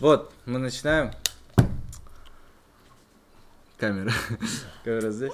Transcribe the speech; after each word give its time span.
Вот, 0.00 0.32
мы 0.46 0.60
начинаем. 0.60 1.10
Камера. 3.78 4.12
Камера 4.84 5.10
здесь. 5.10 5.32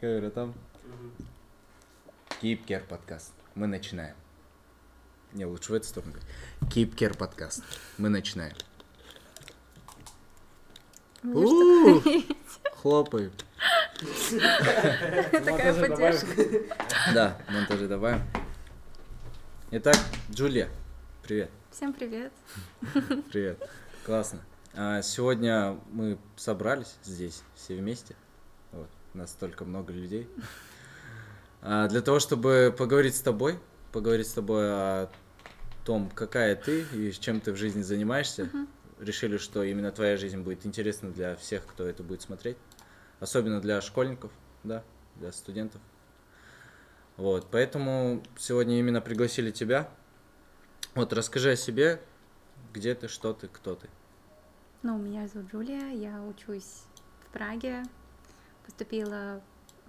Камера 0.00 0.30
там. 0.30 0.54
Keep 2.40 2.64
Care 2.64 2.86
подкаст. 2.86 3.32
Мы 3.54 3.66
начинаем. 3.66 4.16
Не, 5.34 5.44
лучше 5.44 5.72
в 5.72 5.74
эту 5.74 5.86
сторону. 5.86 6.14
Keep 6.62 6.94
Care 6.94 7.14
подкаст. 7.14 7.62
Мы 7.98 8.08
начинаем. 8.08 8.56
Мне 11.22 11.46
что 11.46 11.96
У, 11.96 12.76
Хлопаем. 12.76 13.32
такая 15.30 15.88
поддержка. 15.88 16.44
Да, 17.12 17.38
монтажи 17.50 17.88
добавим. 17.88 18.22
Итак, 19.70 19.96
Джулия, 20.30 20.70
привет. 21.22 21.50
Всем 21.70 21.92
привет. 21.92 22.32
Привет. 23.30 23.62
Классно. 24.04 24.40
А, 24.74 25.02
сегодня 25.02 25.78
мы 25.92 26.18
собрались 26.34 26.96
здесь 27.04 27.44
все 27.54 27.76
вместе. 27.76 28.16
Вот, 28.72 28.88
нас 29.14 29.30
столько 29.30 29.64
много 29.64 29.92
людей. 29.92 30.28
А, 31.62 31.86
для 31.86 32.00
того, 32.00 32.18
чтобы 32.18 32.74
поговорить 32.76 33.14
с 33.14 33.20
тобой, 33.20 33.60
поговорить 33.92 34.26
с 34.26 34.32
тобой 34.32 34.64
о 34.68 35.10
том, 35.84 36.10
какая 36.10 36.56
ты 36.56 36.82
и 36.92 37.12
чем 37.12 37.40
ты 37.40 37.52
в 37.52 37.56
жизни 37.56 37.82
занимаешься. 37.82 38.50
Решили, 38.98 39.36
что 39.36 39.62
именно 39.62 39.92
твоя 39.92 40.16
жизнь 40.16 40.38
будет 40.38 40.66
интересна 40.66 41.12
для 41.12 41.36
всех, 41.36 41.64
кто 41.66 41.86
это 41.86 42.02
будет 42.02 42.20
смотреть. 42.20 42.56
Особенно 43.20 43.60
для 43.60 43.80
школьников, 43.80 44.32
да, 44.64 44.82
для 45.16 45.30
студентов. 45.30 45.80
Вот, 47.16 47.46
поэтому 47.48 48.24
сегодня 48.36 48.80
именно 48.80 49.00
пригласили 49.00 49.52
тебя. 49.52 49.88
Вот, 50.94 51.12
расскажи 51.12 51.52
о 51.52 51.56
себе, 51.56 52.00
где 52.72 52.94
ты, 52.94 53.08
что 53.08 53.32
ты, 53.32 53.48
кто 53.48 53.74
ты. 53.74 53.88
Ну, 54.82 54.98
меня 54.98 55.28
зовут 55.28 55.50
Джулия, 55.52 55.90
я 55.90 56.22
учусь 56.22 56.84
в 57.26 57.32
Праге, 57.32 57.84
поступила 58.64 59.40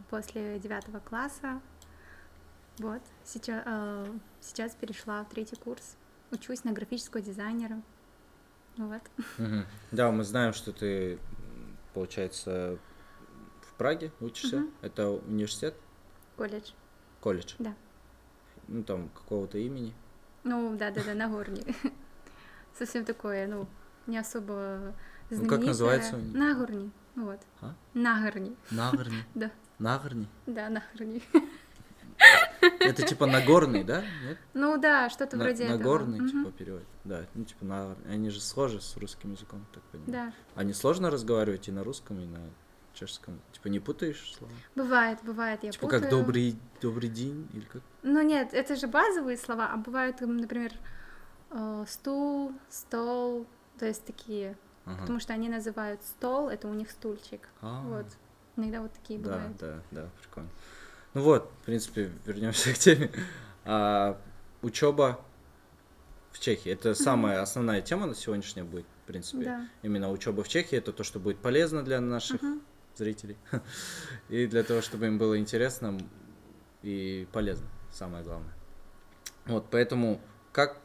после 0.10 0.60
девятого 0.60 1.00
класса. 1.00 1.62
Вот, 2.78 3.02
сейчас, 3.24 3.64
э, 3.66 4.06
сейчас 4.42 4.76
перешла 4.76 5.24
в 5.24 5.30
третий 5.30 5.56
курс, 5.56 5.96
учусь 6.32 6.64
на 6.64 6.72
графического 6.72 7.22
дизайнера. 7.22 7.82
Вот. 8.78 9.02
Мгм. 9.38 9.66
Да, 9.92 10.12
мы 10.12 10.24
знаем, 10.24 10.54
что 10.54 10.72
ты, 10.72 11.20
получается, 11.94 12.78
в 13.62 13.74
Праге 13.74 14.12
учишься. 14.20 14.66
Это 14.82 15.10
университет, 15.10 15.76
Колледж. 16.38 16.72
колледж. 17.20 17.56
Да. 17.60 17.76
Ну, 18.68 18.84
там, 18.84 19.10
какого-то 19.10 19.58
имени. 19.58 19.94
Ну, 20.44 20.76
да-да-да, 20.78 21.14
на 21.14 21.28
Горне. 21.30 21.64
Совсем 22.78 23.06
такое, 23.06 23.48
ну, 23.48 23.68
не 24.08 24.18
особо 24.18 24.94
Ну, 25.30 25.38
как 25.38 25.38
знаменитое. 25.38 25.68
называется 25.68 26.16
у 26.16 26.20
них? 26.20 26.34
Нагорни, 26.34 26.92
вот. 27.16 27.40
А? 27.62 27.74
Нагорни, 27.94 28.56
Нагорный. 28.72 29.24
Да. 29.36 29.52
Нагорный. 29.80 30.28
да, 30.48 30.70
Нагорни. 30.70 31.22
Это 32.80 33.02
типа 33.04 33.26
Нагорный, 33.26 33.84
да? 33.84 34.04
Нет? 34.24 34.38
Ну 34.54 34.78
да, 34.78 35.10
что-то 35.10 35.38
На- 35.38 35.44
вроде 35.46 35.64
этого. 35.64 35.78
Нагорный, 35.78 36.20
Мгм. 36.20 36.30
типа, 36.30 36.52
перевод. 36.52 36.84
Да, 37.04 37.26
ну, 37.34 37.44
типа, 37.46 37.66
Нагорный. 37.66 38.14
Они 38.14 38.30
же 38.30 38.40
схожи 38.42 38.80
с 38.80 38.96
русским 38.98 39.32
языком, 39.32 39.66
так 39.74 39.82
понимаю. 39.86 40.12
Да, 40.32 40.34
А 40.56 40.64
не 40.64 40.74
сложно 40.74 41.10
разговаривать 41.10 41.68
и 41.68 41.72
на 41.72 41.84
русском, 41.84 42.20
и 42.20 42.26
на 42.26 42.40
чешском? 42.94 43.40
Типа, 43.52 43.68
не 43.68 43.80
путаешь 43.80 44.34
слова? 44.38 44.54
бывает, 44.76 45.20
бывает, 45.24 45.64
я 45.64 45.72
Типа, 45.72 45.86
путаю. 45.86 46.02
как 46.02 46.10
добрый, 46.12 46.58
добрый 46.82 47.10
день, 47.10 47.48
или 47.54 47.66
как? 47.66 47.82
Ну 48.04 48.22
нет, 48.22 48.54
это 48.54 48.76
же 48.76 48.88
базовые 48.88 49.38
слова, 49.38 49.70
а 49.74 49.78
бывают, 49.78 50.22
например, 50.22 50.72
э, 51.52 51.86
стул, 51.88 52.54
стол, 52.70 53.46
то 53.80 53.86
есть 53.86 54.06
такие, 54.06 54.58
Ага. 54.86 55.02
потому 55.02 55.20
что 55.20 55.34
они 55.34 55.50
называют 55.50 56.04
стол, 56.04 56.50
это 56.50 56.68
у 56.68 56.74
них 56.74 56.90
стульчик. 56.92 57.48
А. 57.62 57.82
Вот, 57.84 58.06
иногда 58.58 58.82
вот 58.82 58.94
такие 58.94 59.20
Да, 59.20 59.30
бывают. 59.32 59.58
да, 59.58 59.80
да, 59.92 60.10
прикольно. 60.22 60.50
Ну 61.14 61.22
вот, 61.22 61.52
в 61.62 61.66
принципе, 61.66 62.10
вернемся 62.26 62.72
к 62.74 62.78
теме. 62.78 63.12
А, 63.66 64.18
учеба 64.62 65.20
в 66.32 66.40
Чехии. 66.40 66.72
Это 66.72 66.96
самая 66.96 67.42
основная 67.42 67.82
тема 67.82 68.06
на 68.08 68.16
сегодняшняя 68.16 68.64
будет, 68.64 68.86
в 69.04 69.08
принципе. 69.08 69.44
Да. 69.44 69.68
Именно 69.84 70.10
учеба 70.10 70.44
в 70.44 70.48
Чехии 70.48 70.78
это 70.78 70.94
то, 70.94 71.04
что 71.04 71.20
будет 71.20 71.40
полезно 71.40 71.84
для 71.84 72.00
наших 72.00 72.42
Мгм. 72.42 72.62
Зрителей. 72.96 73.38
И 74.30 74.48
для 74.48 74.64
того, 74.64 74.82
чтобы 74.82 75.08
им 75.08 75.18
было 75.18 75.38
интересно 75.38 75.98
и 76.84 77.28
полезно, 77.32 77.68
самое 77.92 78.24
главное. 78.24 78.54
Вот, 79.46 79.68
поэтому 79.70 80.20
как 80.52 80.78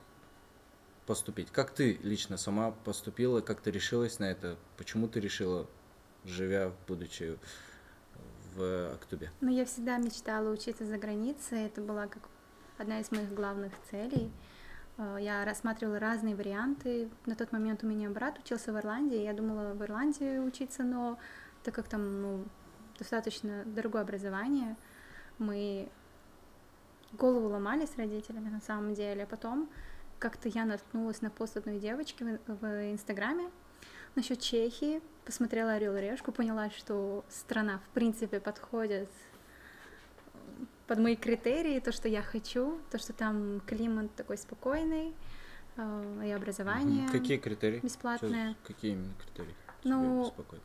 поступить? 1.06 1.50
Как 1.50 1.70
ты 1.70 1.98
лично 2.02 2.36
сама 2.36 2.72
поступила, 2.72 3.40
как 3.40 3.60
ты 3.60 3.70
решилась 3.70 4.18
на 4.18 4.24
это? 4.24 4.56
Почему 4.76 5.08
ты 5.08 5.20
решила, 5.20 5.66
живя, 6.24 6.72
будучи 6.86 7.38
в 8.54 8.92
Актубе? 8.92 9.30
Но 9.40 9.50
я 9.50 9.64
всегда 9.64 9.98
мечтала 9.98 10.50
учиться 10.50 10.84
за 10.84 10.98
границей, 10.98 11.66
это 11.66 11.80
была 11.80 12.06
как 12.06 12.22
одна 12.78 13.00
из 13.00 13.10
моих 13.10 13.32
главных 13.32 13.72
целей. 13.90 14.30
Э, 14.98 15.16
Я 15.20 15.44
рассматривала 15.44 15.98
разные 15.98 16.34
варианты. 16.34 17.08
На 17.26 17.34
тот 17.34 17.52
момент 17.52 17.84
у 17.84 17.86
меня 17.86 18.10
брат 18.10 18.38
учился 18.38 18.72
в 18.72 18.78
Ирландии, 18.78 19.22
я 19.22 19.32
думала 19.32 19.74
в 19.74 19.82
Ирландии 19.82 20.38
учиться, 20.38 20.82
но 20.82 21.18
так 21.66 21.74
как 21.74 21.88
там 21.88 22.22
ну, 22.22 22.44
достаточно 22.96 23.64
дорогое 23.64 24.02
образование, 24.02 24.76
мы 25.38 25.88
голову 27.12 27.48
ломали 27.48 27.86
с 27.86 27.96
родителями 27.96 28.48
на 28.48 28.60
самом 28.60 28.94
деле. 28.94 29.24
А 29.24 29.26
потом 29.26 29.68
как-то 30.20 30.48
я 30.48 30.64
наткнулась 30.64 31.22
на 31.22 31.30
пост 31.30 31.56
одной 31.56 31.80
девочки 31.80 32.22
в, 32.22 32.54
в 32.60 32.92
Инстаграме 32.92 33.50
насчет 34.14 34.38
Чехии, 34.40 35.02
посмотрела 35.24 35.72
Орел 35.72 35.96
и 35.96 36.00
Решку, 36.00 36.30
поняла, 36.30 36.70
что 36.70 37.24
страна 37.28 37.80
в 37.80 37.88
принципе 37.94 38.38
подходит 38.38 39.10
под 40.86 40.98
мои 41.00 41.16
критерии, 41.16 41.80
то, 41.80 41.90
что 41.90 42.08
я 42.08 42.22
хочу, 42.22 42.78
то, 42.92 42.98
что 42.98 43.12
там 43.12 43.60
климат 43.66 44.14
такой 44.14 44.38
спокойный, 44.38 45.12
э, 45.76 46.22
и 46.26 46.30
образование. 46.30 47.08
Какие 47.10 47.38
критерии? 47.38 47.80
бесплатное. 47.80 48.50
Чё- 48.54 48.58
Какие 48.68 48.92
именно 48.92 49.14
критерии? 49.14 49.54
Ну, 49.82 50.00
Тебя 50.00 50.22
беспокоят? 50.30 50.62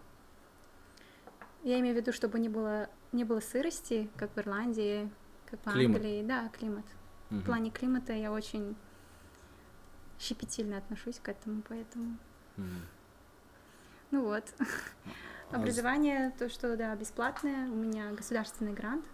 Я 1.64 1.80
имею 1.80 1.96
в 1.96 1.98
виду, 2.00 2.12
чтобы 2.12 2.40
не 2.40 2.50
было, 2.50 2.90
не 3.12 3.24
было 3.24 3.40
сырости, 3.40 4.10
как 4.18 4.32
в 4.36 4.40
Ирландии, 4.40 5.10
как 5.50 5.60
в 5.62 5.72
Климат. 5.72 5.98
Англии. 5.98 6.24
Да, 6.24 6.50
климат. 6.50 6.86
В 7.30 7.36
Мгм. 7.36 7.44
плане 7.44 7.72
климата 7.72 8.14
я 8.14 8.32
очень 8.32 8.76
щепетильно 10.20 10.78
отношусь 10.78 11.20
к 11.20 11.30
этому, 11.30 11.62
поэтому... 11.68 12.18
Мгм. 12.58 12.82
Ну 14.12 14.24
вот. 14.26 14.44
А 15.52 15.56
Образование, 15.56 16.32
то, 16.40 16.50
что, 16.50 16.76
да, 16.78 16.96
бесплатное, 16.96 17.70
у 17.70 17.76
меня 17.76 18.12
государственный 18.12 18.74
грант. 18.74 19.06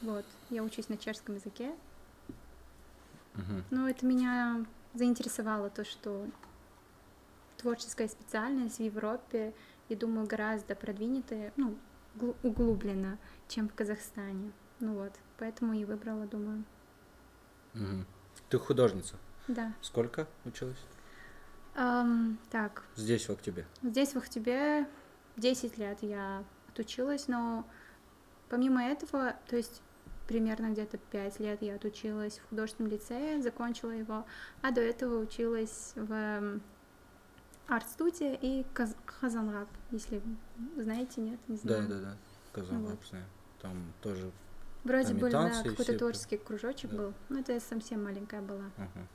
Вот, 0.00 0.24
я 0.50 0.62
учусь 0.62 0.88
на 0.88 0.96
чешском 0.96 1.36
языке. 1.36 1.72
Мгм. 3.34 3.64
Но 3.70 3.88
это 3.88 4.04
меня 4.04 4.64
заинтересовало, 4.94 5.70
то, 5.70 5.84
что 5.84 6.26
творческая 7.56 8.08
специальность 8.08 8.78
в 8.78 8.82
Европе, 8.82 9.54
и 9.88 9.94
думаю, 9.96 10.26
гораздо 10.26 10.74
продвинутая, 10.74 11.52
ну, 11.56 11.76
глу- 12.14 12.36
углублена, 12.42 13.18
чем 13.48 13.68
в 13.68 13.74
Казахстане. 13.74 14.52
Ну 14.80 14.94
вот, 14.94 15.12
поэтому 15.38 15.74
и 15.74 15.84
выбрала, 15.84 16.26
думаю. 16.26 16.64
Мгм. 17.74 18.06
Ты 18.48 18.58
художница. 18.58 19.16
Да. 19.48 19.72
Сколько 19.80 20.26
училась? 20.44 20.78
Ам, 21.74 22.38
так, 22.50 22.84
Здесь, 22.96 23.26
в 23.28 23.32
Актубе. 23.32 23.66
Здесь 23.82 24.12
в 24.12 24.18
Ахтубе 24.18 24.86
10 25.36 25.78
лет 25.78 25.98
я 26.02 26.44
отучилась, 26.68 27.28
но 27.28 27.66
помимо 28.50 28.82
этого, 28.84 29.36
то 29.48 29.56
есть 29.56 29.80
примерно 30.28 30.70
где-то 30.70 30.98
5 30.98 31.40
лет 31.40 31.62
я 31.62 31.76
отучилась 31.76 32.38
в 32.38 32.48
художественном 32.50 32.90
лицее, 32.92 33.42
закончила 33.42 33.90
его, 33.90 34.26
а 34.60 34.70
до 34.70 34.80
этого 34.82 35.18
училась 35.18 35.92
в 35.96 36.60
арт-студии 37.76 38.38
и 38.40 38.66
Каз- 38.74 38.96
Хазанраб, 39.06 39.68
если 39.90 40.22
знаете, 40.76 41.20
нет, 41.20 41.40
не 41.48 41.56
Да, 41.62 41.76
знаю. 41.82 41.88
да, 41.88 42.00
да. 42.00 42.16
Казан, 42.52 42.82
Вот. 42.84 42.98
знаю. 43.08 43.24
Там 43.60 43.92
тоже. 44.02 44.30
Вроде 44.84 45.08
Там 45.08 45.18
бы, 45.18 45.30
да, 45.30 45.42
танцы, 45.50 45.70
какой-то 45.70 45.96
творческий 45.98 46.36
кружочек 46.38 46.90
да. 46.90 46.96
был, 46.96 47.14
но 47.28 47.38
это 47.40 47.52
я 47.52 47.60
совсем 47.60 48.04
маленькая 48.04 48.42
была. 48.42 48.64
Ага. 48.76 49.06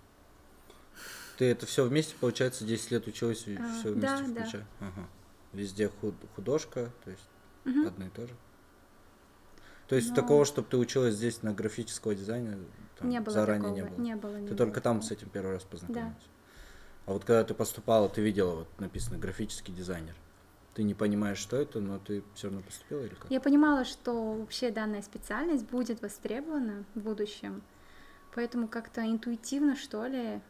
Ты 1.38 1.46
это 1.46 1.66
все 1.66 1.86
вместе, 1.86 2.16
получается, 2.20 2.66
10 2.66 2.90
лет 2.92 3.06
училась, 3.08 3.46
А, 3.48 3.80
все 3.80 3.94
да, 3.94 4.18
вместе 4.18 4.34
да. 4.34 4.42
включая? 4.42 4.68
Ага. 4.80 5.08
Везде 5.54 5.90
худ- 5.90 6.16
художка, 6.36 6.92
то 7.04 7.12
есть 7.12 7.30
Мгм. 7.66 7.88
одно 7.88 8.06
и 8.06 8.10
то 8.10 8.26
же. 8.26 8.34
То 9.88 9.96
есть 9.96 10.10
Но- 10.10 10.16
такого, 10.16 10.46
чтобы 10.46 10.68
ты 10.70 10.78
училась 10.78 11.16
здесь 11.16 11.44
на 11.44 11.54
графического 11.54 12.16
дизайна, 12.16 12.58
там, 12.98 13.10
не 13.10 13.20
было 13.22 13.34
заранее 13.34 13.84
такого, 13.84 13.84
не 13.84 13.90
было. 13.96 14.02
не 14.02 14.16
было. 14.16 14.38
не 14.38 14.48
Ты 14.48 14.54
было 14.54 14.58
только 14.58 14.82
там 14.82 14.98
такого. 15.00 15.10
с 15.10 15.12
этим 15.12 15.30
первый 15.30 15.54
раз 15.54 15.64
познакомилась. 15.64 16.14
А 17.08 17.14
вот 17.14 17.24
когда 17.24 17.44
ты 17.46 17.54
поступала, 17.54 18.10
ты 18.10 18.22
видела, 18.22 18.54
вот 18.56 18.80
написано 18.80 19.18
графический 19.18 19.74
дизайнер. 19.74 20.14
Ты 20.76 20.84
не 20.84 20.94
понимаешь, 20.94 21.38
что 21.38 21.56
это, 21.56 21.80
но 21.80 22.00
ты 22.00 22.22
все 22.36 22.48
равно 22.48 22.62
поступила 22.62 23.00
или 23.00 23.16
как? 23.16 23.32
Я 23.32 23.40
понимала, 23.40 23.86
что 23.86 24.34
вообще 24.34 24.72
данная 24.72 25.02
специальность 25.02 25.66
будет 25.66 26.02
востребована 26.02 26.84
в 26.96 27.00
будущем, 27.00 27.64
поэтому 28.36 28.68
как-то 28.68 29.02
интуитивно, 29.02 29.78
что 29.78 30.06
ли, 30.06 30.42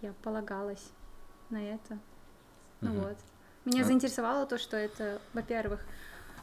я 0.00 0.14
полагалась 0.22 0.90
на 1.50 1.62
это. 1.62 1.98
Ну 2.80 2.90
Мгм. 2.92 3.00
вот. 3.02 3.16
Меня 3.66 3.82
А- 3.82 3.84
заинтересовало 3.84 4.46
то, 4.46 4.56
что 4.56 4.78
это, 4.78 5.20
во-первых, 5.34 5.80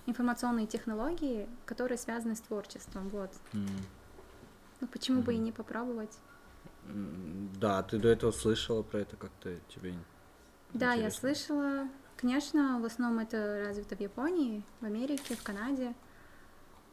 информационные 0.06 0.68
технологии, 0.68 1.50
которые 1.66 1.98
связаны 1.98 2.36
с 2.36 2.42
творчеством. 2.42 3.10
Вот. 3.10 3.32
М. 3.54 3.68
Ну 4.80 4.88
почему 4.88 5.24
бы 5.24 5.34
и 5.34 5.38
не 5.40 5.52
попробовать? 5.52 6.12
Да, 7.60 7.82
ты 7.84 7.98
до 7.98 8.10
этого 8.10 8.32
слышала 8.32 8.84
про 8.84 9.00
это 9.00 9.16
как-то 9.16 9.56
тебе? 9.70 9.94
Да, 10.74 10.94
я 10.94 11.08
интересно? 11.08 11.20
слышала. 11.20 11.88
Конечно, 12.18 12.80
в 12.80 12.86
основном 12.86 13.20
это 13.20 13.64
развито 13.66 13.96
в 13.96 14.00
Японии, 14.00 14.64
в 14.82 14.86
Америке, 14.86 15.36
в 15.36 15.44
Канаде. 15.44 15.94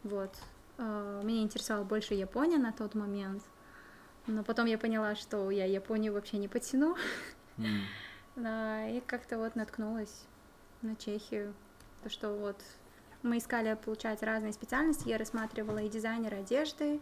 Вот. 0.03 0.35
Э, 0.79 1.21
Меня 1.25 1.43
интересовала 1.43 1.85
больше 1.85 2.15
Япония 2.15 2.59
на 2.59 2.73
тот 2.73 2.95
момент. 2.95 3.43
Но 4.27 4.43
потом 4.45 4.67
я 4.67 4.79
поняла, 4.79 5.15
что 5.15 5.51
я 5.51 5.65
Японию 5.65 6.13
вообще 6.13 6.39
не 6.39 6.49
потяну. 6.49 6.97
Да, 8.35 8.89
и 8.89 9.01
как-то 9.01 9.37
вот 9.37 9.57
наткнулась 9.57 10.25
на 10.81 10.97
Чехию. 10.97 11.53
То, 12.03 12.09
что 12.09 12.35
вот 12.35 12.57
мы 13.23 13.37
искали, 13.37 13.77
получается, 13.85 14.25
разные 14.25 14.55
специальности. 14.55 15.07
Я 15.09 15.19
рассматривала 15.19 15.79
и 15.79 15.91
дизайнера 15.91 16.37
одежды, 16.37 17.01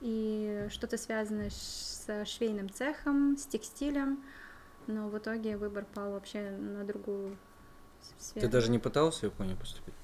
и 0.00 0.66
что-то 0.70 0.96
связанное 0.96 1.50
с 1.50 2.24
швейным 2.24 2.70
цехом, 2.70 3.36
с 3.36 3.46
текстилем. 3.46 4.22
Но 4.86 5.08
в 5.08 5.18
итоге 5.18 5.56
выбор 5.56 5.84
пал 5.94 6.12
вообще 6.12 6.50
на 6.50 6.84
другую 6.84 7.36
сферу. 8.18 8.46
Ты 8.46 8.48
даже 8.50 8.70
не 8.70 8.78
пыталась 8.78 9.18
в 9.18 9.22
Японию 9.22 9.56
поступить? 9.56 9.94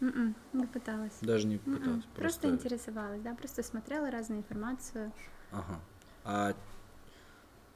М-м, 0.00 0.34
не 0.52 0.66
пыталась. 0.66 1.16
Даже 1.20 1.46
не 1.46 1.56
М-м, 1.56 1.78
пыталась? 1.78 2.04
Просто 2.16 2.48
интересовалась, 2.48 3.20
да, 3.20 3.34
просто 3.34 3.62
смотрела 3.62 4.10
разную 4.10 4.40
информацию. 4.40 5.12
Ага. 5.52 5.80
А 6.24 6.54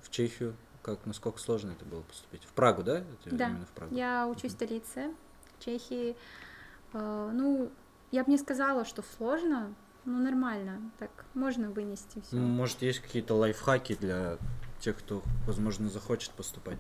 в 0.00 0.10
Чехию 0.10 0.54
как, 0.82 1.06
насколько 1.06 1.38
сложно 1.38 1.70
это 1.70 1.84
было 1.84 2.02
поступить? 2.02 2.44
В 2.44 2.52
Прагу, 2.52 2.82
да? 2.82 2.98
Это 2.98 3.36
Да, 3.36 3.48
именно 3.48 3.66
в 3.66 3.70
Прагу? 3.70 3.94
Я 3.94 4.26
учусь 4.26 4.52
в 4.52 4.54
столице 4.56 5.14
Чехии. 5.60 6.16
Э, 6.92 7.30
Ну, 7.32 7.70
я 8.10 8.24
бы 8.24 8.30
не 8.30 8.38
сказала, 8.38 8.84
что 8.84 9.02
сложно, 9.02 9.74
но 10.04 10.18
нормально. 10.18 10.80
Так 10.98 11.10
можно 11.34 11.70
вынести 11.70 12.20
все. 12.20 12.36
Ну, 12.36 12.46
может, 12.46 12.82
есть 12.82 13.00
какие-то 13.00 13.34
лайфхаки 13.34 13.94
для 13.94 14.38
тех, 14.80 14.96
кто, 14.98 15.22
возможно, 15.46 15.88
захочет 15.88 16.32
поступать. 16.32 16.78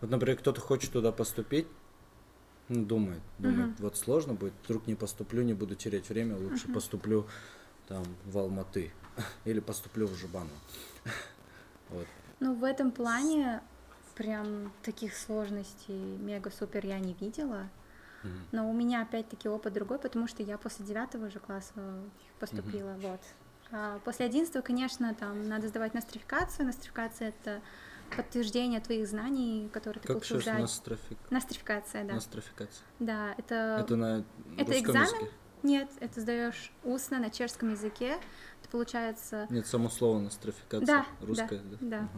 Вот, 0.00 0.10
например, 0.10 0.36
кто-то 0.38 0.60
хочет 0.60 0.92
туда 0.92 1.12
поступить, 1.12 1.66
ну, 2.68 2.84
думает, 2.84 3.20
думает, 3.38 3.70
Мгм. 3.70 3.76
вот 3.78 3.96
сложно 3.96 4.34
будет, 4.34 4.52
вдруг 4.64 4.86
не 4.86 4.94
поступлю, 4.94 5.42
не 5.42 5.54
буду 5.54 5.74
терять 5.74 6.08
время, 6.08 6.36
лучше 6.36 6.64
Мгм. 6.64 6.74
поступлю 6.74 7.26
там 7.88 8.04
в 8.26 8.36
Алматы 8.38 8.92
или 9.44 9.60
поступлю 9.60 10.06
в 10.06 10.14
Жубаново. 10.14 10.50
Вот. 11.90 12.06
Ну, 12.40 12.54
в 12.54 12.64
этом 12.64 12.90
плане 12.90 13.62
прям 14.14 14.70
таких 14.82 15.16
сложностей 15.16 15.94
мега-супер 16.18 16.84
я 16.84 16.98
не 16.98 17.14
видела. 17.14 17.70
Но 18.52 18.68
у 18.68 18.72
меня 18.72 19.02
опять-таки 19.02 19.48
опыт 19.48 19.72
другой, 19.72 19.98
потому 19.98 20.26
что 20.26 20.42
я 20.42 20.58
после 20.58 20.84
девятого 20.84 21.30
же 21.30 21.38
класса 21.38 21.72
поступила, 22.38 22.94
вот. 23.00 23.20
А 23.70 23.98
после 24.04 24.26
одиннадцатого, 24.26 24.62
конечно, 24.62 25.14
там 25.14 25.46
надо 25.46 25.68
сдавать 25.68 25.92
нострификацию. 25.92 26.66
Нострификация— 26.66 27.28
это 27.40 27.60
подтверждение 28.16 28.80
твоих 28.80 29.06
знаний, 29.06 29.68
которые 29.72 30.00
ты 30.00 30.08
Как 30.08 30.16
получил 30.16 30.40
за... 30.40 30.54
нострофик... 30.54 31.18
Нострификация, 31.30 32.04
да. 32.04 32.14
нострофикация? 32.14 32.86
Да, 32.98 33.34
это... 33.36 33.78
Это 33.80 33.96
на 33.96 34.24
это 34.56 34.78
экзамен? 34.78 35.06
языке? 35.06 35.30
Нет, 35.62 35.90
это 36.00 36.20
сдаешь 36.20 36.72
устно 36.84 37.18
на 37.18 37.30
чешском 37.30 37.72
языке. 37.72 38.18
Это 38.60 38.70
получается... 38.70 39.46
Нет, 39.50 39.66
само 39.66 39.90
слово 39.90 40.20
нострофикация 40.20 40.86
Да, 40.86 41.06
русское, 41.20 41.60
да, 41.60 41.76
да? 41.80 42.08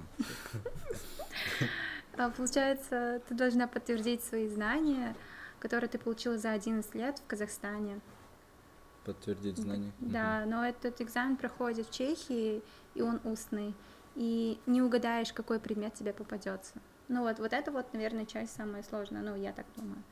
да. 2.17 2.31
Получается, 2.37 3.23
ты 3.29 3.35
должна 3.35 3.67
подтвердить 3.67 4.23
свои 4.23 4.49
знания, 4.49 5.17
которые 5.61 5.89
ты 5.89 5.99
получила 5.99 6.39
за 6.39 6.53
11 6.53 6.95
лет 6.95 7.19
в 7.19 7.27
Казахстане. 7.27 8.01
Подтвердить 9.05 9.59
знания. 9.59 9.93
Да, 10.01 10.45
но 10.47 10.67
этот 10.67 11.01
экзамен 11.01 11.37
проходит 11.37 11.87
в 11.87 11.93
Чехии, 11.93 12.63
и 12.95 13.03
он 13.03 13.21
устный. 13.25 13.75
И 14.17 14.59
не 14.67 14.83
угадаешь, 14.83 15.33
какой 15.33 15.61
предмет 15.61 15.95
тебе 15.95 16.13
попадется. 16.13 16.75
Ну 17.09 17.23
вот, 17.23 17.39
вот 17.39 17.53
это 17.53 17.71
вот, 17.71 17.93
наверное, 17.93 18.27
часть 18.27 18.55
самая 18.55 18.83
сложная, 18.83 19.23
ну, 19.23 19.37
я 19.37 19.53
так 19.53 19.67
думаю. 19.77 20.03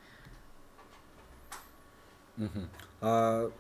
Мгм. 2.37 2.69
А 3.01 3.51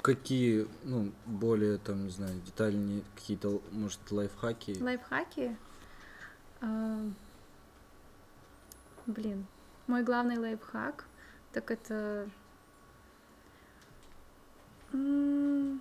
какие, 0.00 0.66
ну, 0.84 1.12
более 1.26 1.78
там, 1.78 2.06
не 2.06 2.10
знаю, 2.10 2.40
детальнее 2.40 3.02
какие-то, 3.14 3.60
может, 3.70 4.10
лайфхаки? 4.10 4.82
Лайфхаки? 4.82 5.56
А, 6.62 7.02
Блин, 9.06 9.46
мой 9.90 10.02
главный 10.04 10.38
лайфхак, 10.38 11.04
так 11.52 11.70
это... 11.70 12.28
М, 14.92 15.80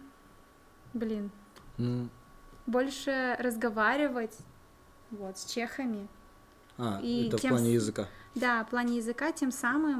Блин, 0.93 1.29
Ну, 1.77 2.09
больше 2.65 3.35
разговаривать 3.39 4.35
вот, 5.11 5.37
с 5.37 5.45
чехами. 5.45 6.07
а, 6.77 6.99
И 7.03 7.27
это 7.27 7.37
в 7.37 7.41
тем 7.41 7.51
плане 7.51 7.69
с- 7.69 7.73
языка. 7.73 8.07
Да, 8.35 8.63
в 8.65 8.69
плане 8.69 8.97
языка 8.97 9.31
тем 9.31 9.51
самым 9.51 9.99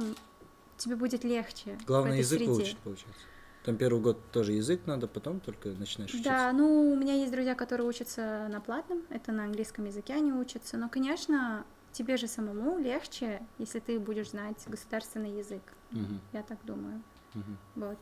тебе 0.76 0.96
будет 0.96 1.22
легче. 1.24 1.76
в 1.80 1.86
Главное, 1.86 2.18
язык 2.18 2.38
среде. 2.38 2.52
выучить, 2.52 2.78
получается. 2.78 3.22
Там 3.64 3.76
первый 3.76 4.00
год 4.00 4.18
тоже 4.32 4.52
язык 4.52 4.80
надо, 4.86 5.06
потом 5.06 5.38
только 5.40 5.68
начинаешь 5.68 6.10
учиться. 6.12 6.30
Да, 6.30 6.52
ну, 6.52 6.92
у 6.92 6.96
меня 6.96 7.14
есть 7.14 7.30
друзья, 7.30 7.54
которые 7.54 7.86
учатся 7.86 8.48
на 8.50 8.60
платном, 8.60 9.02
это 9.10 9.32
на 9.32 9.44
английском 9.44 9.84
языке 9.84 10.14
они 10.14 10.32
учатся, 10.32 10.76
но, 10.78 10.88
конечно, 10.88 11.64
тебе 11.92 12.16
же 12.16 12.26
самому 12.28 12.78
легче, 12.78 13.42
если 13.58 13.80
ты 13.80 13.98
будешь 13.98 14.30
знать 14.30 14.62
государственный 14.66 15.38
язык, 15.38 15.62
Мгм, 15.90 16.20
я 16.32 16.42
так 16.42 16.58
думаю, 16.64 17.02
мгм. 17.34 17.56
вот. 17.76 17.98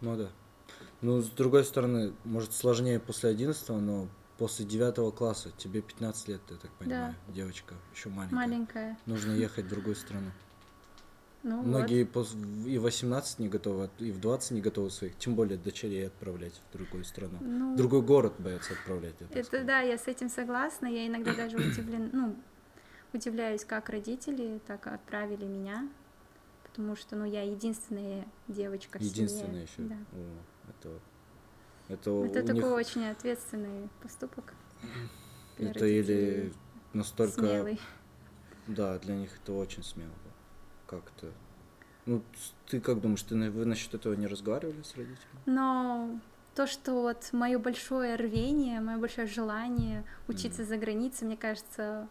Ну 0.00 0.16
да. 0.16 0.28
Ну, 1.00 1.20
с 1.20 1.28
другой 1.28 1.64
стороны, 1.64 2.12
может, 2.24 2.52
сложнее 2.52 2.98
после 3.00 3.30
11 3.30 3.68
но 3.80 4.08
после 4.38 4.64
9 4.64 5.14
класса 5.14 5.50
тебе 5.58 5.82
15 5.82 6.28
лет, 6.28 6.40
я 6.50 6.56
так 6.56 6.70
понимаю, 6.72 7.14
девочка, 7.28 7.74
еще 7.94 8.08
маленькая. 8.08 8.36
Маленькая, 8.36 8.98
Нужно 9.06 9.32
ехать 9.32 9.64
в 9.66 9.68
другую 9.68 9.96
страну. 9.96 10.30
ну 11.42 11.62
Многие 11.62 12.04
пос- 12.04 12.36
и 12.68 12.78
в 12.78 12.82
18 12.82 13.38
не 13.40 13.48
готовы, 13.48 13.90
и 13.98 14.10
в 14.12 14.20
20 14.20 14.52
не 14.52 14.60
готовы 14.60 14.90
своих, 14.90 15.16
тем 15.18 15.34
более 15.34 15.58
дочерей 15.58 16.06
отправлять 16.06 16.60
в 16.70 16.72
другую 16.72 17.04
страну. 17.04 17.38
вот. 17.40 17.48
Ну, 17.48 17.74
В 17.74 17.76
другой 17.76 18.02
город 18.02 18.34
боятся 18.38 18.72
отправлять. 18.74 19.14
это 19.20 19.42
скажу. 19.44 19.66
да, 19.66 19.80
я 19.80 19.98
с 19.98 20.06
этим 20.06 20.28
согласна, 20.28 20.86
я 20.86 21.06
иногда 21.06 21.32
даже 21.36 21.58
удивлен, 21.58 22.10
ну, 22.12 22.36
удивляюсь, 23.12 23.64
как 23.64 23.88
родители 23.88 24.60
так 24.66 24.86
отправили 24.86 25.44
меня, 25.44 25.88
потому 26.64 26.96
что, 26.96 27.16
ну, 27.16 27.24
я 27.24 27.42
единственная 27.42 28.26
девочка 28.48 28.98
в 28.98 29.02
семье. 29.02 29.12
Единственное 29.12 29.62
еще. 29.62 29.82
Да. 29.82 29.96
это, 30.68 31.00
это, 31.88 32.12
у 32.12 32.24
Это 32.24 32.42
такой 32.42 32.54
них, 32.54 32.72
очень 32.72 33.06
ответственный 33.06 33.88
поступок. 34.02 34.54
это 35.58 35.84
или 35.86 36.52
настолько, 36.92 37.40
смелый. 37.40 37.80
да, 38.66 38.98
для 38.98 39.16
них 39.16 39.30
это 39.42 39.52
очень 39.52 39.82
смело. 39.82 40.10
Как-то. 40.86 41.30
Ну, 42.04 42.22
ты 42.66 42.80
как 42.80 43.00
думаешь, 43.00 43.22
ты, 43.22 43.50
вы 43.50 43.64
насчет 43.64 43.94
этого 43.94 44.14
не 44.14 44.26
разговаривали 44.26 44.82
с 44.82 44.96
родителями? 44.96 45.40
Но 45.46 46.20
то, 46.54 46.66
что 46.66 47.00
вот 47.02 47.28
мое 47.32 47.58
большое 47.58 48.16
рвение, 48.16 48.80
мое 48.80 48.98
большое 48.98 49.26
желание 49.26 50.04
учиться 50.28 50.64
за 50.64 50.76
границей, 50.76 51.26
мне 51.26 51.36
кажется, 51.36 52.08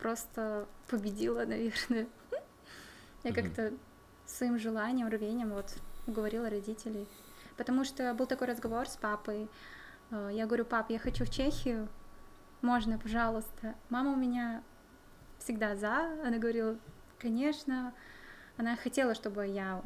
просто 0.00 0.66
победило, 0.88 1.44
наверное. 1.44 2.08
Я 3.22 3.32
как-то 3.32 3.72
своим 4.26 4.58
желанием, 4.58 5.08
рвением 5.08 5.50
вот 5.50 5.74
уговорила 6.06 6.48
родителей. 6.48 7.06
Потому 7.56 7.84
что 7.84 8.14
был 8.14 8.26
такой 8.26 8.46
разговор 8.46 8.88
с 8.88 8.96
папой. 8.96 9.48
Э, 10.10 10.30
Я 10.32 10.46
говорю, 10.46 10.64
пап, 10.64 10.90
я 10.90 10.98
хочу 10.98 11.24
в 11.24 11.30
Чехию. 11.30 11.88
Можно, 12.62 12.98
пожалуйста. 12.98 13.74
Мама 13.90 14.12
у 14.12 14.16
меня 14.16 14.62
всегда 15.38 15.76
за. 15.76 16.12
Она 16.24 16.38
говорила, 16.38 16.76
конечно. 17.18 17.92
Она 18.56 18.76
хотела, 18.76 19.14
чтобы 19.14 19.46
я 19.46 19.82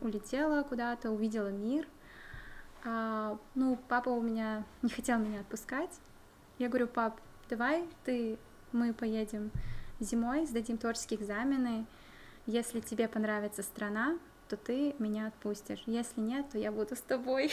улетела 0.00 0.62
куда-то, 0.62 1.10
увидела 1.10 1.48
мир. 1.48 1.86
А, 2.84 3.38
ну, 3.54 3.78
папа 3.88 4.10
у 4.10 4.20
меня 4.20 4.64
не 4.82 4.90
хотел 4.90 5.18
меня 5.18 5.40
отпускать. 5.40 6.00
Я 6.58 6.68
говорю, 6.68 6.86
пап, 6.86 7.20
давай 7.48 7.88
ты, 8.04 8.38
мы 8.74 8.92
поедем 8.92 9.50
зимой, 10.00 10.44
сдадим 10.46 10.76
творческие 10.76 11.20
экзамены. 11.20 11.86
Если 12.46 12.80
тебе 12.80 13.08
понравится 13.08 13.62
страна, 13.62 14.18
то 14.48 14.56
ты 14.58 14.94
меня 14.98 15.28
отпустишь. 15.28 15.82
Если 15.86 16.20
нет, 16.20 16.50
то 16.50 16.58
я 16.58 16.70
буду 16.72 16.94
с 16.96 17.00
тобой. 17.00 17.50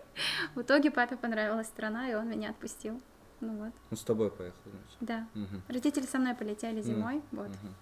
В 0.56 0.62
итоге 0.62 0.90
папе 0.90 1.16
понравилась 1.16 1.68
страна, 1.68 2.10
и 2.10 2.14
он 2.14 2.28
меня 2.28 2.50
отпустил. 2.50 3.00
Ну 3.40 3.56
вот, 3.64 3.72
Он 3.90 3.96
с 3.96 4.02
тобой 4.02 4.30
поехал, 4.30 4.58
значит. 4.64 4.96
да. 5.00 5.28
Мгм, 5.34 5.62
Родители 5.68 6.06
со 6.06 6.18
мной 6.18 6.34
полетели 6.34 6.80
зимой, 6.80 7.20
вот. 7.30 7.48
мгм. 7.48 7.74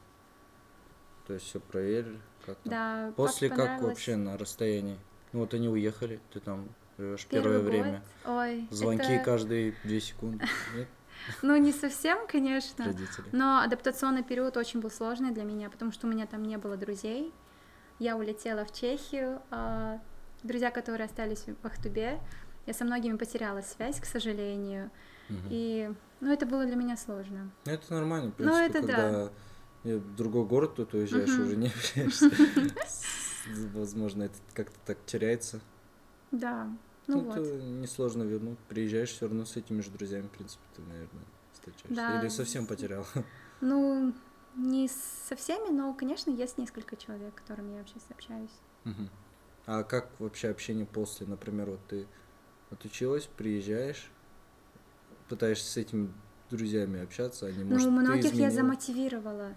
То 1.26 1.34
есть 1.34 1.46
все 1.46 1.60
проверили, 1.60 2.18
как 2.44 2.56
там? 2.58 2.70
Да, 2.70 3.12
После 3.16 3.48
как 3.48 3.58
понравилось. 3.58 3.84
вообще 3.90 4.16
на 4.16 4.36
расстоянии? 4.36 4.98
Ну 5.32 5.40
вот 5.40 5.54
они 5.54 5.68
уехали, 5.68 6.20
ты 6.32 6.40
там 6.40 6.68
живешь 6.98 7.26
первое 7.26 7.58
год, 7.60 7.68
время. 7.68 8.02
Ой, 8.26 8.66
Звонки 8.70 9.04
это- 9.12 9.24
каждые 9.24 9.74
две 9.84 10.00
секунды. 10.00 10.44
Нет? 10.74 10.88
Ну, 11.42 11.56
не 11.56 11.72
совсем, 11.72 12.26
конечно. 12.26 12.86
Родители. 12.86 13.24
Но 13.32 13.60
адаптационный 13.60 14.22
период 14.22 14.56
очень 14.56 14.80
был 14.80 14.90
сложный 14.90 15.30
для 15.32 15.44
меня, 15.44 15.70
потому 15.70 15.92
что 15.92 16.06
у 16.06 16.10
меня 16.10 16.26
там 16.26 16.42
не 16.42 16.56
было 16.58 16.76
друзей. 16.76 17.32
Я 17.98 18.16
улетела 18.16 18.64
в 18.64 18.72
Чехию. 18.72 19.40
а 19.50 20.00
друзья, 20.42 20.70
которые 20.72 21.04
остались 21.06 21.44
в 21.46 21.64
Ахтубе, 21.66 22.18
я 22.66 22.74
со 22.74 22.84
многими 22.84 23.16
потеряла 23.16 23.60
связь, 23.60 24.00
к 24.00 24.04
сожалению. 24.04 24.90
Мгм. 25.28 25.46
И, 25.50 25.94
ну, 26.20 26.32
это 26.32 26.46
было 26.46 26.64
для 26.66 26.74
меня 26.76 26.96
сложно. 26.96 27.50
Ну, 27.64 27.72
это 27.72 27.92
нормально, 27.94 28.32
в 28.32 28.40
Ну, 28.40 28.52
принципе, 28.52 28.78
это 28.78 28.86
да. 28.86 28.94
когда 28.96 29.32
я 29.84 29.98
в 29.98 30.14
другой 30.16 30.44
город 30.44 30.74
тут 30.76 30.94
уезжаешь, 30.94 31.30
Мгм. 31.30 31.42
уже 31.46 31.56
не 31.56 31.66
общаешься. 31.68 32.30
Возможно, 33.74 34.24
это 34.24 34.34
как-то 34.54 34.78
так 34.86 34.98
теряется. 35.06 35.60
Да, 36.30 36.68
ну, 37.06 37.20
Ну, 37.20 37.24
вот. 37.24 37.36
это 37.38 37.62
несложно 37.62 38.22
вернуть. 38.22 38.58
Приезжаешь 38.68 39.10
все 39.10 39.26
равно 39.26 39.44
с 39.44 39.56
этими 39.56 39.80
же 39.80 39.90
друзьями, 39.90 40.26
в 40.28 40.30
принципе, 40.30 40.62
ты, 40.74 40.82
наверное, 40.82 41.24
встречаешься. 41.52 41.94
Да. 41.94 42.20
Или 42.20 42.28
совсем 42.28 42.66
потерял. 42.66 43.06
Ну, 43.64 44.12
не 44.56 44.88
со 44.88 45.36
всеми, 45.36 45.70
но, 45.70 45.94
конечно, 45.94 46.30
есть 46.30 46.58
несколько 46.58 46.96
человек, 46.96 47.32
с 47.38 47.40
которыми 47.40 47.76
я 47.76 47.84
сейчас 47.84 48.02
общаюсь. 48.10 48.50
Мгм. 48.82 49.08
А 49.66 49.84
как 49.84 50.10
вообще 50.18 50.48
общение 50.48 50.84
после? 50.84 51.28
Например, 51.28 51.70
вот 51.70 51.80
ты 51.86 52.08
отучилась, 52.72 53.28
приезжаешь, 53.36 54.10
пытаешься 55.28 55.70
с 55.70 55.76
этими 55.76 56.12
друзьями 56.50 57.02
общаться, 57.02 57.46
они, 57.46 57.62
может, 57.62 57.86
ну, 57.88 58.00
многих 58.00 58.34
я 58.34 58.50
замотивировала. 58.50 59.54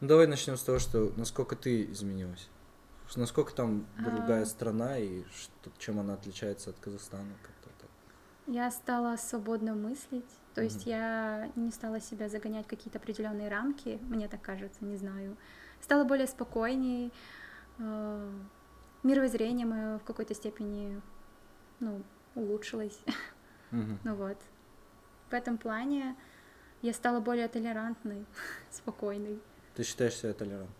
Ну, 0.00 0.08
давай 0.08 0.26
начнем 0.26 0.56
с 0.56 0.62
того, 0.62 0.78
что 0.78 1.12
насколько 1.16 1.56
ты 1.56 1.84
изменилась. 1.90 2.48
Что- 3.12 3.20
Насколько 3.20 3.52
там 3.52 3.86
другая 3.98 4.42
А. 4.42 4.46
страна 4.46 4.96
и 4.96 5.22
что, 5.34 5.70
чем 5.78 6.00
она 6.00 6.14
отличается 6.14 6.70
от 6.70 6.78
Казахстана 6.78 7.28
как-то 7.42 7.68
так. 7.78 7.90
Я 8.46 8.70
стала 8.70 9.16
свободно 9.18 9.74
мыслить, 9.74 10.24
то 10.54 10.62
есть 10.62 10.86
Мгм. 10.86 10.90
я 10.90 11.52
не 11.54 11.70
стала 11.72 12.00
себя 12.00 12.30
загонять 12.30 12.64
в 12.64 12.70
какие-то 12.70 12.98
определенные 12.98 13.50
рамки, 13.50 13.98
мне 14.08 14.28
так 14.28 14.40
кажется, 14.40 14.82
не 14.86 14.96
знаю. 14.96 15.36
Стала 15.82 16.04
более 16.04 16.26
спокойней, 16.26 17.12
э, 17.78 18.30
мировоззрение 19.02 19.66
мое 19.66 19.98
в 19.98 20.04
какой-то 20.04 20.34
степени, 20.34 20.98
ну, 21.80 22.02
улучшилось, 22.34 22.98
Мгм. 23.72 23.98
ну 24.04 24.14
вот. 24.14 24.38
В 25.28 25.34
этом 25.34 25.58
плане 25.58 26.16
я 26.80 26.94
стала 26.94 27.20
более 27.20 27.48
толерантной, 27.48 28.24
спокойной. 28.70 29.38
Ты 29.74 29.82
считаешь 29.82 30.14
себя 30.16 30.32
толерантной? 30.32 30.74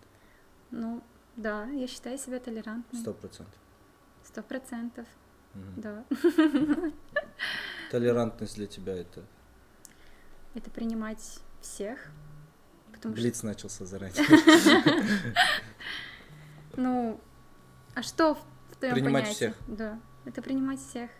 Ну, 0.71 1.03
да, 1.37 1.67
я 1.67 1.87
считаю 1.87 2.19
себя 2.19 2.39
толерантной. 2.41 3.01
Сто 3.01 3.13
процентов. 3.13 3.59
Сто 4.25 4.43
процентов, 4.43 5.07
да. 5.77 6.05
Толерантность 7.91 8.57
для 8.57 8.67
тебя 8.67 8.95
это... 8.95 9.25
Это 10.55 10.71
принимать 10.71 11.41
всех, 11.61 11.99
потому 12.93 13.15
что 13.15 13.23
Блиц 13.23 13.43
начался 13.43 13.85
заранее. 13.87 14.23
Ну, 16.77 17.21
а 17.95 18.03
что 18.03 18.35
в 18.71 18.77
твоем 18.77 18.95
Принимать 18.95 19.29
всех. 19.29 19.57
Да, 19.67 20.01
это 20.25 20.41
принимать 20.43 20.81
всех. 20.81 21.11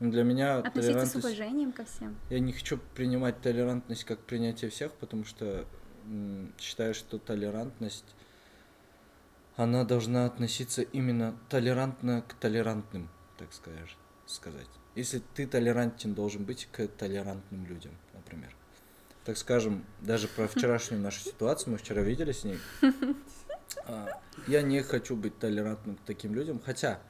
Ну, 0.00 0.10
Для 0.10 0.22
меня 0.22 0.58
Относиться 0.58 1.06
с 1.06 1.14
уважением 1.16 1.72
ко 1.72 1.84
всем. 1.84 2.16
Я 2.30 2.38
не 2.38 2.52
хочу 2.52 2.78
принимать 2.94 3.40
толерантность 3.40 4.04
как 4.04 4.20
принятие 4.20 4.70
всех, 4.70 4.92
потому 4.92 5.24
что 5.24 5.66
считаю, 6.58 6.94
что 6.94 7.18
толерантность, 7.18 8.14
она 9.58 9.84
должна 9.84 10.24
относиться 10.24 10.82
именно 10.82 11.36
толерантно 11.48 12.22
к 12.22 12.34
толерантным, 12.34 13.08
так 13.36 13.52
скажешь, 13.52 13.96
сказать. 14.24 14.68
Если 14.94 15.20
ты 15.34 15.48
толерантен, 15.48 16.14
должен 16.14 16.44
быть 16.44 16.68
к 16.70 16.86
толерантным 16.86 17.66
людям, 17.66 17.92
например. 18.14 18.54
Так 19.24 19.36
скажем, 19.36 19.84
даже 20.00 20.28
про 20.28 20.46
вчерашнюю 20.48 21.02
нашу 21.02 21.20
ситуацию, 21.20 21.72
мы 21.72 21.78
вчера 21.78 22.02
видели 22.02 22.30
с 22.30 22.44
ней. 22.44 22.58
А, 23.84 24.08
Я 24.46 24.62
не 24.62 24.80
хочу 24.82 25.16
быть 25.16 25.36
толерантным 25.40 25.96
к 25.96 26.00
таким 26.06 26.34
людям, 26.34 26.60
хотя 26.64 27.00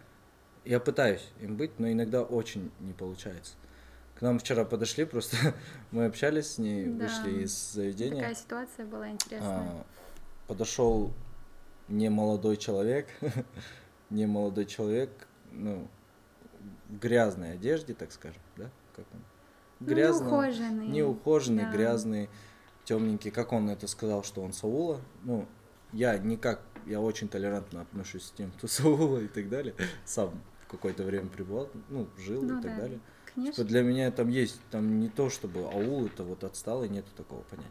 я 0.64 0.80
пытаюсь 0.80 1.28
им 1.42 1.56
быть, 1.56 1.78
но 1.78 1.92
иногда 1.92 2.22
очень 2.22 2.70
не 2.80 2.94
получается. 2.94 3.52
К 4.18 4.22
нам 4.22 4.38
вчера 4.38 4.64
подошли, 4.64 5.04
просто 5.04 5.36
мы 5.90 6.06
общались 6.06 6.52
с 6.52 6.58
ней, 6.58 6.86
Да. 6.86 7.04
вышли 7.04 7.42
из 7.42 7.72
заведения. 7.74 8.20
Такая 8.22 8.34
ситуация 8.34 8.86
была 8.86 9.10
интересная. 9.10 9.50
А, 9.68 9.84
подошел 10.46 11.12
не 11.88 12.08
молодой 12.08 12.56
человек, 12.56 13.08
не 14.10 14.26
молодой 14.26 14.66
человек, 14.66 15.10
ну, 15.52 15.88
в 16.88 16.98
грязной 16.98 17.52
одежде, 17.54 17.94
так 17.94 18.12
скажем, 18.12 18.40
да? 18.56 18.70
Как 18.94 19.06
он? 19.12 19.20
Ну, 19.80 19.86
Грязный, 19.86 20.30
неухоженный. 20.30 20.88
неухоженный, 20.88 21.64
да. 21.64 21.72
грязный, 21.72 22.28
темненький. 22.84 23.30
Как 23.30 23.52
он 23.52 23.70
это 23.70 23.86
сказал, 23.86 24.24
что 24.24 24.42
он 24.42 24.52
Саула? 24.52 25.00
Ну, 25.22 25.46
я 25.92 26.18
никак, 26.18 26.62
я 26.86 27.00
очень 27.00 27.28
толерантно 27.28 27.82
отношусь 27.82 28.24
с 28.24 28.30
тем, 28.32 28.50
кто 28.52 28.66
Саула 28.66 29.18
и 29.18 29.28
так 29.28 29.48
далее. 29.48 29.74
Сам 30.04 30.42
какое-то 30.68 31.04
время 31.04 31.28
пребывал, 31.28 31.70
ну, 31.88 32.08
жил 32.18 32.42
Ну 32.42 32.58
и 32.58 32.62
так 32.62 32.76
да, 32.76 32.82
далее. 32.82 33.00
Конечно. 33.34 33.54
Типа 33.62 33.68
для 33.68 33.82
меня 33.82 34.10
там 34.10 34.28
есть, 34.28 34.60
там 34.70 35.00
не 35.00 35.08
то, 35.08 35.30
чтобы 35.30 35.60
аул 35.60 36.06
это 36.06 36.24
вот 36.24 36.44
отсталый, 36.44 36.88
нету 36.88 37.08
такого 37.16 37.42
понятия, 37.42 37.70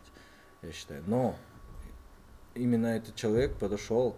я 0.62 0.72
считаю. 0.72 1.04
Но 1.08 1.36
именно 2.58 2.88
этот 2.88 3.16
человек 3.16 3.56
подошел, 3.56 4.16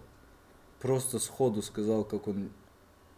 просто 0.80 1.20
сходу 1.20 1.62
сказал, 1.62 2.04
как 2.04 2.28
он 2.28 2.50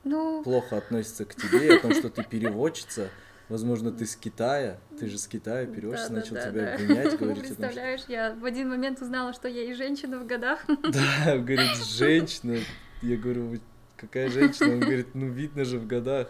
Ну, 0.04 0.44
плохо 0.44 0.78
относится 0.78 1.26
к 1.26 1.36
тебе, 1.36 1.76
о 1.76 1.80
том, 1.80 1.94
что 1.94 2.10
ты 2.10 2.24
переводчица, 2.24 3.10
возможно, 3.50 3.92
ты 3.92 4.06
с 4.06 4.16
Китая, 4.16 4.80
ты 5.00 5.08
же 5.08 5.18
с 5.18 5.28
Китая 5.28 5.66
переводчица, 5.66 6.10
да, 6.10 6.16
начал 6.16 6.36
да, 6.36 6.50
тебя 6.50 6.62
да. 6.62 6.74
обвинять, 6.74 7.20
говорить 7.20 7.44
о 7.44 7.48
том, 7.48 7.56
что... 7.56 7.56
Представляешь, 7.56 8.02
я 8.08 8.34
в 8.34 8.46
один 8.46 8.70
момент 8.70 9.02
узнала, 9.02 9.34
что 9.34 9.48
я 9.48 9.64
и 9.64 9.74
женщина 9.74 10.20
в 10.20 10.26
годах. 10.26 10.66
Да, 10.68 11.38
говорит, 11.38 11.78
женщина. 11.86 12.58
Я 13.02 13.18
говорю, 13.18 13.48
«Вы 13.48 13.62
какая 14.02 14.30
женщина? 14.30 14.74
Он 14.74 14.80
говорит, 14.80 15.14
ну 15.14 15.28
видно 15.28 15.64
же 15.64 15.78
в 15.78 15.88
годах. 15.88 16.28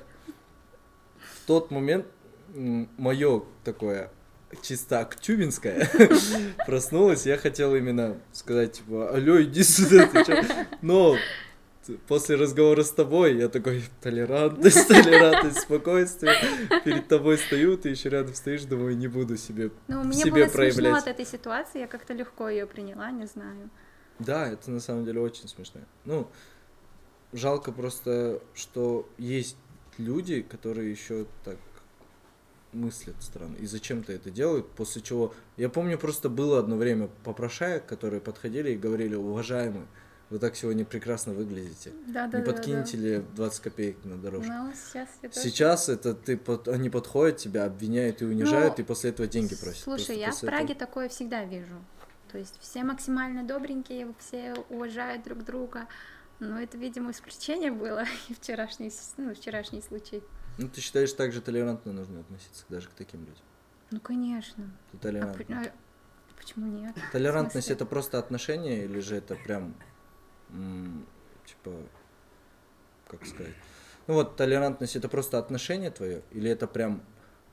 В 1.18 1.48
тот 1.48 1.72
момент 1.72 2.06
мое 2.54 3.44
такое 3.64 4.12
чисто 4.62 5.00
актюбинское 5.00 5.90
проснулось, 6.66 7.26
я 7.26 7.38
хотел 7.38 7.76
именно 7.76 8.18
сказать, 8.34 8.74
типа, 8.74 9.10
алло, 9.10 9.42
иди 9.42 9.64
сюда, 9.64 10.08
ты 10.08 10.24
чё? 10.26 10.44
Но 10.82 11.16
после 12.08 12.36
разговора 12.36 12.84
с 12.84 12.92
тобой 12.92 13.38
я 13.38 13.50
такой, 13.50 13.84
толерантность, 14.02 14.88
толерантность, 14.88 15.62
спокойствие, 15.62 16.34
перед 16.84 17.08
тобой 17.08 17.38
стою, 17.38 17.78
ты 17.78 17.90
еще 17.90 18.10
рядом 18.10 18.34
стоишь, 18.36 18.64
думаю, 18.64 18.98
не 18.98 19.08
буду 19.08 19.38
себе 19.38 19.72
Ну, 19.88 20.04
мне 20.04 20.14
себе 20.14 20.32
было 20.32 20.40
смешно 20.44 20.54
проявлять. 20.54 21.02
от 21.04 21.08
этой 21.08 21.26
ситуации, 21.26 21.80
я 21.80 21.88
как-то 21.88 22.14
легко 22.14 22.50
ее 22.50 22.66
приняла, 22.68 23.10
не 23.12 23.26
знаю. 23.26 23.70
Да, 24.20 24.48
это 24.48 24.70
на 24.70 24.80
самом 24.80 25.06
деле 25.06 25.20
очень 25.20 25.48
смешно. 25.48 25.82
Ну, 26.06 26.28
жалко 27.34 27.72
просто, 27.72 28.42
что 28.54 29.10
есть 29.18 29.58
люди, 29.98 30.42
которые 30.42 30.92
еще 30.92 31.26
так 31.44 31.58
мыслят 32.74 33.16
странно. 33.20 33.56
И 33.58 33.66
зачем-то 33.66 34.14
это 34.14 34.30
делают, 34.30 34.70
после 34.72 35.02
чего... 35.02 35.34
Я 35.58 35.70
помню, 35.70 35.98
просто 35.98 36.30
было 36.30 36.60
одно 36.60 36.76
время 36.78 37.10
попрошаек, 37.24 37.86
которые 37.86 38.22
подходили 38.22 38.72
и 38.72 38.78
говорили, 38.78 39.16
уважаемый, 39.16 39.84
вы 40.30 40.40
так 40.40 40.56
сегодня 40.56 40.86
прекрасно 40.86 41.34
выглядите. 41.34 41.92
Да, 42.08 42.28
да, 42.28 42.40
не 42.40 42.46
да. 42.46 42.52
подкинете 42.52 42.98
да. 42.98 43.04
ли 43.04 43.24
20 43.36 43.60
копеек 43.62 43.98
на 44.06 44.18
дорожку? 44.18 44.52
Ну, 44.52 44.72
сейчас 44.74 45.10
это... 45.22 45.40
Сейчас 45.40 45.90
это 45.90 46.14
ты 46.14 46.38
под- 46.38 46.70
они 46.70 46.90
подходят, 46.90 47.38
тебя 47.38 47.66
обвиняют 47.66 48.22
и 48.22 48.26
унижают, 48.26 48.80
и 48.80 48.84
после 48.84 49.10
этого 49.10 49.28
деньги 49.28 49.56
просят. 49.56 49.86
Ну, 49.86 49.98
Слушай, 49.98 50.06
Просто 50.06 50.14
я 50.14 50.28
в 50.28 50.30
после 50.32 50.48
этого- 50.48 50.58
Праге 50.60 50.76
такое 50.76 51.10
всегда 51.10 51.44
вижу. 51.44 51.76
То 52.32 52.38
есть 52.38 52.58
все 52.62 52.86
максимально 52.86 53.44
добренькие, 53.44 54.14
все 54.20 54.54
уважают 54.70 55.24
друг 55.24 55.44
друга. 55.44 55.88
Но 56.40 56.60
это, 56.60 56.78
видимо, 56.78 57.12
исключение 57.12 57.72
было 57.72 58.06
и 58.30 58.34
вчерашний, 58.34 58.92
ну, 59.18 59.36
вчерашний 59.36 59.82
случай. 59.82 60.24
Ну, 60.62 60.68
ты 60.68 60.80
считаешь, 60.82 61.12
так 61.14 61.32
же 61.34 61.42
толерантно 61.42 61.92
нужно 61.92 62.20
относиться 62.20 62.66
даже 62.70 62.88
к 62.88 62.92
таким 62.92 63.22
людям? 63.22 63.44
Ну, 63.90 64.00
конечно. 64.00 64.70
Ты 64.92 64.98
А 64.98 65.00
толерантно. 65.02 65.62
а 65.66 66.36
почему 66.38 66.68
нет? 66.68 66.96
Толерантность 67.12 67.70
это 67.72 67.86
просто 67.86 68.20
отношение 68.20 68.86
или 68.86 69.00
же 69.00 69.16
это 69.16 69.36
прям 69.36 69.76
типа 71.46 71.72
как 73.08 73.26
сказать? 73.26 73.54
Ну 74.08 74.16
вот 74.16 74.36
толерантность 74.36 74.96
это 74.96 75.10
просто 75.10 75.38
отношение 75.40 75.92
твое 75.92 76.22
или 76.32 76.50
это 76.50 76.68
прям 76.68 77.02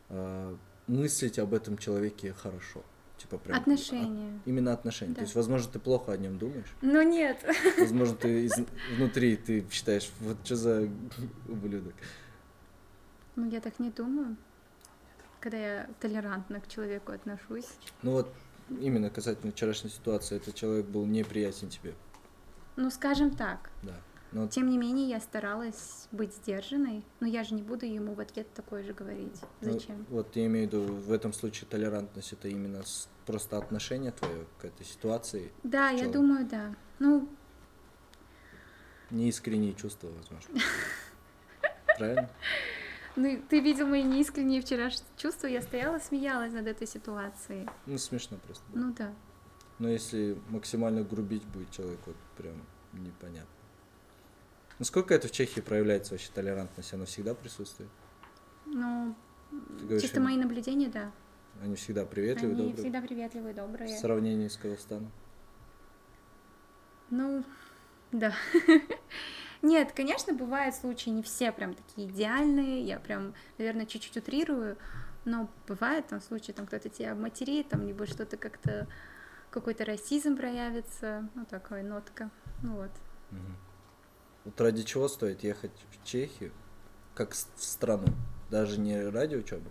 э, 0.09 0.57
мыслить 0.87 1.39
об 1.39 1.55
этом 1.55 1.79
человеке 1.79 2.33
хорошо? 2.35 2.83
Типа 3.19 3.37
прям 3.39 3.59
Отношения. 3.59 4.37
от- 4.37 4.47
именно 4.47 4.73
отношения. 4.73 5.13
То 5.15 5.21
Да. 5.21 5.23
есть, 5.23 5.35
возможно, 5.35 5.71
ты 5.73 5.79
плохо 5.81 6.13
о 6.13 6.17
нем 6.17 6.39
думаешь. 6.39 6.73
Ну, 6.83 7.03
нет. 7.03 7.45
Возможно, 7.79 8.15
ты 8.17 8.45
из- 8.45 8.55
внутри 8.97 9.37
ты 9.37 9.67
считаешь, 9.71 10.09
вот 10.21 10.37
что 10.45 10.57
за 10.57 10.89
ублюдок. 11.49 11.95
Ну, 13.39 13.49
я 13.51 13.61
так 13.61 13.79
не 13.79 13.91
думаю. 13.91 14.37
Когда 15.39 15.59
я 15.59 15.91
толерантно 16.01 16.61
к 16.61 16.67
человеку 16.67 17.13
отношусь. 17.13 17.69
Ну 18.03 18.11
вот 18.11 18.35
именно 18.69 19.11
касательно 19.11 19.53
вчерашней 19.53 19.91
ситуации, 19.91 20.37
этот 20.39 20.57
человек 20.57 20.87
был 20.87 21.07
неприятен 21.07 21.69
тебе. 21.69 21.95
Ну, 22.75 22.91
скажем 22.91 23.31
так. 23.31 23.71
Да. 23.85 23.95
Ну, 24.33 24.49
Тем 24.49 24.69
не 24.69 24.77
менее, 24.77 25.09
я 25.09 25.21
старалась 25.21 26.09
быть 26.11 26.35
сдержанной, 26.35 27.05
но 27.21 27.29
я 27.29 27.45
же 27.45 27.55
не 27.55 27.63
буду 27.63 27.87
ему 27.87 28.15
в 28.15 28.21
ответ 28.21 28.53
такое 28.55 28.83
же 28.83 28.93
говорить. 28.93 29.41
ну, 29.61 29.73
Зачем? 29.73 30.05
вот 30.09 30.35
я 30.35 30.47
имею 30.47 30.69
в 30.69 30.73
виду, 30.73 30.93
в 30.93 31.13
этом 31.13 31.33
случае 31.33 31.69
толерантность 31.71 32.33
это 32.33 32.49
именно 32.49 32.83
просто 33.25 33.57
отношение 33.57 34.11
твое 34.11 34.47
к 34.61 34.65
этой 34.65 34.85
ситуации, 34.85 35.53
Да, 35.63 35.91
я 35.91 36.09
думаю, 36.09 36.45
да. 36.45 36.75
Ну, 36.99 37.29
неискренние 39.11 39.75
чувства, 39.75 40.09
возможно. 40.09 40.61
Правильно? 41.97 42.31
Ну, 43.19 43.43
ты 43.49 43.61
видел 43.61 43.87
мои 43.87 44.03
неискренние 44.03 44.61
вчерашние 44.61 45.09
чувства, 45.17 45.47
я 45.47 45.61
стояла, 45.63 45.99
смеялась 45.99 46.53
над 46.53 46.67
этой 46.67 46.87
ситуацией. 46.87 47.69
Ну, 47.87 47.99
смешно 47.99 48.39
просто. 48.45 48.65
да. 48.73 48.81
Ну 48.81 48.95
да. 48.97 49.15
Но 49.79 49.89
если 49.89 50.37
максимально 50.49 51.03
грубить 51.03 51.45
будет 51.45 51.71
человек, 51.71 52.01
вот 52.07 52.17
прям 52.37 52.55
непонятно. 52.93 53.49
Насколько 54.79 55.15
это 55.15 55.29
в 55.29 55.33
Чехии 55.33 55.61
проявляется 55.61 56.15
вообще 56.15 56.31
толерантность? 56.33 56.93
Она 56.95 57.05
всегда 57.05 57.35
присутствует? 57.35 57.91
Ну, 58.67 59.15
говоришь, 59.51 60.03
чисто 60.03 60.19
они, 60.19 60.27
мои 60.27 60.37
наблюдения, 60.37 60.89
да. 60.89 61.11
они 61.63 61.75
всегда 61.77 62.05
приветливы, 62.05 62.53
Они 62.53 62.63
добрые? 62.63 62.83
всегда 62.83 63.01
приветливые, 63.01 63.55
добрые. 63.55 63.97
В 63.97 63.99
сравнении 63.99 64.49
с 64.49 64.57
Казахстаном? 64.57 65.11
Ну, 67.11 67.45
да. 68.13 68.35
Нет, 69.63 69.93
конечно, 69.93 70.33
бывают 70.33 70.75
случаи, 70.75 71.11
не 71.11 71.23
все 71.23 71.51
прям 71.51 71.75
такие 71.75 72.09
идеальные, 72.09 72.83
я 72.83 73.01
прям, 73.01 73.35
наверное, 73.59 73.87
чуть-чуть 73.87 74.17
утрирую, 74.17 74.77
но 75.25 75.51
бывает 75.67 76.07
там 76.07 76.21
случаи, 76.21 76.53
там 76.53 76.67
кто-то 76.67 76.89
тебя 76.89 77.13
обматерит, 77.13 77.69
там 77.69 77.87
либо 77.87 78.07
что-то 78.07 78.37
как-то, 78.37 78.87
какой-то 79.51 79.85
расизм 79.85 80.37
проявится, 80.37 81.29
ну, 81.35 81.45
такая 81.45 81.83
нотка, 81.83 82.31
ну 82.63 82.77
вот. 82.77 82.91
Мгм. 83.31 83.57
Вот 84.45 84.61
ради 84.61 84.85
чего 84.85 85.09
стоит 85.09 85.43
ехать 85.43 85.73
в 85.91 86.07
Чехию, 86.07 86.53
как 87.15 87.33
в 87.33 87.63
страну, 87.65 88.07
даже 88.51 88.79
не 88.79 89.09
ради 89.09 89.35
учебы. 89.35 89.71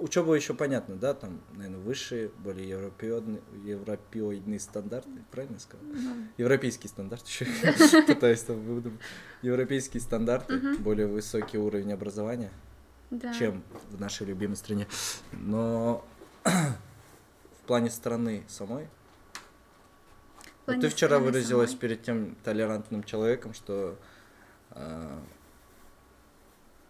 Учеба 0.00 0.34
еще 0.34 0.52
понятно, 0.54 0.96
да, 0.96 1.14
там, 1.14 1.40
наверное, 1.52 1.78
высшие, 1.78 2.30
более 2.38 2.68
европеоидные, 2.68 3.40
европеоидные 3.64 4.58
стандарты, 4.58 5.10
правильно 5.30 5.54
я 5.54 5.60
сказал? 5.60 5.86
Ну, 5.86 6.26
Европейский 6.38 6.88
стандарт 6.88 7.24
еще 7.28 7.46
пытаюсь 8.06 8.42
там 8.42 8.60
выдумать. 8.62 9.00
Европейские 9.42 10.00
стандарты, 10.00 10.76
более 10.78 11.06
высокий 11.06 11.56
уровень 11.56 11.92
образования, 11.92 12.50
да. 13.10 13.32
чем 13.32 13.62
в 13.90 14.00
нашей 14.00 14.26
любимой 14.26 14.56
стране. 14.56 14.88
Но 15.30 16.04
в 16.44 17.66
плане 17.66 17.90
страны 17.90 18.44
самой. 18.48 18.88
Ты 20.66 20.88
вчера 20.88 21.20
выразилась 21.20 21.74
перед 21.74 22.02
тем 22.02 22.36
толерантным 22.42 23.04
человеком, 23.04 23.54
что 23.54 23.96
а, 24.70 25.22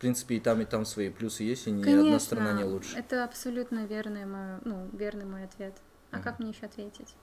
в 0.01 0.03
принципе 0.03 0.37
и 0.37 0.41
там, 0.41 0.63
и 0.63 0.65
там 0.65 0.87
свои 0.87 1.11
плюсы 1.11 1.43
есть, 1.43 1.67
и 1.67 1.71
ни 1.71 1.83
одна 1.83 2.03
Конечно, 2.03 2.21
страна 2.21 2.53
не 2.55 2.65
лучше. 2.65 2.97
Это 2.97 3.23
абсолютно 3.23 3.85
верный 3.85 4.25
мой, 4.25 4.59
ну, 4.65 4.89
верный 4.95 5.27
мой 5.27 5.45
ответ. 5.45 5.75
А 6.11 6.15
Мгм. 6.17 6.25
как 6.25 6.39
мне 6.39 6.49
еще 6.53 6.65
ответить? 6.65 7.15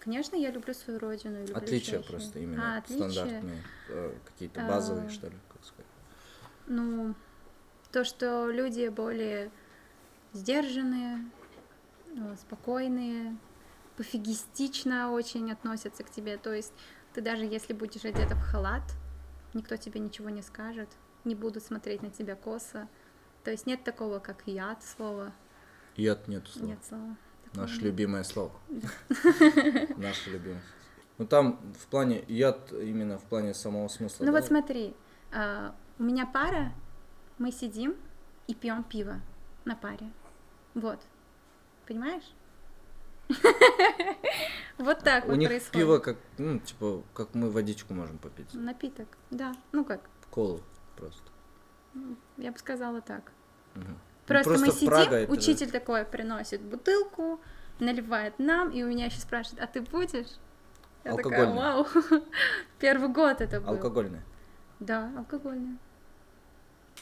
Конечно, 0.00 0.34
я 0.34 0.50
люблю 0.50 0.74
свою 0.74 0.98
родину. 0.98 1.38
люблю 1.42 1.54
Отличия 1.54 2.00
Чехию. 2.00 2.18
просто 2.18 2.40
именно 2.40 2.74
А, 2.74 2.78
отличия? 2.78 3.06
стандартные, 3.12 3.62
э, 3.90 4.14
какие-то 4.24 4.60
базовые, 4.62 5.06
А, 5.06 5.08
что 5.08 5.28
ли, 5.28 5.36
как 5.52 5.64
сказать. 5.64 5.86
Ну, 6.66 7.14
то, 7.92 8.02
что 8.02 8.50
люди 8.50 8.88
более 8.88 9.52
сдержанные, 10.32 11.30
ну, 12.12 12.34
спокойные, 12.34 13.36
пофигистично 13.96 15.12
очень 15.12 15.52
относятся 15.52 16.02
к 16.02 16.10
тебе. 16.10 16.38
То 16.38 16.52
есть 16.52 16.72
ты 17.14 17.20
даже 17.20 17.44
если 17.44 17.72
будешь 17.72 18.04
одета 18.04 18.34
в 18.34 18.40
халат, 18.40 18.82
никто 19.54 19.76
тебе 19.76 20.00
ничего 20.00 20.28
не 20.28 20.42
скажет, 20.42 20.88
не 21.24 21.34
будут 21.34 21.62
смотреть 21.62 22.02
на 22.02 22.10
тебя 22.10 22.36
косо. 22.36 22.88
То 23.42 23.50
есть 23.50 23.66
нет 23.66 23.84
такого, 23.84 24.18
как 24.18 24.42
яд 24.46 24.82
слова. 24.82 25.32
Яд 25.96 26.28
нету 26.28 26.50
слова. 26.50 26.66
Нет 26.66 26.84
слова. 26.84 27.16
такого 27.44 27.62
Наше 27.62 27.74
нет. 27.74 27.82
любимое 27.82 28.24
слово. 28.24 28.52
Наше 29.96 30.30
любимое. 30.30 30.62
Ну 31.18 31.26
там 31.26 31.60
в 31.78 31.86
плане 31.86 32.24
яд 32.26 32.72
именно 32.72 33.18
в 33.18 33.24
плане 33.24 33.54
самого 33.54 33.88
смысла. 33.88 34.24
Ну 34.24 34.32
да? 34.32 34.38
вот 34.38 34.46
смотри, 34.46 34.94
а, 35.32 35.74
у 35.98 36.02
меня 36.02 36.26
пара, 36.26 36.72
мы 37.38 37.52
сидим 37.52 37.94
и 38.46 38.54
пьем 38.54 38.82
пиво 38.82 39.20
на 39.64 39.76
паре. 39.76 40.10
Вот. 40.74 41.00
Понимаешь? 41.86 42.24
Вот 44.76 44.98
так 45.04 45.26
У 45.26 45.28
вот 45.28 45.36
них 45.36 45.48
происходит. 45.48 45.72
пиво 45.72 45.98
как, 45.98 46.18
ну, 46.36 46.58
типа, 46.58 47.04
как 47.14 47.32
мы 47.36 47.48
водичку 47.48 47.94
можем 47.94 48.18
попить. 48.18 48.52
Напиток, 48.54 49.06
да. 49.30 49.54
Ну 49.70 49.84
как, 49.84 50.00
Колу 50.30 50.60
просто. 50.96 51.22
я 52.38 52.50
бы 52.52 52.58
сказала 52.58 53.00
так. 53.00 53.32
Мгм. 53.74 53.86
Ну, 53.88 53.96
Просто, 54.26 54.52
мы 54.58 54.70
сидим, 54.70 54.88
Прага 54.88 55.16
это- 55.16 55.32
учитель 55.32 55.70
такой 55.70 56.04
приносит 56.04 56.60
бутылку, 56.62 57.40
наливает 57.78 58.38
нам, 58.38 58.70
и 58.70 58.82
у 58.82 58.86
меня 58.86 59.06
еще 59.06 59.20
спрашивает, 59.20 59.62
а 59.62 59.66
ты 59.66 59.82
будешь? 59.82 60.38
Я 61.04 61.14
такая, 61.14 61.52
вау, 61.52 61.86
первый 62.78 63.08
год 63.10 63.40
это 63.42 63.60
был. 63.60 63.68
Алкогольное. 63.70 64.22
Да, 64.80 65.10
алкогольный. 65.18 65.76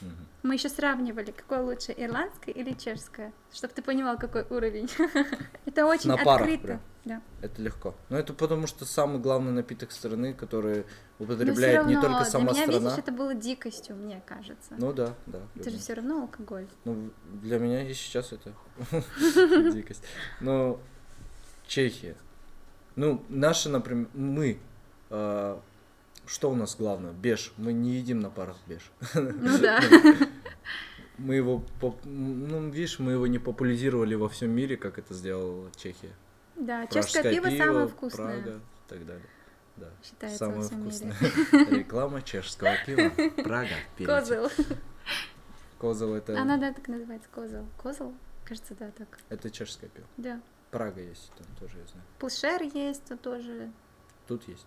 Мгм. 0.01 0.27
Мы 0.43 0.55
еще 0.55 0.67
сравнивали, 0.67 1.31
какое 1.31 1.61
лучше, 1.61 1.93
ирландское 1.95 2.53
или 2.53 2.73
чешское, 2.73 3.31
чтобы 3.53 3.73
ты 3.73 3.81
понимал, 3.81 4.17
какой 4.17 4.45
уровень. 4.49 4.89
Это 5.65 5.85
очень 5.85 6.09
На 6.09 6.17
парах 6.17 6.41
открыто. 6.41 6.63
прям. 6.63 6.81
Да. 7.05 7.21
Это 7.41 7.61
легко. 7.61 7.95
Но 8.09 8.17
это 8.17 8.33
потому 8.33 8.65
что 8.65 8.85
самый 8.85 9.19
главный 9.19 9.51
напиток 9.51 9.91
страны, 9.91 10.33
который 10.33 10.85
употребляет 11.19 11.81
всё 11.81 11.89
не 11.89 11.95
равно 11.95 12.09
только 12.09 12.25
сама 12.25 12.53
для 12.53 12.61
меня, 12.61 12.71
страна. 12.71 12.89
видишь, 12.91 12.99
это 13.03 13.11
было 13.11 13.35
дикостью, 13.35 13.95
мне 13.97 14.21
кажется. 14.25 14.75
Ну 14.77 14.93
да, 14.93 15.13
да. 15.25 15.39
это 15.55 15.69
же 15.69 15.77
все 15.79 15.93
равно 15.95 16.21
алкоголь. 16.21 16.67
Ну, 16.85 17.11
для 17.41 17.59
меня 17.59 17.87
и 17.89 17.93
сейчас 17.93 18.31
это 18.31 18.53
дикость. 19.73 20.03
Но 20.39 20.79
Чехия. 21.67 22.15
Ну, 22.95 23.23
наши, 23.29 23.69
например, 23.69 24.07
мы. 24.13 24.59
а, 25.09 25.59
Что 26.25 26.51
у 26.51 26.55
нас 26.55 26.75
главное? 26.77 27.11
Беж. 27.11 27.51
Мы 27.57 27.73
не 27.73 27.95
едим 27.97 28.19
на 28.21 28.29
парах 28.29 28.55
беж. 28.67 28.91
Ну 29.13 29.57
да. 29.59 29.81
Мы 31.19 31.35
его, 31.35 31.63
ну, 32.05 32.69
видишь, 32.71 32.97
мы 32.97 33.11
его 33.11 33.27
не 33.27 33.37
популяризировали 33.37 34.15
во 34.15 34.27
всем 34.29 34.49
мире, 34.49 34.77
как 34.77 34.97
это 34.97 35.13
сделала 35.13 35.69
Чехия. 35.75 36.11
Да, 36.55 36.85
чешское 36.87 37.23
Пражское 37.23 37.33
пиво 37.33 37.57
самое 37.57 37.87
вкусное. 37.87 38.41
Прага 38.41 38.57
и 38.57 38.89
так 38.89 39.05
далее. 39.05 39.25
Да. 39.75 39.89
Считается 40.03 40.37
Самое 40.37 40.61
мире. 40.61 40.75
вкусное. 40.77 41.15
Реклама 41.71 42.21
чешского 42.21 42.75
пива. 42.85 43.09
Прага. 43.43 43.75
впереди. 43.93 44.05
Козел. 44.05 44.49
Козел 45.79 46.13
это, 46.13 46.39
Она, 46.39 46.57
да, 46.57 46.71
так 46.71 46.87
называется, 46.87 47.27
козел. 47.33 47.65
Козел? 47.81 48.13
Кажется, 48.45 48.75
да, 48.75 48.91
так. 48.91 49.19
это 49.29 49.49
чешское 49.49 49.89
пиво. 49.89 50.07
Да. 50.17 50.41
Прага 50.69 51.01
есть, 51.01 51.31
там 51.37 51.45
тоже 51.59 51.77
я 51.77 51.85
знаю. 51.87 52.05
Пулшер 52.19 52.61
есть, 52.63 53.03
то 53.05 53.15
тоже, 53.17 53.71
Тут 54.27 54.47
есть. 54.47 54.65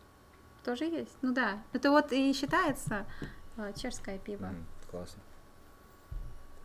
тоже 0.64 0.84
есть. 0.84 1.16
Ну 1.22 1.32
да, 1.32 1.62
это 1.72 1.90
вот 1.90 2.12
и 2.12 2.32
считается 2.32 3.06
а, 3.56 3.72
чешское 3.72 4.18
пиво. 4.18 4.54
Классно. 4.90 5.22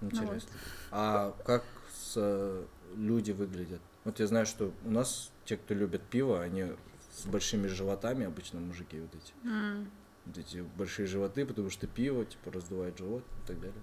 Ну 0.01 0.09
вот. 0.09 0.21
Интересно. 0.23 0.51
А 0.91 1.35
как 1.45 1.63
с, 1.93 2.13
э, 2.17 2.65
люди 2.95 3.31
выглядят? 3.31 3.81
Вот 4.03 4.19
я 4.19 4.27
знаю, 4.27 4.45
что 4.45 4.73
у 4.83 4.91
нас 4.91 5.31
те, 5.45 5.57
кто 5.57 5.73
любят 5.73 6.01
пиво, 6.01 6.41
они 6.41 6.65
с 7.11 7.25
большими 7.25 7.67
животами, 7.67 8.25
обычно 8.25 8.59
мужики 8.59 8.99
вот 8.99 9.13
эти. 9.15 9.33
М. 9.43 9.91
Вот 10.25 10.37
эти 10.37 10.61
большие 10.77 11.07
животы, 11.07 11.45
потому 11.45 11.69
что 11.69 11.87
пиво, 11.87 12.25
типа, 12.25 12.51
раздувает 12.51 12.97
живот 12.97 13.23
и 13.43 13.47
так 13.47 13.59
далее. 13.59 13.81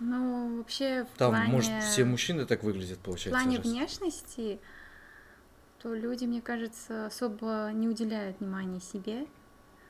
Ну, 0.00 0.58
вообще 0.58 1.04
в 1.04 1.18
Там, 1.18 1.32
плане... 1.32 1.50
может, 1.52 1.82
все 1.82 2.04
мужчины 2.04 2.46
так 2.46 2.62
выглядят, 2.62 2.98
В 2.98 3.02
получается. 3.02 3.40
плане 3.42 3.56
раз. 3.58 3.66
внешности, 3.66 4.60
то 5.80 5.94
люди, 5.94 6.24
мне 6.24 6.40
кажется, 6.40 7.06
особо 7.06 7.70
не 7.72 7.88
уделяют 7.88 8.40
внимания 8.40 8.80
себе. 8.80 9.26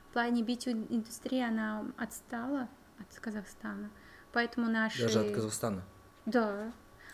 В 0.09 0.13
плане 0.15 0.43
бьюти-индустрии 0.43 1.41
она 1.43 1.85
отстала 1.99 2.69
от 2.99 3.21
Казахстана. 3.21 3.91
Поэтому 4.33 4.71
наши... 4.71 5.03
Даже 5.03 5.21
от 5.21 5.35
Казахстана. 5.35 5.83
Да. 6.27 6.73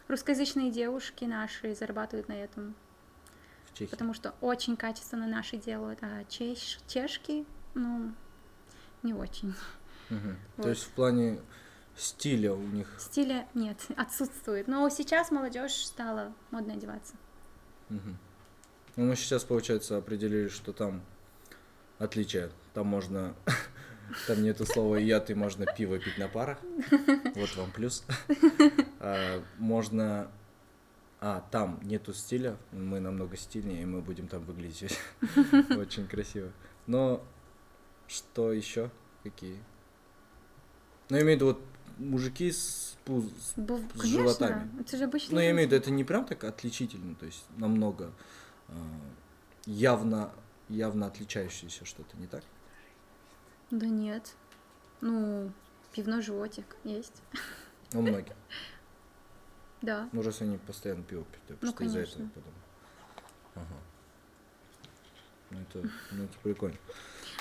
Русскоязычные 0.09 0.71
девушки 0.71 1.25
наши 1.25 1.75
зарабатывают 1.75 2.29
на 2.29 2.35
этом, 2.35 2.75
потому 3.91 4.13
что 4.15 4.35
очень 4.41 4.77
качественно 4.77 5.27
наши 5.27 5.57
делают, 5.57 5.99
а 6.03 6.23
чеш- 6.25 6.81
чешки, 6.87 7.47
ну, 7.75 8.13
не 9.03 9.15
очень. 9.15 9.55
Мгм. 10.11 10.37
Вот. 10.57 10.63
То 10.65 10.69
есть 10.69 10.83
в 10.85 10.91
плане 10.91 11.41
стиля 11.97 12.53
у 12.53 12.63
них. 12.63 12.95
Стиля 12.99 13.47
нет, 13.55 13.79
отсутствует. 13.97 14.69
Но 14.69 14.89
сейчас 14.91 15.31
молодежь 15.31 15.73
стала 15.73 16.33
модно 16.51 16.75
одеваться. 16.75 17.15
Мгм. 17.89 18.19
Ну, 18.97 19.05
мы 19.07 19.17
сейчас, 19.17 19.45
получается, 19.45 19.97
определили, 19.97 20.49
что 20.49 20.73
там 20.73 21.03
отличие. 21.99 22.51
Там 22.75 22.87
можно... 22.87 23.35
Там 24.27 24.43
нету 24.43 24.67
слова 24.67 24.97
яд, 24.97 25.31
и 25.31 25.35
можно 25.35 25.67
пиво 25.67 25.99
пить 25.99 26.19
на 26.19 26.29
парах. 26.29 26.59
Вот 27.35 27.57
вам 27.57 27.71
плюс. 27.73 28.05
А, 29.01 29.43
Можно... 29.59 30.31
А, 31.21 31.43
там 31.51 31.81
нету 31.83 32.13
стиля, 32.13 32.57
мы 32.71 33.01
намного 33.01 33.37
стильнее, 33.39 33.83
и 33.83 33.87
мы 33.87 34.03
будем 34.03 34.29
там 34.29 34.45
выглядеть 34.45 34.99
очень 35.71 36.07
красиво. 36.07 36.51
Но 36.87 37.25
Что 38.09 38.53
еще? 38.53 38.91
Какие? 39.23 39.59
Ну, 41.09 41.17
я 41.17 41.23
имею 41.23 41.39
в 41.39 41.41
виду 41.41 41.47
вот 41.47 41.63
мужики 41.97 42.53
с, 42.53 42.99
пуз... 43.07 43.25
с 43.25 43.57
Бу- 43.59 43.81
с 43.95 44.01
Конечно, 44.01 44.21
животами. 44.21 44.71
это 44.81 44.97
же 44.99 45.05
обычно. 45.05 45.35
Ну, 45.37 45.41
я 45.41 45.51
имею 45.53 45.67
в 45.69 45.73
виду, 45.73 45.81
это 45.81 45.91
не 45.91 46.05
прям 46.05 46.27
так 46.27 46.45
отличительно, 46.45 47.15
то 47.15 47.25
есть 47.25 47.45
намного 47.57 48.13
э, 48.69 48.75
явно, 49.65 50.31
явно 50.69 51.07
отличающееся 51.07 51.87
что-то, 51.87 52.17
не 52.19 52.27
так? 52.27 52.43
Да 53.71 53.87
нет. 53.87 54.35
Ну, 55.01 55.53
пивной 55.93 56.23
животик 56.23 56.77
есть. 56.85 57.23
У 57.93 58.01
многих. 58.01 58.33
Да. 59.83 60.09
Ну, 60.13 60.23
раз 60.23 60.41
они 60.41 60.57
постоянно 60.57 61.03
пиво 61.03 61.25
пьют, 61.25 61.43
я 61.47 61.57
Ну, 61.57 61.59
просто 61.59 61.85
из-за 61.85 62.01
этого 62.01 62.29
подумал. 62.29 62.59
Ага. 63.55 63.75
Ну, 65.51 65.61
это, 65.61 65.91
ну, 66.13 66.25
это 66.25 66.39
прикольно. 66.43 66.79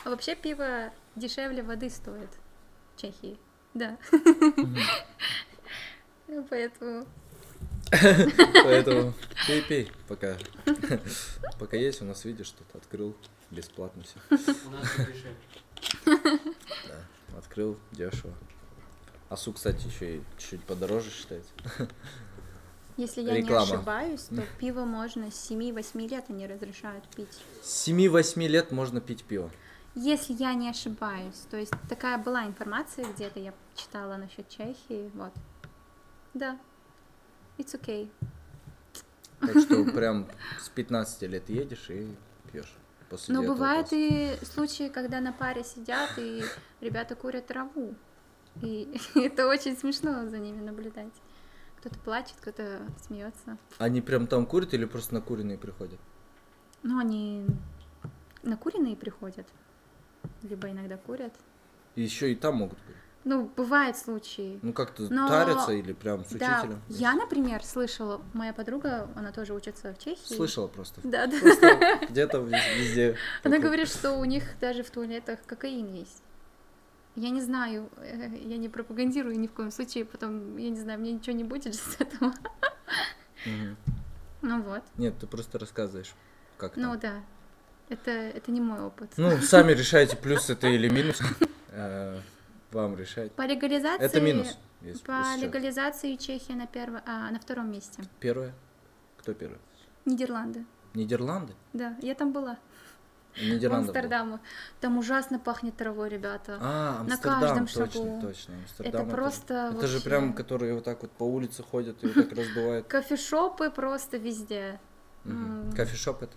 А 0.03 0.09
вообще 0.09 0.35
пиво 0.35 0.91
дешевле 1.15 1.63
воды 1.63 1.89
стоит 1.89 2.29
в 2.95 3.01
Чехии. 3.01 3.37
Да. 3.73 3.97
Ну, 6.27 6.45
Поэтому 6.49 7.05
Поэтому 7.91 9.13
пей, 9.47 9.61
пей, 9.61 9.91
пока. 10.07 10.37
Пока 11.59 11.77
есть, 11.77 12.01
у 12.01 12.05
нас, 12.05 12.25
видишь, 12.25 12.47
что-то 12.47 12.77
открыл 12.77 13.15
бесплатно 13.51 14.03
все. 14.03 14.19
У 14.65 14.69
нас 14.69 14.87
дешевле. 14.97 15.35
Да, 16.05 17.37
открыл 17.37 17.77
дешево. 17.91 18.33
Асу, 19.29 19.53
кстати, 19.53 19.87
еще 19.87 20.17
и 20.17 20.23
чуть-чуть 20.37 20.63
подороже 20.63 21.09
считается. 21.09 21.51
Если 22.97 23.21
я 23.21 23.33
Реклама. 23.33 23.65
не 23.65 23.73
ошибаюсь, 23.73 24.21
то 24.23 24.43
пиво 24.59 24.85
можно 24.85 25.31
с 25.31 25.51
7-8 25.51 26.07
лет 26.07 26.25
они 26.29 26.45
разрешают 26.45 27.03
пить. 27.15 27.41
С 27.63 27.87
7-8 27.87 28.47
лет 28.47 28.71
можно 28.71 29.01
пить 29.01 29.23
пиво. 29.23 29.49
Если 29.95 30.33
я 30.33 30.53
не 30.53 30.69
ошибаюсь. 30.69 31.45
То 31.49 31.57
есть 31.57 31.73
такая 31.89 32.17
была 32.17 32.45
информация 32.45 33.05
где-то, 33.05 33.39
я 33.39 33.53
читала 33.75 34.17
насчет 34.17 34.47
Чехии. 34.49 35.09
Вот. 35.15 35.33
Да. 36.33 36.59
It's 37.57 37.79
okay. 37.79 38.09
Так 39.39 39.59
что 39.59 39.83
прям 39.91 40.27
с 40.59 40.69
15 40.69 41.21
лет 41.23 41.49
едешь 41.49 41.89
и 41.89 42.15
пьешь. 42.51 42.73
После 43.13 43.35
Но 43.35 43.43
этого 43.43 43.53
бывают 43.53 43.89
просто. 43.89 43.95
и 44.41 44.45
случаи, 44.45 44.89
когда 44.89 45.21
на 45.21 45.31
паре 45.33 45.63
сидят, 45.63 46.17
и 46.17 46.41
ребята 46.81 47.13
курят 47.13 47.45
траву. 47.45 47.93
И 48.63 48.99
это 49.15 49.47
очень 49.47 49.77
смешно 49.77 50.27
за 50.27 50.39
ними 50.39 50.61
наблюдать. 50.61 51.13
Кто-то 51.77 51.99
плачет, 51.99 52.33
кто-то 52.41 52.81
смеется. 53.05 53.59
Они 53.77 54.01
прям 54.01 54.25
там 54.25 54.47
курят 54.47 54.73
или 54.73 54.85
просто 54.85 55.13
накуренные 55.13 55.59
приходят? 55.59 55.99
Ну, 56.81 56.97
они 56.97 57.45
накуренные 58.41 58.95
приходят. 58.95 59.45
Либо 60.41 60.71
иногда 60.71 60.97
курят. 60.97 61.35
И 61.93 62.01
еще 62.01 62.31
и 62.31 62.35
там 62.35 62.55
могут 62.55 62.79
быть. 62.79 62.95
Ну, 63.25 63.49
бывают 63.55 63.95
случаи. 63.97 64.59
Ну 64.61 64.73
как-то 64.73 65.03
Но- 65.09 65.27
тарятся 65.29 65.71
или 65.71 65.93
прям 65.93 66.25
с 66.25 66.29
Да, 66.31 66.57
учителем? 66.59 66.81
я, 66.89 67.13
например, 67.13 67.63
слышала, 67.63 68.21
моя 68.33 68.51
подруга, 68.53 69.07
она 69.15 69.31
тоже 69.31 69.53
учится 69.53 69.93
в 69.93 69.97
Чехии. 69.97 70.33
Слышала 70.35 70.67
просто. 70.67 70.99
Да, 71.03 71.27
да. 71.27 71.39
Просто 71.39 71.99
где-то 72.09 72.39
вез- 72.39 72.77
везде. 72.77 73.15
Она 73.43 73.59
говорит, 73.59 73.87
что 73.87 74.13
у 74.13 74.25
них 74.25 74.43
даже 74.59 74.83
в 74.83 74.89
туалетах 74.89 75.39
кокаин 75.45 75.93
есть. 75.93 76.21
Я 77.15 77.29
не 77.29 77.41
знаю, 77.41 77.89
э, 77.97 78.29
я 78.43 78.57
не 78.57 78.67
пропагандирую 78.69 79.39
ни 79.39 79.47
в 79.47 79.53
коем 79.53 79.71
случае, 79.71 80.03
потом, 80.03 80.57
я 80.57 80.69
не 80.69 80.79
знаю, 80.79 80.99
мне 80.99 81.11
ничего 81.13 81.35
не 81.35 81.43
будет 81.43 81.75
с 81.75 81.95
этого. 82.01 82.33
Ну 84.41 84.61
вот. 84.63 84.81
Нет, 84.97 85.17
ты 85.19 85.27
просто 85.27 85.59
рассказываешь, 85.59 86.13
как 86.57 86.75
Ну 86.75 86.97
да. 86.97 87.13
Это, 87.89 88.11
это 88.11 88.51
не 88.51 88.59
мой 88.61 88.81
опыт. 88.81 89.11
Ну, 89.17 89.37
сами 89.41 89.73
решайте, 89.73 90.17
плюс 90.17 90.49
это 90.49 90.67
или 90.67 90.89
минус. 90.89 91.21
Вам 92.73 92.95
решать. 92.97 93.31
По 93.33 93.43
легализации... 93.43 94.03
Это 94.05 94.19
минус. 94.21 94.57
если- 94.81 95.03
По 95.05 95.11
если 95.33 95.45
легализации 95.45 96.15
Чехия 96.15 96.55
на, 96.55 96.65
перво... 96.67 97.01
а, 97.05 97.29
на 97.31 97.39
втором 97.39 97.71
месте. 97.71 98.03
Первое. 98.19 98.53
Кто 99.17 99.33
первый? 99.33 99.59
Нидерланды. 100.05 100.65
Нидерланды? 100.93 101.53
Да, 101.73 101.95
я 102.01 102.15
там 102.15 102.33
была. 102.33 102.57
Нидерланды. 103.41 103.87
был. 103.87 103.95
Амстердаму. 103.95 104.39
Там 104.79 104.97
ужасно 104.97 105.39
пахнет 105.39 105.75
травой, 105.77 106.09
ребята. 106.09 106.57
А, 106.61 107.03
На 107.03 107.13
Амстердам, 107.13 107.39
каждом 107.41 107.65
точно, 107.67 107.85
шагу. 107.87 108.21
точно. 108.21 108.55
Амстердам 108.55 109.01
Это 109.01 109.11
просто 109.11 109.53
Это 109.53 109.87
же 109.87 109.93
вообще- 109.93 110.09
прям, 110.09 110.33
которые 110.33 110.73
вот 110.75 110.83
так 110.83 111.01
вот 111.01 111.11
по 111.11 111.23
улице 111.23 111.63
ходят 111.63 112.03
и 112.03 112.07
вот 112.07 112.15
так 112.15 112.37
раздувают. 112.37 112.87
Кофешопы 112.87 113.69
просто 113.71 114.17
везде. 114.17 114.79
М. 115.25 115.71
Кофешоп 115.75 116.21
это? 116.23 116.33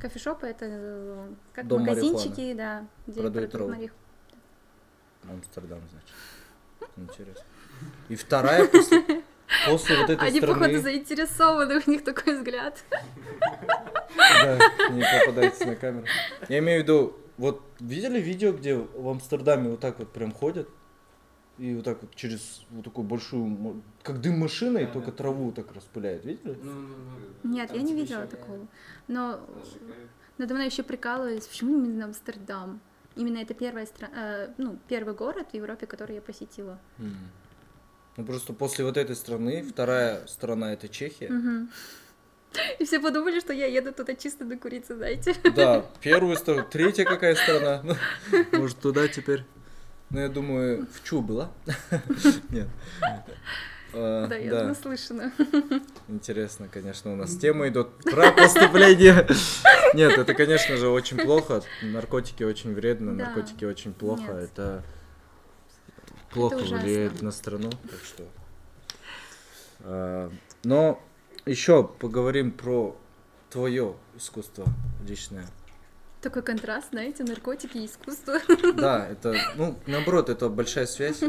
Кофешопы 0.00 0.46
это 0.46 0.64
э, 0.68 1.28
как 1.54 1.66
Дом 1.66 1.80
магазинчики, 1.80 2.52
да, 2.54 2.86
где 3.06 3.20
Продают 3.20 3.50
продают 3.50 3.72
траву. 3.76 3.90
Амстердам, 5.28 5.80
значит. 5.90 6.90
Интересно. 6.96 7.44
И 8.08 8.16
вторая 8.16 8.66
после, 8.66 9.22
после 9.66 9.96
вот 9.98 10.10
этой 10.10 10.26
Они, 10.26 10.38
страны... 10.38 10.60
походу, 10.60 10.80
заинтересованы, 10.80 11.82
у 11.86 11.90
них 11.90 12.04
такой 12.04 12.36
взгляд. 12.36 12.82
Да, 14.16 14.58
не 14.90 15.04
попадается 15.20 15.66
на 15.66 15.76
камеру. 15.76 16.06
Я 16.48 16.58
имею 16.58 16.80
в 16.80 16.82
виду, 16.84 17.16
вот 17.36 17.62
видели 17.80 18.20
видео, 18.20 18.52
где 18.52 18.74
в 18.74 19.08
Амстердаме 19.08 19.70
вот 19.70 19.80
так 19.80 19.98
вот 19.98 20.12
прям 20.12 20.32
ходят? 20.32 20.68
И 21.58 21.74
вот 21.74 21.84
так 21.84 22.00
вот 22.02 22.14
через 22.14 22.64
вот 22.70 22.84
такую 22.84 23.04
большую, 23.04 23.82
как 24.04 24.20
дым 24.20 24.38
машиной, 24.38 24.86
Да, 24.86 24.92
только 24.92 25.10
да. 25.10 25.16
траву 25.18 25.50
так 25.50 25.72
распыляет, 25.72 26.24
видели? 26.24 26.56
Ну, 26.62 26.72
ну, 26.72 26.94
ну. 27.42 27.50
Нет, 27.50 27.68
Там 27.68 27.76
я 27.76 27.82
не 27.82 27.88
типа 27.88 28.00
видела 28.00 28.26
такого. 28.26 28.66
Но 29.08 29.40
надо 30.38 30.54
мной 30.54 30.66
еще 30.66 30.84
прикалывались, 30.84 31.46
почему 31.48 31.84
именно 31.84 32.04
Амстердам? 32.04 32.80
Именно 33.18 33.38
это 33.38 33.52
первая 33.52 33.84
стра... 33.84 34.08
э, 34.14 34.48
ну, 34.58 34.78
первый 34.88 35.14
город 35.14 35.48
в 35.50 35.54
Европе, 35.54 35.86
который 35.86 36.14
я 36.14 36.22
посетила. 36.22 36.78
М. 36.98 37.16
Ну 38.16 38.24
просто 38.24 38.52
после 38.52 38.84
вот 38.84 38.96
этой 38.96 39.16
страны, 39.16 39.62
вторая 39.62 40.24
страна 40.26 40.72
это 40.72 40.88
Чехия. 40.88 41.66
И 42.78 42.84
все 42.84 43.00
подумали, 43.00 43.40
что 43.40 43.52
я 43.52 43.66
еду 43.66 43.92
туда 43.92 44.14
чисто 44.14 44.44
докуриться, 44.44 44.96
знаете. 44.96 45.34
Да, 45.54 45.84
первую 46.00 46.36
страну, 46.36 46.64
третья 46.70 47.04
какая 47.04 47.34
страна? 47.34 47.82
Может 48.52 48.78
туда 48.78 49.08
теперь? 49.08 49.44
Ну 50.10 50.20
я 50.20 50.28
думаю, 50.28 50.86
в 50.92 51.04
Чу 51.04 51.20
была? 51.20 51.50
Нет. 52.50 52.68
А, 53.94 54.26
Да, 54.26 54.36
я 54.36 54.50
Да, 54.50 54.64
наслышана. 54.64 55.32
интересно, 56.08 56.68
конечно, 56.68 57.12
у 57.12 57.16
нас 57.16 57.34
темы 57.36 57.68
идут 57.68 57.88
про 58.04 58.32
поступление. 58.32 59.26
Нет, 59.94 60.18
это, 60.18 60.34
конечно 60.34 60.76
же, 60.76 60.88
очень 60.88 61.16
плохо. 61.18 61.62
Наркотики 61.82 62.42
очень 62.42 62.74
вредно, 62.74 63.16
Да. 63.16 63.24
наркотики 63.26 63.64
очень 63.64 63.94
плохо. 63.94 64.22
Нет. 64.32 64.50
Это 64.52 64.84
плохо 66.30 66.56
ужасно. 66.56 66.78
влияет 66.78 67.22
на 67.22 67.30
страну. 67.30 67.70
Так 67.70 68.00
что. 68.04 68.24
А, 69.80 70.30
Но 70.64 71.02
еще 71.46 71.84
поговорим 71.84 72.50
про 72.52 72.96
твое 73.50 73.94
искусство 74.16 74.66
личное. 75.06 75.46
Такой 76.20 76.42
контраст, 76.42 76.90
знаете, 76.90 77.22
наркотики 77.22 77.78
и 77.78 77.86
искусство. 77.86 78.40
Да, 78.74 79.06
это, 79.08 79.36
ну, 79.56 79.78
наоборот, 79.86 80.28
это 80.28 80.48
большая 80.48 80.86
связь. 80.86 81.20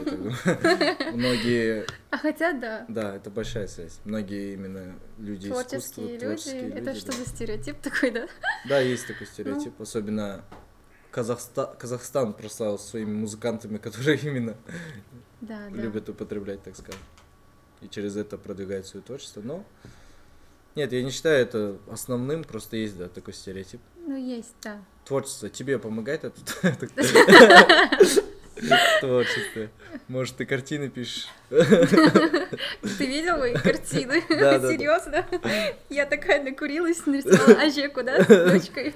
Многие, 1.14 1.86
А 2.10 2.18
хотя, 2.18 2.54
да, 2.54 2.86
да, 2.88 3.16
это 3.16 3.30
большая 3.30 3.68
связь. 3.68 4.00
Многие 4.04 4.54
именно 4.54 4.96
люди 5.20 5.48
искусства, 5.48 5.80
творческие 6.18 6.64
люди, 6.68 6.78
это 6.80 6.96
что 6.96 7.12
за 7.12 7.26
стереотип 7.26 7.80
такой, 7.82 8.10
да? 8.12 8.28
Да, 8.68 8.80
есть 8.80 9.06
такой 9.06 9.28
Ну. 9.28 9.34
стереотип, 9.34 9.80
особенно 9.80 10.44
Казахстан, 11.12 11.76
Казахстан 11.78 12.34
прославил 12.34 12.80
своими 12.80 13.14
музыкантами, 13.14 13.78
которые 13.78 14.18
именно 14.24 14.56
любят 15.70 16.10
употреблять, 16.10 16.64
так 16.64 16.76
скажем. 16.76 17.02
И 17.82 17.88
через 17.90 18.18
это 18.18 18.38
продвигают 18.40 18.88
свое 18.88 19.04
творчество. 19.06 19.42
Но 19.42 19.64
нет, 20.76 20.92
я 20.92 21.04
не 21.04 21.12
считаю 21.12 21.42
это 21.42 21.78
основным, 21.92 22.44
просто 22.44 22.76
есть, 22.78 22.98
да, 22.98 23.08
такой 23.08 23.34
стереотип. 23.34 23.82
Ну, 24.10 24.18
есть, 24.18 24.56
да. 24.64 24.82
Творчество 25.06 25.50
тебе 25.50 25.78
помогает 25.78 26.24
это? 26.24 26.42
Творчество. 29.02 29.68
Может, 30.08 30.38
ты 30.38 30.48
картины 30.48 30.90
пишешь? 30.90 31.28
Ты 31.50 33.06
видел 33.06 33.38
мои 33.38 33.54
картины? 33.54 34.22
Серьезно? 34.28 35.24
Я 35.90 36.08
такая 36.08 36.44
накурилась, 36.44 37.06
нарисовала 37.06 37.62
Ажеку, 37.62 38.02
да, 38.02 38.24
с 38.24 38.28
дочкой. 38.28 38.96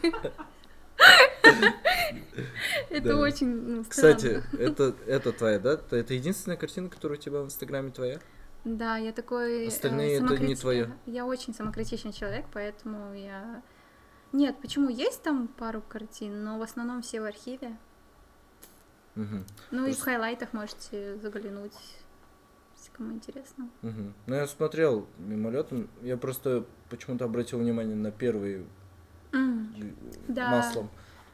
Это 2.90 3.16
очень 3.16 3.48
ну, 3.48 3.86
Кстати, 3.88 4.42
это, 4.58 4.96
это 5.06 5.32
твоя, 5.32 5.60
да? 5.60 5.80
Это 5.92 6.14
единственная 6.16 6.58
картина, 6.58 6.90
которая 6.90 7.20
у 7.20 7.22
тебя 7.22 7.42
в 7.42 7.46
Инстаграме 7.46 7.92
твоя? 7.92 8.20
Да, 8.66 8.98
я 8.98 9.12
такой... 9.12 9.66
э, 9.66 9.68
Остальные 9.68 10.24
это 10.24 10.40
не 10.40 10.56
твоё. 10.56 10.88
Я 11.06 11.28
очень 11.28 11.54
самокритичный 11.54 12.14
человек, 12.14 12.46
поэтому 12.52 13.14
я... 13.14 13.62
Нет, 14.34 14.58
почему? 14.62 14.90
Есть 14.90 15.22
там 15.22 15.48
пару 15.48 15.82
картин, 15.82 16.44
но 16.44 16.58
в 16.58 16.62
основном 16.64 17.02
все 17.04 17.22
в 17.22 17.26
архиве. 17.26 17.78
Мгм. 19.16 19.46
Ну 19.72 19.82
и 19.82 19.82
в 19.82 19.86
Просто- 19.94 20.04
хайлайтах 20.06 20.54
можете 20.54 21.18
заглянуть, 21.20 21.76
если 22.76 22.92
кому 22.94 23.14
интересно. 23.14 23.70
Мгм. 23.84 24.14
Ну, 24.26 24.36
я 24.36 24.48
смотрел 24.48 25.08
мимолетом. 25.20 25.88
Я 26.02 26.18
просто 26.18 26.66
почему-то 26.90 27.26
обратил 27.26 27.60
внимание 27.60 27.96
на 27.96 28.12
первый 28.12 28.66
Да. 30.28 30.50
маслом. 30.50 30.90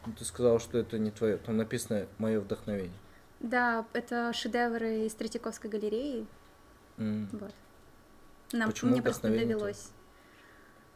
Ну, 0.06 0.14
ты 0.14 0.26
сказала, 0.26 0.60
что 0.60 0.78
это 0.78 1.00
не 1.00 1.12
твое. 1.12 1.38
Там 1.38 1.56
написано 1.58 2.06
мое 2.18 2.40
вдохновение. 2.42 2.98
Да, 3.40 3.86
это 3.94 4.34
шедевры 4.34 5.06
из 5.06 5.14
Третьяковской 5.14 5.68
галереи. 5.68 6.28
М. 6.98 7.30
Вот. 7.32 7.54
Нам, 8.52 8.70
Почему 8.70 8.92
мне 8.92 9.02
просто 9.02 9.30
довелось. 9.30 9.92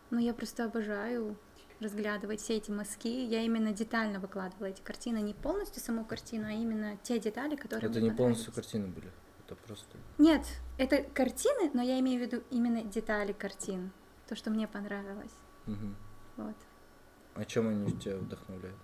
Ну, 0.10 0.20
я 0.20 0.34
просто 0.34 0.66
обожаю 0.66 1.38
разглядывать 1.84 2.42
все 2.42 2.58
эти 2.58 2.72
мазки. 2.72 3.08
Я 3.08 3.42
именно 3.42 3.72
детально 3.74 4.20
выкладывала 4.20 4.68
эти 4.68 4.82
картины, 4.82 5.20
не 5.20 5.34
полностью 5.34 5.82
саму 5.82 6.06
картину, 6.06 6.48
а 6.48 6.52
именно 6.52 6.98
те 7.04 7.20
детали, 7.20 7.56
которые 7.56 7.90
Это 7.90 8.02
не 8.02 8.12
полностью 8.12 8.54
картины 8.54 8.88
были. 8.88 9.12
Это 9.46 9.56
просто. 9.56 9.98
Нет, 10.18 10.46
это 10.78 11.04
картины, 11.04 11.70
но 11.74 11.82
я 11.82 12.00
имею 12.00 12.20
в 12.20 12.26
виду 12.26 12.44
именно 12.50 12.82
детали 12.84 13.34
картин. 13.34 13.92
То, 14.28 14.36
что 14.36 14.50
мне 14.50 14.68
понравилось. 14.68 15.34
Мгм. 15.66 15.96
Вот. 16.38 16.56
А 17.36 17.46
чем 17.46 17.68
они 17.68 17.92
тебя 17.94 18.18
вдохновляют? 18.18 18.78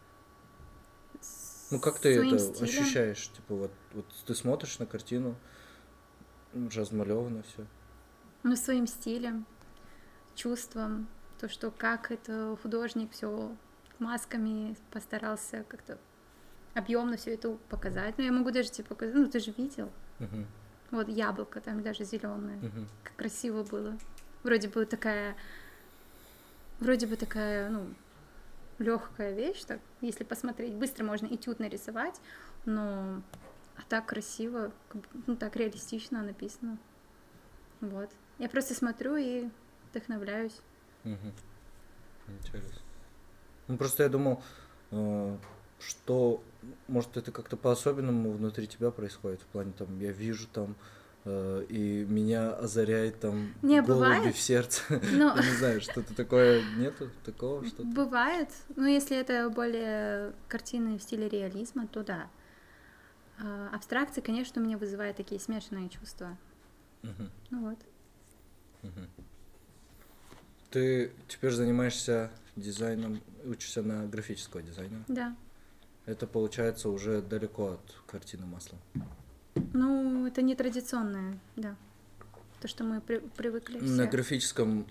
С 1.21 1.67
Ну, 1.71 1.79
как 1.79 1.99
ты 1.99 2.09
это 2.15 2.39
стилем. 2.39 2.63
ощущаешь? 2.63 3.29
Типа, 3.31 3.55
вот, 3.55 3.71
вот 3.93 4.05
ты 4.25 4.35
смотришь 4.35 4.79
на 4.79 4.85
картину, 4.85 5.35
размалевано 6.53 7.43
все. 7.43 7.65
Ну, 8.43 8.55
своим 8.55 8.87
стилем, 8.87 9.45
чувством, 10.35 11.07
то, 11.39 11.47
что 11.47 11.71
как 11.71 12.11
это 12.11 12.57
художник 12.61 13.11
все 13.11 13.55
масками 13.97 14.75
постарался 14.91 15.63
как-то 15.67 15.97
объемно 16.73 17.17
все 17.17 17.33
это 17.33 17.51
показать. 17.69 18.17
Ну, 18.17 18.23
я 18.23 18.31
могу 18.31 18.51
даже 18.51 18.69
тебе 18.69 18.85
показать, 18.85 19.15
ну, 19.15 19.27
ты 19.27 19.39
же 19.39 19.51
видел. 19.51 19.91
Вот 20.91 21.07
яблоко 21.07 21.61
там 21.61 21.81
даже 21.81 22.03
зеленое. 22.03 22.59
Как 23.03 23.15
красиво 23.15 23.63
было. 23.63 23.97
Вроде 24.43 24.69
бы 24.69 24.85
такая, 24.85 25.35
вроде 26.79 27.07
бы 27.07 27.15
такая, 27.15 27.69
ну, 27.69 27.93
легкая 28.77 29.33
вещь, 29.33 29.63
так, 29.65 29.79
если 30.01 30.23
посмотреть, 30.23 30.73
быстро 30.75 31.03
можно 31.03 31.27
этюд 31.27 31.59
нарисовать, 31.59 32.21
но 32.65 33.21
а 33.75 33.81
так 33.87 34.07
красиво, 34.07 34.71
ну, 35.27 35.35
так 35.35 35.55
реалистично 35.55 36.23
написано. 36.23 36.77
Вот. 37.81 38.09
Я 38.37 38.49
просто 38.49 38.73
смотрю 38.73 39.15
и 39.17 39.49
вдохновляюсь. 39.89 40.61
Интересно. 41.03 42.81
Ну, 43.67 43.77
просто 43.77 44.03
я 44.03 44.09
думал, 44.09 44.41
э, 44.91 45.37
что, 45.79 46.43
может, 46.87 47.17
это 47.17 47.31
как-то 47.31 47.55
по-особенному 47.57 48.31
внутри 48.31 48.67
тебя 48.67 48.91
происходит, 48.91 49.41
в 49.41 49.45
плане, 49.45 49.73
там, 49.77 49.99
я 49.99 50.11
вижу 50.11 50.47
там, 50.47 50.75
э, 51.25 51.65
и 51.69 52.05
меня 52.05 52.53
озаряет 52.53 53.19
там 53.19 53.53
Не, 53.61 53.81
голуби 53.81 54.05
бывает. 54.05 54.35
в 54.35 54.39
сердце. 54.39 54.81
Я 54.89 55.33
не 55.35 55.55
знаю, 55.57 55.81
что-то 55.81 56.15
такое 56.15 56.61
нету, 56.77 57.09
такого 57.25 57.63
что-то. 57.65 57.83
бывает, 57.83 58.49
ну, 58.75 58.85
если 58.85 59.17
это 59.17 59.49
более 59.49 60.33
картины 60.47 60.97
в 60.97 61.03
стиле 61.03 61.29
реализма, 61.29 61.87
то 61.87 62.03
да. 62.03 62.27
А, 63.41 63.69
абстракции, 63.73 64.21
конечно, 64.21 64.61
у 64.61 64.65
меня 64.65 64.77
вызывают 64.77 65.15
такие 65.17 65.39
смешанные 65.39 65.89
чувства. 65.89 66.37
Мгм, 67.03 67.29
Ну 67.51 67.69
вот. 67.69 67.79
мгм. 68.83 69.07
Ты 70.71 71.11
теперь 71.27 71.51
занимаешься 71.51 72.31
дизайном, 72.55 73.21
учишься 73.45 73.81
на 73.81 74.05
графического 74.07 74.61
дизайна. 74.61 75.03
Да. 75.07 75.35
Это 76.05 76.27
получается 76.27 76.89
уже 76.89 77.21
далеко 77.21 77.73
от 77.73 77.95
картины 78.07 78.45
маслом. 78.45 78.79
Ну, 79.73 80.25
это 80.27 80.41
не 80.41 80.55
традиционное, 80.55 81.39
да. 81.55 81.75
То, 82.61 82.67
что 82.67 82.83
мы 82.83 83.01
при- 83.01 83.19
привыкли 83.19 83.79
На 83.79 84.03
все. 84.03 84.07
графическом 84.11 84.85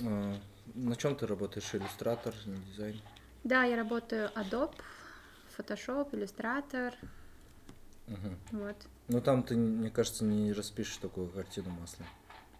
э, 0.00 0.36
на 0.74 0.96
чем 0.96 1.16
ты 1.16 1.26
работаешь? 1.26 1.74
Иллюстратор, 1.74 2.34
дизайн? 2.72 3.00
Да, 3.44 3.64
я 3.64 3.76
работаю 3.76 4.30
Adobe, 4.34 4.74
Photoshop, 5.56 6.10
Illustrator, 6.12 6.94
Мгм. 8.06 8.36
вот. 8.52 8.76
Ну 9.08 9.20
там 9.20 9.42
ты, 9.42 9.56
мне 9.56 9.90
кажется, 9.90 10.24
не 10.24 10.52
распишешь 10.52 10.96
такую 10.96 11.28
картину 11.28 11.70
маслом. 11.70 12.06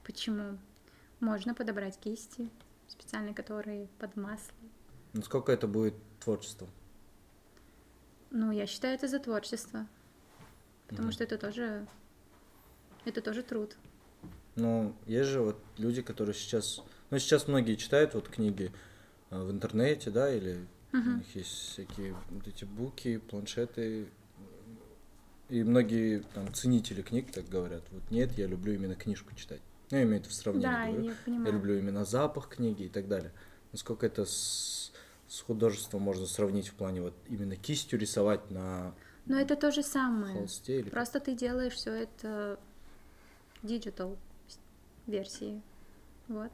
Почему? 0.05 0.59
Можно 1.21 1.55
подобрать 1.55 1.99
кисти, 1.99 2.49
специальные, 2.87 3.35
которые 3.35 3.89
под 3.99 4.17
масло. 4.17 4.55
Насколько 5.13 5.53
это 5.53 5.67
будет 5.67 5.95
творчеством? 6.21 6.69
Ну, 8.31 8.53
я 8.53 8.67
считаю, 8.67 8.95
это 8.95 9.09
за 9.09 9.19
творчество, 9.19 9.87
потому 10.87 11.09
Мгм. 11.09 11.13
что 11.13 11.25
это 11.25 11.39
тоже, 11.39 11.87
это 13.05 13.21
тоже 13.23 13.43
труд. 13.43 13.77
Ну, 14.55 14.95
есть 15.07 15.29
же 15.31 15.41
вот 15.41 15.57
люди, 15.77 16.03
которые 16.03 16.35
сейчас... 16.35 16.83
Ну, 17.11 17.19
сейчас 17.19 17.49
многие 17.49 17.77
читают 17.77 18.15
вот 18.15 18.29
книги 18.29 18.71
э, 19.31 19.41
в 19.43 19.51
интернете, 19.51 20.11
да, 20.11 20.33
или 20.33 20.67
у 20.93 20.97
Мгм. 20.97 21.19
них 21.19 21.37
есть 21.37 21.51
всякие 21.51 22.15
вот 22.31 22.47
эти 22.47 22.65
буки, 22.65 23.19
планшеты. 23.19 24.09
И 25.49 25.63
многие 25.63 26.21
там 26.35 26.53
ценители 26.53 27.01
книг 27.01 27.33
так 27.33 27.49
говорят. 27.49 27.83
Вот 27.91 28.11
нет, 28.11 28.37
я 28.37 28.47
люблю 28.47 28.75
именно 28.75 28.95
книжку 28.95 29.35
читать. 29.35 29.63
Ну, 29.91 29.97
я 29.97 30.03
имею 30.03 30.21
это 30.21 30.29
в 30.29 30.35
сравнении. 30.35 30.67
Да, 30.67 30.87
говорю. 30.87 31.03
я 31.05 31.11
Я 31.11 31.17
понимаю. 31.25 31.53
люблю 31.55 31.79
именно 31.79 32.05
запах 32.05 32.49
книги 32.49 32.85
и 32.85 32.89
так 32.89 33.09
далее. 33.09 33.33
Насколько 33.73 34.07
это 34.07 34.25
с, 34.25 34.93
с 35.29 35.41
художеством 35.41 36.03
можно 36.03 36.27
сравнить 36.27 36.69
в 36.69 36.75
плане 36.75 37.03
вот 37.03 37.15
именно 37.29 37.57
кистью 37.57 37.99
рисовать 37.99 38.51
на 38.51 38.95
Но 39.27 39.39
это 39.39 39.57
то 39.57 39.71
же 39.71 39.83
самое. 39.83 40.35
холсте 40.35 40.81
или? 40.81 40.91
Просто 40.91 41.21
ты 41.21 41.35
делаешь 41.35 41.75
все 41.75 41.93
это 41.93 42.59
digital 43.63 44.17
версии. 45.07 45.63
Вот. 46.29 46.53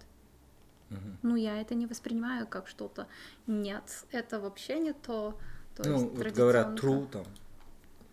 Мгм. 0.91 1.19
Ну, 1.23 1.37
я 1.37 1.61
это 1.61 1.75
не 1.75 1.87
воспринимаю 1.87 2.47
как 2.47 2.69
что-то. 2.69 3.09
Нет, 3.47 4.05
это 4.13 4.39
вообще 4.39 4.79
не 4.79 4.93
то. 4.93 5.37
То 5.77 5.89
ну, 5.89 5.95
есть 5.95 6.17
вот 6.17 6.27
говорят 6.33 6.79
true 6.79 7.09
там. 7.11 7.25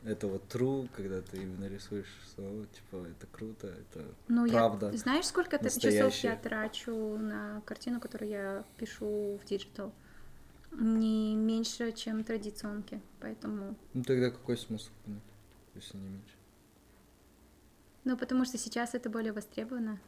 Это 0.03 0.27
вот 0.27 0.43
true, 0.53 0.89
когда 0.95 1.21
ты 1.21 1.43
именно 1.43 1.67
рисуешь 1.67 2.07
самого, 2.35 2.65
типа, 2.67 3.05
это 3.05 3.27
круто, 3.27 3.67
это 3.67 4.03
Ну, 4.27 4.47
правда. 4.47 4.89
я, 4.91 4.97
знаешь, 4.97 5.25
сколько 5.27 5.59
т- 5.59 5.65
часов 5.65 5.83
настоящее. 5.83 6.31
я 6.31 6.37
трачу 6.37 7.17
на 7.17 7.61
картину, 7.61 7.99
которую 7.99 8.29
я 8.31 8.65
пишу 8.77 9.37
в 9.37 9.45
digital? 9.45 9.93
Не 10.71 11.35
меньше, 11.35 11.91
чем 11.91 12.23
традиционки, 12.23 12.99
поэтому... 13.19 13.75
Ну 13.93 14.03
тогда 14.03 14.31
какой 14.31 14.57
смысл, 14.57 14.89
если 15.75 15.97
не 15.97 16.07
меньше? 16.09 16.35
Ну, 18.03 18.17
потому 18.17 18.45
что 18.45 18.57
сейчас 18.57 18.95
это 18.95 19.09
более 19.09 19.33
востребовано, 19.33 19.99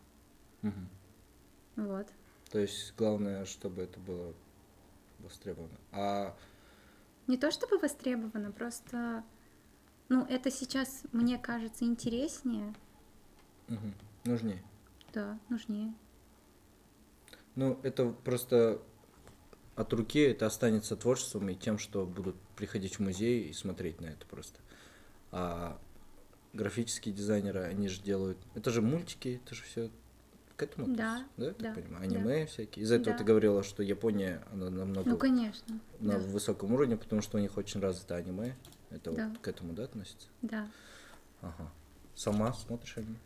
Мгм. 0.63 0.89
вот. 1.75 2.07
То 2.49 2.57
есть 2.59 2.93
главное, 2.97 3.45
чтобы 3.45 3.83
это 3.83 3.99
было 3.99 4.33
востребовано. 5.19 5.77
А 5.91 6.35
Не 7.27 7.37
то 7.37 7.51
чтобы 7.51 7.77
востребовано, 7.77 8.51
просто... 8.51 9.23
Ну, 10.09 10.23
это 10.25 10.51
сейчас, 10.51 11.03
мне 11.11 11.37
кажется, 11.37 11.85
интереснее, 11.85 12.73
мгм, 13.67 13.93
нужнее. 14.25 14.63
да, 15.13 15.39
нужнее. 15.49 15.93
Ну, 17.55 17.79
это 17.83 18.09
просто 18.09 18.81
от 19.75 19.93
руки 19.93 20.19
это 20.19 20.45
останется 20.45 20.95
творчеством 20.95 21.49
и 21.49 21.55
тем, 21.55 21.77
что 21.79 22.05
будут 22.05 22.35
приходить 22.55 22.95
в 22.95 22.99
музей 22.99 23.49
и 23.49 23.53
смотреть 23.53 24.01
на 24.01 24.07
это 24.07 24.25
просто. 24.27 24.59
А 25.31 25.79
графические 26.53 27.13
дизайнеры, 27.13 27.63
они 27.63 27.87
же 27.87 28.01
делают... 28.01 28.37
Это 28.55 28.71
же 28.71 28.81
мультики, 28.81 29.41
это 29.43 29.55
же 29.55 29.63
все 29.63 29.91
к 30.55 30.61
этому 30.63 30.87
Да, 30.95 31.25
да, 31.37 31.45
я 31.47 31.53
так 31.53 31.61
да, 31.61 31.73
понимаю? 31.73 32.03
Аниме 32.03 32.45
всякие. 32.45 32.83
Из-за 32.83 32.95
этого 32.95 33.13
Да. 33.13 33.17
ты 33.17 33.23
говорила, 33.23 33.63
что 33.63 33.81
Япония, 33.83 34.43
она 34.51 34.69
намного 34.69 35.09
Ну, 35.09 35.17
конечно, 35.17 35.79
на 35.99 36.13
да, 36.13 36.19
высоком 36.19 36.73
уровне, 36.73 36.97
потому 36.97 37.21
что 37.23 37.37
у 37.37 37.41
них 37.41 37.57
очень 37.57 37.79
развито 37.81 38.15
аниме. 38.15 38.55
Это 38.93 39.11
Да. 39.11 39.27
вот 39.29 39.39
к 39.39 39.47
этому, 39.47 39.73
да, 39.73 39.83
относится? 39.85 40.27
да, 40.41 40.67
Ага. 41.41 41.71
Сама 42.15 42.53
смотришь 42.53 42.97
аниме? 42.97 43.17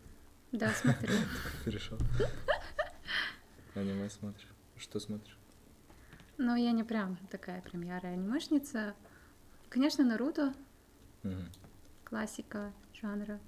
да, 0.52 0.74
смотрю. 0.74 1.14
Решил? 1.66 2.00
Аниме 3.76 4.10
смотришь? 4.10 4.48
Что 4.78 5.00
смотришь? 5.00 5.38
Но 6.38 6.56
я 6.56 6.72
не 6.72 6.84
прям 6.84 7.18
такая 7.30 7.62
прям 7.62 7.82
ярая 7.82 8.14
анимешница. 8.14 8.96
Конечно, 9.70 10.04
Наруто, 10.06 10.54
Мгм. 11.24 11.52
классика 12.06 12.74
жанра. 12.94 13.40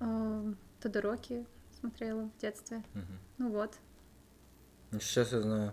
Эм, 0.00 0.56
Тодороки 0.80 1.44
смотрела 1.80 2.24
в 2.28 2.38
детстве. 2.38 2.84
Ну 3.38 3.50
вот. 3.50 3.76
Ну, 4.92 5.00
Сейчас 5.00 5.32
я 5.32 5.40
знаю 5.40 5.72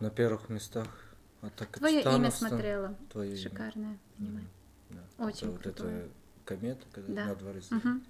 на 0.00 0.10
первых 0.10 0.48
местах 0.50 0.99
Атака 1.42 1.78
Твое 1.78 1.94
имя 1.96 2.02
Титанов 2.02 2.34
стан- 2.34 2.48
смотрела. 2.50 2.96
Твое 3.10 3.30
имя. 3.30 3.38
Шикарное 3.42 3.98
аниме. 4.18 4.40
Мгм. 4.40 4.48
Да. 4.90 5.24
Очень 5.24 5.38
это 5.38 5.50
вот 5.50 5.62
крутое. 5.62 5.98
это 6.00 6.10
комета, 6.44 6.86
когда 6.92 7.14
Да. 7.14 7.24
на 7.26 7.34
два 7.36 7.52
раза. 7.52 7.66
Ага. 7.76 8.00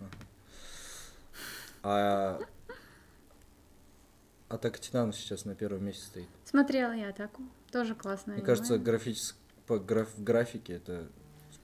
А 1.83 2.40
Атака 4.49 4.79
Титанов 4.81 5.16
сейчас 5.16 5.45
на 5.45 5.55
первом 5.55 5.85
месте 5.85 6.05
стоит. 6.05 6.29
Смотрела 6.45 6.93
я 6.93 7.11
атаку. 7.11 7.43
Тоже 7.71 7.95
классное 7.95 8.35
Мне 8.35 8.43
аниме. 8.43 8.47
кажется, 8.47 8.79
графически 8.79 9.38
по 9.66 9.79
граф, 9.79 10.09
графике 10.19 10.73
это 10.75 11.09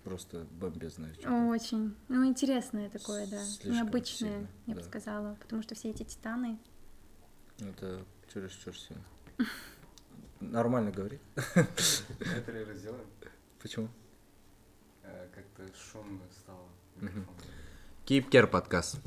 просто 0.05 0.47
бомбезное. 0.53 1.13
чудо. 1.17 1.33
Очень. 1.49 1.97
Ну, 2.09 2.25
интересное 2.25 2.89
такое, 2.91 3.27
да. 3.27 3.43
Слишком 3.45 3.73
Необычное, 3.73 4.31
сильно, 4.31 4.49
я 4.67 4.75
бы 4.75 4.81
да. 4.83 4.87
сказала. 4.87 5.35
Потому 5.41 5.63
что 5.63 5.75
все 5.75 5.91
эти 5.91 6.05
титаны. 6.05 6.59
Это 7.59 8.05
чересчур 8.33 8.77
сильно. 8.79 9.03
нормально 10.41 10.91
говори. 10.91 11.19
Некоторые 12.21 12.65
разделаем. 12.67 13.05
Почему? 13.63 13.89
Э, 15.03 15.29
Как-то 15.35 15.63
шумно 15.93 16.21
стало. 16.31 16.69
Care 18.07 18.47
подкаст. 18.47 19.01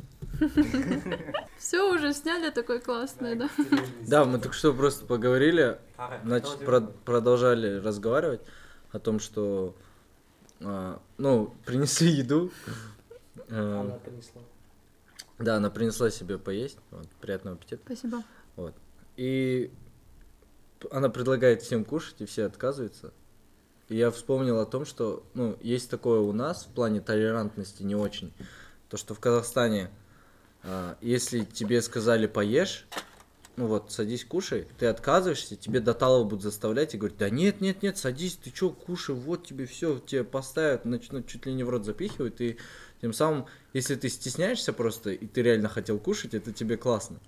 Все 1.57 1.93
уже 1.93 2.13
сняли 2.13 2.49
такой 2.49 2.79
классный, 2.81 3.35
да? 3.35 3.49
Да, 4.07 4.25
мы 4.25 4.39
только 4.39 4.55
что 4.55 4.73
просто 4.73 5.05
поговорили, 5.05 5.79
значит, 6.23 6.59
делать? 6.59 6.95
продолжали 7.05 7.79
разговаривать 7.79 8.41
о 8.91 8.99
том, 8.99 9.19
что, 9.19 9.75
а, 10.61 11.01
ну, 11.17 11.53
принесли 11.65 12.09
еду. 12.11 12.51
э, 13.47 13.55
Она 13.79 13.95
принесла. 13.95 14.41
Да, 15.37 15.55
она 15.55 15.69
принесла 15.69 16.09
себе 16.09 16.37
поесть. 16.37 16.77
Вот, 16.91 17.07
приятного 17.21 17.55
аппетита. 17.55 17.81
Спасибо. 17.85 18.23
И 19.15 19.71
она 20.91 21.09
предлагает 21.09 21.61
всем 21.61 21.85
кушать, 21.85 22.15
и 22.19 22.25
все 22.25 22.45
отказываются. 22.45 23.13
И 23.89 23.95
я 23.95 24.11
вспомнил 24.11 24.59
о 24.59 24.65
том, 24.65 24.85
что, 24.85 25.23
ну, 25.33 25.57
есть 25.61 25.89
такое 25.89 26.19
у 26.19 26.31
нас 26.31 26.65
в 26.65 26.73
плане 26.73 27.01
толерантности 27.01 27.83
не 27.83 27.95
очень. 27.95 28.31
То, 28.87 28.97
что 28.97 29.13
в 29.13 29.19
Казахстане, 29.19 29.89
а, 30.63 30.97
если 31.01 31.43
тебе 31.43 31.81
сказали 31.81 32.27
поешь, 32.27 32.85
ну 33.59 33.67
вот, 33.67 33.91
садись, 33.91 34.23
кушай, 34.23 34.67
ты 34.77 34.85
отказываешься, 34.85 35.57
тебе 35.57 35.81
до 35.81 35.93
талого 35.93 36.23
будут 36.23 36.43
заставлять 36.43 36.93
и 36.93 36.97
говорить, 36.97 37.17
да 37.17 37.29
нет, 37.29 37.59
нет, 37.59 37.83
нет, 37.83 37.97
садись, 37.97 38.37
ты 38.41 38.51
чё, 38.51 38.69
кушай, 38.69 39.13
вот 39.13 39.45
тебе 39.45 39.65
все, 39.65 39.99
тебе 39.99 40.23
поставят, 40.23 40.85
начнут 40.85 41.27
чуть 41.27 41.45
ли 41.45 41.53
не 41.53 41.65
в 41.65 41.69
рот 41.69 41.83
запихивать, 41.83 42.39
и 42.39 42.57
тем 43.01 43.11
самым, 43.11 43.47
если 43.73 43.95
ты 43.95 44.07
стесняешься 44.07 44.71
просто, 44.71 45.09
и 45.09 45.27
ты 45.27 45.41
реально 45.41 45.67
хотел 45.67 45.99
кушать, 45.99 46.33
это 46.35 46.53
тебе 46.53 46.77
классно. 46.77 47.19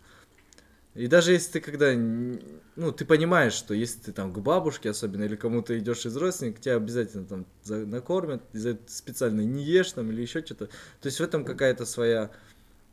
И 0.94 1.08
даже 1.08 1.32
если 1.32 1.54
ты 1.54 1.62
когда, 1.62 1.94
ну, 1.94 2.92
ты 2.92 3.06
понимаешь, 3.06 3.54
что 3.54 3.74
если 3.74 4.00
ты 4.00 4.12
там 4.12 4.34
к 4.34 4.40
бабушке 4.40 4.90
особенно 4.90 5.24
или 5.24 5.38
кому-то 5.38 5.78
идешь 5.80 6.06
из 6.06 6.18
родственников, 6.18 6.62
тебя 6.62 6.76
обязательно 6.76 7.26
там 7.26 7.46
за- 7.64 7.86
накормят, 7.86 8.44
и 8.52 8.58
за 8.58 8.72
это 8.72 8.92
специально 8.92 9.42
не 9.42 9.64
ешь 9.64 9.92
там 9.94 10.12
или 10.12 10.22
еще 10.22 10.44
что-то. 10.46 10.68
То 10.68 11.06
есть 11.06 11.20
в 11.20 11.24
этом 11.24 11.46
какая-то 11.46 11.86
своя 11.86 12.30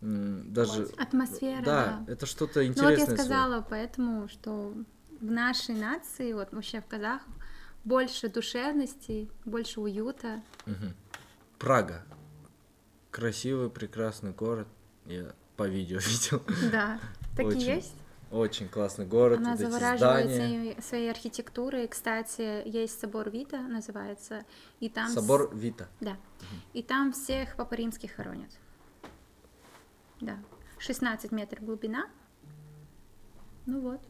даже... 0.00 0.88
Атмосфера, 0.96 1.64
Да, 1.64 2.04
да. 2.06 2.12
это 2.12 2.26
что-то 2.26 2.60
Ну 2.60 2.66
вот 2.66 2.70
интересное. 2.70 3.06
я 3.06 3.14
сказала 3.16 3.66
поэтому, 3.68 4.28
что 4.28 4.72
в 5.20 5.30
нашей 5.30 5.74
нации, 5.74 6.32
вот 6.32 6.52
вообще 6.52 6.80
в 6.80 6.86
казахах, 6.86 7.26
больше 7.84 8.28
душевности, 8.28 9.28
больше 9.44 9.80
уюта. 9.80 10.40
Мгм. 10.66 10.94
Прага. 11.58 12.04
Красивый, 13.10 13.70
прекрасный 13.70 14.30
город. 14.30 14.68
Я 15.06 15.34
по 15.58 15.66
видео 15.66 15.98
видел. 16.02 16.42
Да, 16.70 16.98
так 17.36 17.52
и 17.52 17.58
есть. 17.58 17.94
Очень 18.30 18.68
классный 18.68 19.06
город. 19.06 19.38
Она 19.38 19.52
вот 19.56 19.58
завораживает 19.60 20.30
своей, 20.30 20.80
своей 20.82 21.10
архитектурой. 21.10 21.88
Кстати, 21.88 22.62
есть 22.68 23.00
собор 23.00 23.28
Вита, 23.30 23.60
называется, 23.60 24.44
и 24.80 24.88
там... 24.88 25.08
с- 25.08 25.14
Собор 25.14 25.54
Вита. 25.54 25.88
Да. 26.00 26.16
И 26.74 26.82
там 26.82 27.12
всех 27.12 27.56
папа 27.56 27.74
римских 27.74 28.12
хоронят. 28.12 28.50
Да. 30.20 30.38
16 30.78 31.32
метров 31.32 31.64
глубина. 31.64 32.08
Ну 33.66 33.80
вот. 33.80 34.00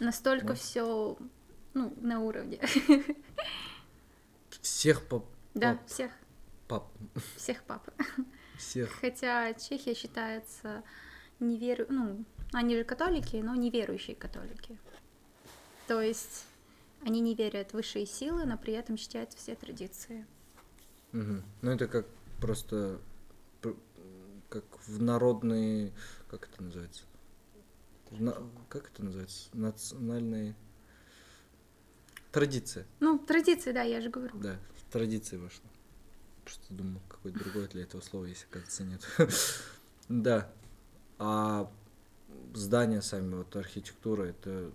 Настолько 0.00 0.48
Ну. 0.48 0.54
все 0.54 1.16
ну, 1.74 1.94
на 2.00 2.20
уровне. 2.20 2.58
Всех 4.62 5.06
пап... 5.06 5.24
Да, 5.54 5.74
Пап. 5.74 5.86
всех, 5.86 6.10
пап... 6.66 6.88
всех 7.36 7.62
пап. 7.62 7.88
Всех. 8.56 8.90
Хотя 9.00 9.52
Чехия 9.54 9.94
считается 9.94 10.82
неверу... 11.40 11.86
Ну, 11.88 12.24
они 12.52 12.76
же 12.76 12.84
католики, 12.84 13.36
но 13.36 13.54
неверующие 13.54 14.16
католики. 14.16 14.78
То 15.86 16.00
есть 16.00 16.44
они 17.02 17.20
не 17.20 17.34
верят 17.34 17.70
в 17.70 17.74
высшие 17.74 18.06
силы, 18.06 18.44
но 18.44 18.56
при 18.58 18.72
этом 18.72 18.96
чтят 18.96 19.32
все 19.34 19.54
традиции. 19.54 20.26
Мгм. 21.12 21.42
Ну, 21.62 21.70
это 21.70 21.86
как 21.86 22.06
просто... 22.40 23.00
пр- 23.60 23.76
Как 24.48 24.64
в 24.86 25.02
народные... 25.02 25.92
Как 26.28 26.48
это 26.48 26.62
называется? 26.62 27.04
На- 28.10 28.42
Как 28.68 28.90
это 28.90 29.04
называется? 29.04 29.48
Национальные... 29.52 30.54
Традиция. 32.32 32.86
Ну, 33.00 33.18
традиции, 33.18 33.72
да, 33.72 33.82
я 33.82 34.00
же 34.00 34.10
говорю. 34.10 34.36
Да, 34.38 34.58
традиции 34.90 35.36
вошло. 35.36 35.64
Просто 36.46 36.72
думал, 36.74 37.00
какое 37.08 37.32
другое 37.32 37.66
для 37.66 37.82
этого 37.82 38.00
слова 38.00 38.24
есть, 38.26 38.46
оказывается, 38.48 38.84
нет. 38.84 39.00
Да. 40.08 40.48
А 41.18 41.68
здания 42.54 43.02
сами, 43.02 43.34
вот 43.34 43.56
архитектура, 43.56 44.26
это 44.26 44.70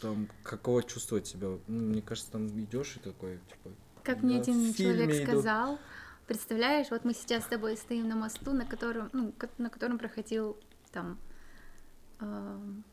там 0.00 0.28
каково 0.44 0.84
чувствовать 0.84 1.26
себя? 1.26 1.48
Ну, 1.48 1.60
мне 1.66 2.02
кажется, 2.02 2.30
там 2.30 2.46
идешь 2.46 2.94
и 2.94 3.00
такой, 3.00 3.40
типа, 3.48 3.74
Как 4.04 4.22
мне 4.22 4.40
один 4.40 4.72
человек 4.72 5.10
иду. 5.10 5.24
сказал, 5.24 5.80
представляешь, 6.28 6.92
вот 6.92 7.04
мы 7.04 7.14
сейчас 7.14 7.42
с 7.42 7.48
тобой 7.48 7.76
стоим 7.76 8.08
на 8.08 8.14
мосту, 8.14 8.52
на 8.52 8.64
котором, 8.64 9.10
ну, 9.12 9.34
на 9.58 9.70
котором 9.70 9.98
проходил 9.98 10.56
там 10.92 11.18
эм, 12.20 12.84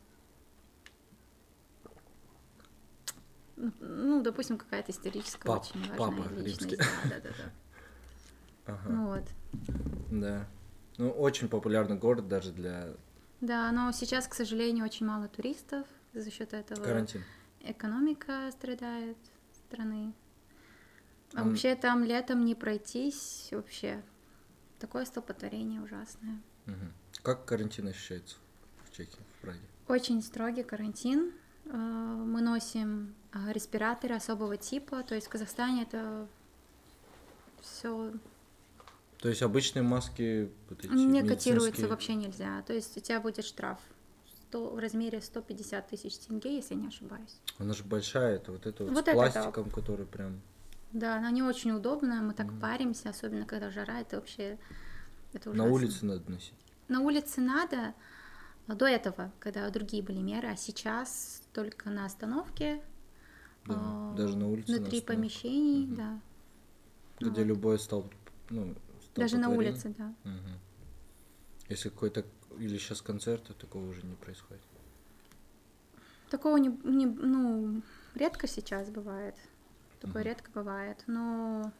ну, 3.54 3.72
ну, 3.80 4.22
допустим, 4.22 4.58
какая-то 4.58 4.90
историческая 4.90 5.46
Пап- 5.46 5.62
очень 5.62 5.80
важная 5.80 5.96
папа 5.98 6.34
личность. 6.40 6.72
римский. 6.72 6.76
Да, 6.76 7.08
да, 7.08 7.20
да, 7.20 7.30
да. 7.38 7.52
Ага, 8.70 8.90
вот. 8.90 9.24
да. 10.10 10.46
Ну, 10.98 11.10
очень 11.10 11.48
популярный 11.48 11.96
город 11.96 12.28
даже 12.28 12.52
для 12.52 12.88
Да, 13.40 13.70
но 13.72 13.90
сейчас, 13.92 14.26
к 14.28 14.34
сожалению, 14.34 14.84
очень 14.84 15.06
мало 15.06 15.28
туристов. 15.28 15.86
За 16.12 16.30
счет 16.30 16.52
этого 16.52 16.82
карантина. 16.82 17.24
экономика 17.60 18.50
страдает 18.52 19.16
страны. 19.54 20.12
А 21.34 21.40
Ам. 21.42 21.48
вообще 21.50 21.74
там 21.76 22.02
летом 22.04 22.44
не 22.44 22.54
пройтись 22.54 23.48
вообще. 23.52 24.02
Такое 24.80 25.04
столпотворение 25.04 25.80
ужасное. 25.80 26.40
Мгм. 26.66 26.92
Как 27.22 27.44
карантин 27.44 27.86
ощущается 27.88 28.36
в 28.84 28.96
Чехии, 28.96 29.20
в 29.38 29.42
Праге? 29.42 29.60
Очень 29.88 30.22
строгий 30.22 30.64
карантин. 30.64 31.32
Э, 31.66 31.76
Мы 31.76 32.40
носим 32.40 33.14
э, 33.32 33.52
респираторы 33.52 34.16
особого 34.16 34.56
типа. 34.56 35.02
То 35.04 35.14
есть 35.14 35.28
в 35.28 35.30
Казахстане 35.30 35.82
это 35.84 36.26
все 37.60 38.12
То 39.20 39.28
есть 39.28 39.42
обычные 39.42 39.82
маски 39.82 40.50
вот 40.70 40.82
эти 40.82 40.90
не 40.92 41.06
медицинские, 41.06 41.86
вообще 41.88 42.14
нельзя. 42.14 42.62
То 42.62 42.72
есть 42.72 42.96
у 42.96 43.00
тебя 43.00 43.20
будет 43.20 43.44
штраф 43.44 43.78
100 44.48 44.70
в 44.70 44.78
размере 44.78 45.20
150 45.20 45.88
тысяч 45.88 46.16
тенге, 46.18 46.56
если 46.56 46.74
я 46.74 46.80
не 46.80 46.88
ошибаюсь. 46.88 47.36
Она 47.58 47.74
же 47.74 47.84
большая, 47.84 48.36
это 48.36 48.52
вот 48.52 48.66
это 48.66 48.84
вот, 48.84 48.92
Вот 48.94 48.98
с 49.04 49.08
это 49.08 49.12
да. 49.12 49.30
пластиком, 49.30 49.70
который 49.70 50.06
прям... 50.06 50.40
Да, 50.92 51.16
она 51.18 51.30
не 51.30 51.42
очень 51.42 51.70
удобная, 51.70 52.20
мы 52.20 52.32
так 52.34 52.48
паримся, 52.60 53.10
особенно 53.10 53.44
когда 53.44 53.70
жара, 53.70 54.00
это 54.00 54.16
вообще 54.16 54.58
это 55.32 55.50
На 55.52 55.64
улице 55.64 56.04
надо 56.06 56.28
носить. 56.30 56.54
На 56.88 57.00
улице 57.00 57.40
надо 57.40 57.94
до 58.66 58.86
этого, 58.86 59.30
когда 59.38 59.68
другие 59.70 60.02
были 60.02 60.18
меры, 60.18 60.48
а 60.48 60.56
сейчас 60.56 61.42
только 61.52 61.90
на 61.90 62.06
остановке, 62.06 62.80
Да, 63.66 63.74
а, 63.76 64.14
даже 64.16 64.36
на 64.36 64.48
улице. 64.48 64.72
на 64.72 64.78
внутри 64.78 64.98
остановке. 64.98 65.06
помещений, 65.22 65.86
Мгм. 65.86 65.94
да. 65.94 66.20
Где 67.20 67.42
Вот. 67.42 67.46
любой 67.46 67.78
стал, 67.78 68.10
ну, 68.48 68.74
Даже 69.14 69.38
на 69.38 69.48
улице, 69.50 69.94
да. 69.96 70.14
Мгм. 70.24 70.58
Если 71.68 71.88
какой-то 71.88 72.24
или 72.58 72.78
сейчас 72.78 73.00
концерт, 73.02 73.44
то 73.44 73.54
такого 73.54 73.86
уже 73.88 74.02
не 74.02 74.14
происходит. 74.16 74.62
Такого 76.30 76.56
не, 76.56 76.68
не- 76.84 77.06
ну, 77.06 77.82
редко 78.14 78.46
сейчас 78.46 78.88
бывает. 78.90 79.34
Такое 80.00 80.22
Мгм. 80.22 80.28
редко 80.30 80.50
бывает. 80.52 81.02
Но 81.06 81.72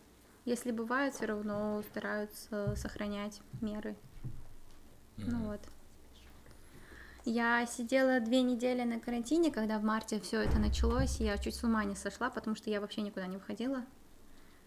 если 0.45 0.73
бывает, 0.73 1.15
все 1.15 1.27
равно 1.27 1.83
стараются 1.89 2.75
сохранять 2.77 3.41
меры. 3.61 3.97
Ну 5.17 5.27
Мгм. 5.39 5.45
вот. 5.45 5.61
Я 7.25 7.67
сидела 7.67 8.19
две 8.21 8.43
недели 8.43 8.83
на 8.83 8.99
карантине, 8.99 9.51
когда 9.51 9.79
в 9.79 9.85
марте 9.85 10.19
все 10.21 10.41
это 10.41 10.59
началось. 10.59 11.21
Я 11.21 11.37
чуть 11.39 11.55
с 11.55 11.63
ума 11.63 11.85
не 11.85 11.95
сошла, 11.95 12.31
потому 12.31 12.57
что 12.57 12.71
я 12.71 12.81
вообще 12.81 13.03
никуда 13.03 13.27
не 13.27 13.37
выходила. 13.37 13.85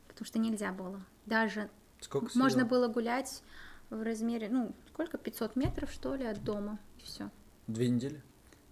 Потому 0.08 0.26
что 0.26 0.38
нельзя 0.39 0.71
было. 0.71 1.02
Даже 1.26 1.69
Сколько 2.04 2.38
можно 2.38 2.62
сидел? 2.62 2.69
было 2.69 2.88
гулять 2.88 3.42
в 3.90 4.02
размере, 4.04 4.50
ну, 4.50 4.73
сколько, 4.90 5.17
500 5.17 5.56
метров, 5.56 5.92
что 5.92 6.15
ли, 6.15 6.25
от 6.25 6.44
дома. 6.44 6.80
Все, 7.04 7.30
Две 7.67 7.90
недели? 7.90 8.21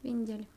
две 0.01 0.11
недели. 0.11 0.47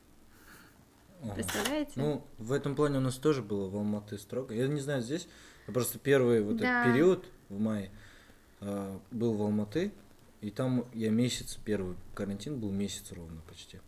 Ага. 1.21 1.33
Представляете? 1.35 1.91
Ну, 1.95 2.25
в 2.37 2.51
этом 2.51 2.75
плане 2.75 2.97
у 2.97 3.01
нас 3.01 3.15
тоже 3.15 3.41
было 3.41 3.69
в 3.69 3.75
Алматы 3.75 4.17
строго. 4.17 4.53
Я 4.53 4.67
не 4.67 4.79
знаю, 4.81 5.01
здесь 5.01 5.27
просто 5.67 5.97
первый 5.99 6.41
вот 6.41 6.57
Да. 6.57 6.81
этот 6.81 6.93
период 6.93 7.25
в 7.49 7.59
мае 7.59 7.91
а, 8.61 8.99
был 9.11 9.33
в 9.33 9.41
Алматы, 9.41 9.91
и 10.41 10.49
там 10.51 10.85
я 10.93 11.09
месяц, 11.09 11.57
первый 11.63 11.95
карантин 12.13 12.59
был 12.59 12.71
месяц 12.71 13.11
ровно 13.11 13.41
почти. 13.47 13.79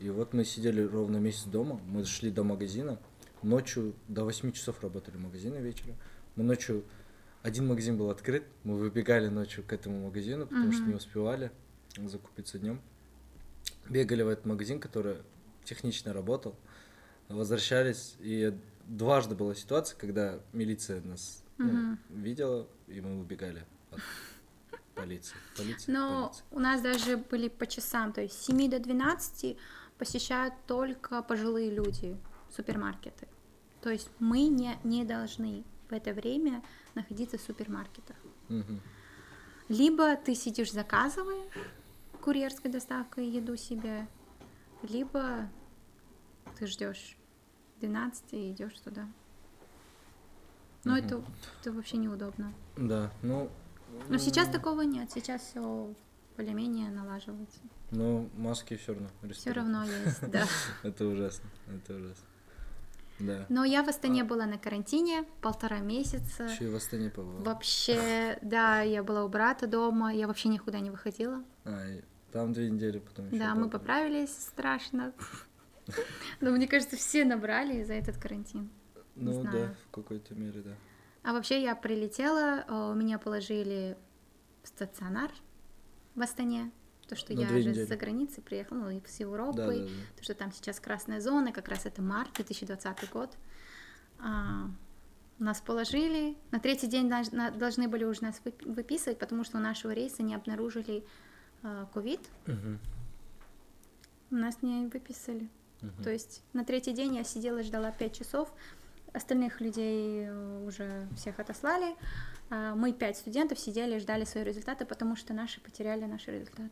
И 0.00 0.10
вот 0.10 0.32
мы 0.32 0.44
сидели 0.44 0.82
ровно 0.82 1.18
месяц 1.18 1.44
дома, 1.44 1.80
мы 1.86 2.04
шли 2.04 2.30
до 2.30 2.42
магазина, 2.42 2.98
ночью 3.42 3.94
до 4.08 4.24
8 4.24 4.52
часов 4.52 4.80
работали 4.82 5.16
магазины 5.16 5.58
вечером. 5.58 5.94
Мы 6.34 6.44
ночью, 6.44 6.82
один 7.42 7.66
магазин 7.66 7.96
был 7.96 8.10
открыт, 8.10 8.44
мы 8.64 8.76
выбегали 8.76 9.28
ночью 9.28 9.64
к 9.64 9.72
этому 9.72 10.06
магазину, 10.06 10.46
потому 10.46 10.72
что 10.72 10.82
Мгм. 10.82 10.90
не 10.90 10.96
успевали 10.96 11.50
закупиться 11.96 12.58
днем. 12.58 12.80
Бегали 13.88 14.22
в 14.22 14.28
этот 14.28 14.46
магазин, 14.46 14.80
который 14.80 15.16
технично 15.64 16.12
работал, 16.12 16.54
возвращались, 17.28 18.16
и 18.20 18.56
дважды 18.86 19.34
была 19.34 19.54
ситуация, 19.54 19.98
когда 19.98 20.40
милиция 20.52 21.00
нас 21.02 21.42
ну, 21.58 21.72
Мгм. 21.72 21.98
видела, 22.10 22.66
и 22.86 23.00
мы 23.00 23.20
убегали 23.20 23.64
от 23.90 24.00
полиции. 24.94 25.36
Полиция, 25.56 25.92
Но 25.92 26.26
полиция. 26.28 26.44
у 26.50 26.58
нас 26.60 26.80
даже 26.80 27.16
были 27.16 27.48
по 27.48 27.66
часам, 27.66 28.12
то 28.12 28.20
есть 28.20 28.34
с 28.40 28.46
7 28.46 28.68
до 28.70 28.78
12 28.78 29.56
посещают 29.98 30.54
только 30.66 31.22
пожилые 31.22 31.70
люди 31.70 32.16
супермаркеты. 32.54 33.26
То 33.80 33.90
есть 33.90 34.08
мы 34.18 34.46
не, 34.48 34.76
не 34.84 35.04
должны 35.04 35.64
в 35.88 35.92
это 35.92 36.12
время 36.12 36.62
находиться 36.94 37.38
в 37.38 37.40
супермаркетах. 37.40 38.16
Мгм. 38.48 38.80
Либо 39.68 40.16
ты 40.16 40.34
сидишь, 40.34 40.72
заказываешь 40.72 41.52
курьерской 42.20 42.70
доставкой 42.70 43.28
еду 43.28 43.56
себе, 43.56 44.06
либо 44.82 45.48
ты 46.58 46.66
ждешь 46.66 47.16
12 47.80 48.32
и 48.32 48.52
идешь 48.52 48.78
туда. 48.80 49.08
Но 50.84 50.96
Мгм. 50.96 51.04
это, 51.04 51.24
это 51.60 51.72
вообще 51.72 51.96
неудобно. 51.96 52.52
Да, 52.76 53.12
ну... 53.22 53.50
Но 54.08 54.18
сейчас 54.18 54.48
такого 54.48 54.82
нет, 54.82 55.10
сейчас 55.10 55.42
все 55.42 55.94
более-менее 56.36 56.90
налаживается. 56.90 57.60
Но 57.90 58.28
маски 58.36 58.76
все 58.76 58.92
равно. 58.94 59.08
Все 59.32 59.52
равно 59.52 59.84
есть, 59.84 60.30
да. 60.30 60.46
Это 60.82 61.06
ужасно, 61.06 61.48
это 61.68 61.94
ужасно. 61.94 62.26
Да. 63.22 63.46
Но 63.48 63.64
я 63.64 63.82
в 63.82 63.88
Астане 63.88 64.24
была 64.24 64.46
на 64.46 64.58
карантине 64.58 65.24
полтора 65.40 65.78
месяца. 65.78 66.44
Еще 66.44 66.64
и 66.64 66.68
в 66.68 66.76
Астане 66.76 67.10
побывал. 67.10 67.42
Вообще, 67.42 68.38
да, 68.42 68.80
я 68.82 69.02
была 69.02 69.24
у 69.24 69.28
брата 69.28 69.66
дома, 69.66 70.12
я 70.12 70.26
вообще 70.26 70.48
никуда 70.48 70.80
не 70.80 70.90
выходила. 70.90 71.44
А, 71.64 71.80
там 72.32 72.52
две 72.52 72.70
недели 72.70 72.98
потом 72.98 73.28
еще. 73.28 73.38
Да, 73.38 73.54
мы 73.54 73.70
поправились 73.70 74.36
страшно. 74.36 75.12
Но 76.40 76.50
мне 76.50 76.66
кажется, 76.66 76.96
все 76.96 77.24
набрали 77.24 77.82
за 77.84 77.94
этот 77.94 78.16
карантин. 78.16 78.70
Ну 79.14 79.42
да, 79.44 79.74
в 79.86 79.90
какой-то 79.90 80.34
мере, 80.34 80.62
да. 80.62 80.74
А 81.22 81.32
вообще 81.32 81.62
я 81.62 81.76
прилетела, 81.76 82.64
э, 82.66 82.94
меня 82.96 83.18
положили 83.18 83.96
в 84.62 84.68
стационар 84.68 85.30
в 86.14 86.20
Астане, 86.20 86.72
то, 87.12 87.16
что 87.16 87.34
На 87.34 87.40
я 87.42 87.48
две 87.48 87.60
же 87.60 87.68
недели. 87.70 87.84
за 87.84 87.96
границы 87.96 88.40
приехала, 88.40 88.78
ну, 88.78 88.90
и 88.90 89.00
с 89.06 89.20
Европы, 89.20 89.56
Да, 89.58 89.66
да, 89.66 89.76
да. 89.76 89.88
то, 90.16 90.22
что 90.24 90.34
там 90.34 90.50
сейчас 90.50 90.80
красная 90.80 91.20
зона, 91.20 91.52
как 91.52 91.68
раз 91.68 91.84
это 91.84 92.00
март 92.00 92.32
2020 92.36 93.10
год. 93.12 93.36
А, 94.18 94.70
нас 95.38 95.60
положили, 95.60 96.38
на 96.52 96.58
третий 96.58 96.86
день 96.86 97.10
должны 97.10 97.86
были 97.88 98.04
уже 98.04 98.22
нас 98.22 98.40
выпи- 98.42 98.66
выписывать, 98.72 99.18
потому 99.18 99.44
что 99.44 99.58
у 99.58 99.60
нашего 99.60 99.90
рейса 99.92 100.22
не 100.22 100.34
обнаружили 100.34 101.04
э, 101.64 101.86
ковид, 101.92 102.20
Мгм, 102.46 102.78
нас 104.30 104.62
не 104.62 104.86
выписали. 104.86 105.50
мгм. 105.82 106.02
То 106.02 106.10
есть 106.10 106.42
на 106.54 106.64
третий 106.64 106.92
день 106.94 107.16
я 107.16 107.24
сидела 107.24 107.58
и 107.58 107.62
ждала 107.62 107.92
5 107.92 108.16
часов. 108.16 108.50
Остальных 109.12 109.60
людей 109.60 110.24
э, 110.28 110.64
уже 110.66 111.06
всех 111.16 111.38
отослали. 111.40 111.94
А 112.48 112.74
Мы, 112.74 112.92
пять 112.94 113.18
студентов, 113.18 113.58
сидели 113.58 113.96
и 113.96 113.98
ждали 113.98 114.24
свои 114.24 114.44
результаты, 114.44 114.86
потому 114.86 115.14
что 115.16 115.34
наши 115.34 115.60
потеряли 115.60 116.04
наши 116.06 116.30
результаты. 116.30 116.70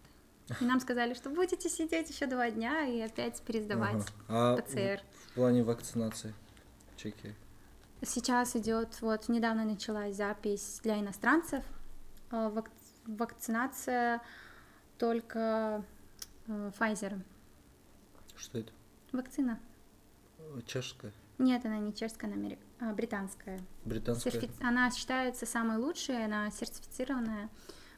И 0.61 0.64
нам 0.64 0.80
сказали, 0.80 1.14
что 1.14 1.30
будете 1.30 1.68
сидеть 1.68 2.11
еще 2.11 2.26
два 2.26 2.51
дня 2.51 2.84
и 2.86 3.01
опять 3.01 3.41
пересдавать 3.43 4.05
Ага. 4.28 4.57
А 4.57 4.57
ПЦР. 4.57 5.01
в 5.30 5.34
плане 5.34 5.62
вакцинации 5.62 6.34
в 6.93 6.97
Чехии? 6.97 7.34
Сейчас 8.03 8.57
идет, 8.57 9.01
вот 9.03 9.28
недавно 9.28 9.64
началась 9.64 10.16
запись 10.16 10.80
для 10.82 10.99
иностранцев. 10.99 11.62
Э, 12.30 12.49
вак- 12.49 12.70
Вакцинация 13.07 14.20
только 14.99 15.84
э, 16.47 16.70
Pfizer. 16.78 17.20
Что 18.36 18.59
это? 18.59 18.72
Вакцина. 19.12 19.59
Чешская? 20.66 21.12
Нет, 21.38 21.64
она 21.64 21.78
не 21.78 21.95
чешская, 21.95 22.30
она 22.32 22.41
амери- 22.41 22.59
а, 22.80 22.93
британская. 22.93 23.61
Британская? 23.84 24.30
Сертифи- 24.32 24.62
Она 24.62 24.91
считается 24.91 25.47
самой 25.47 25.78
лучшей, 25.78 26.24
она 26.24 26.51
сертифицированная. 26.51 27.49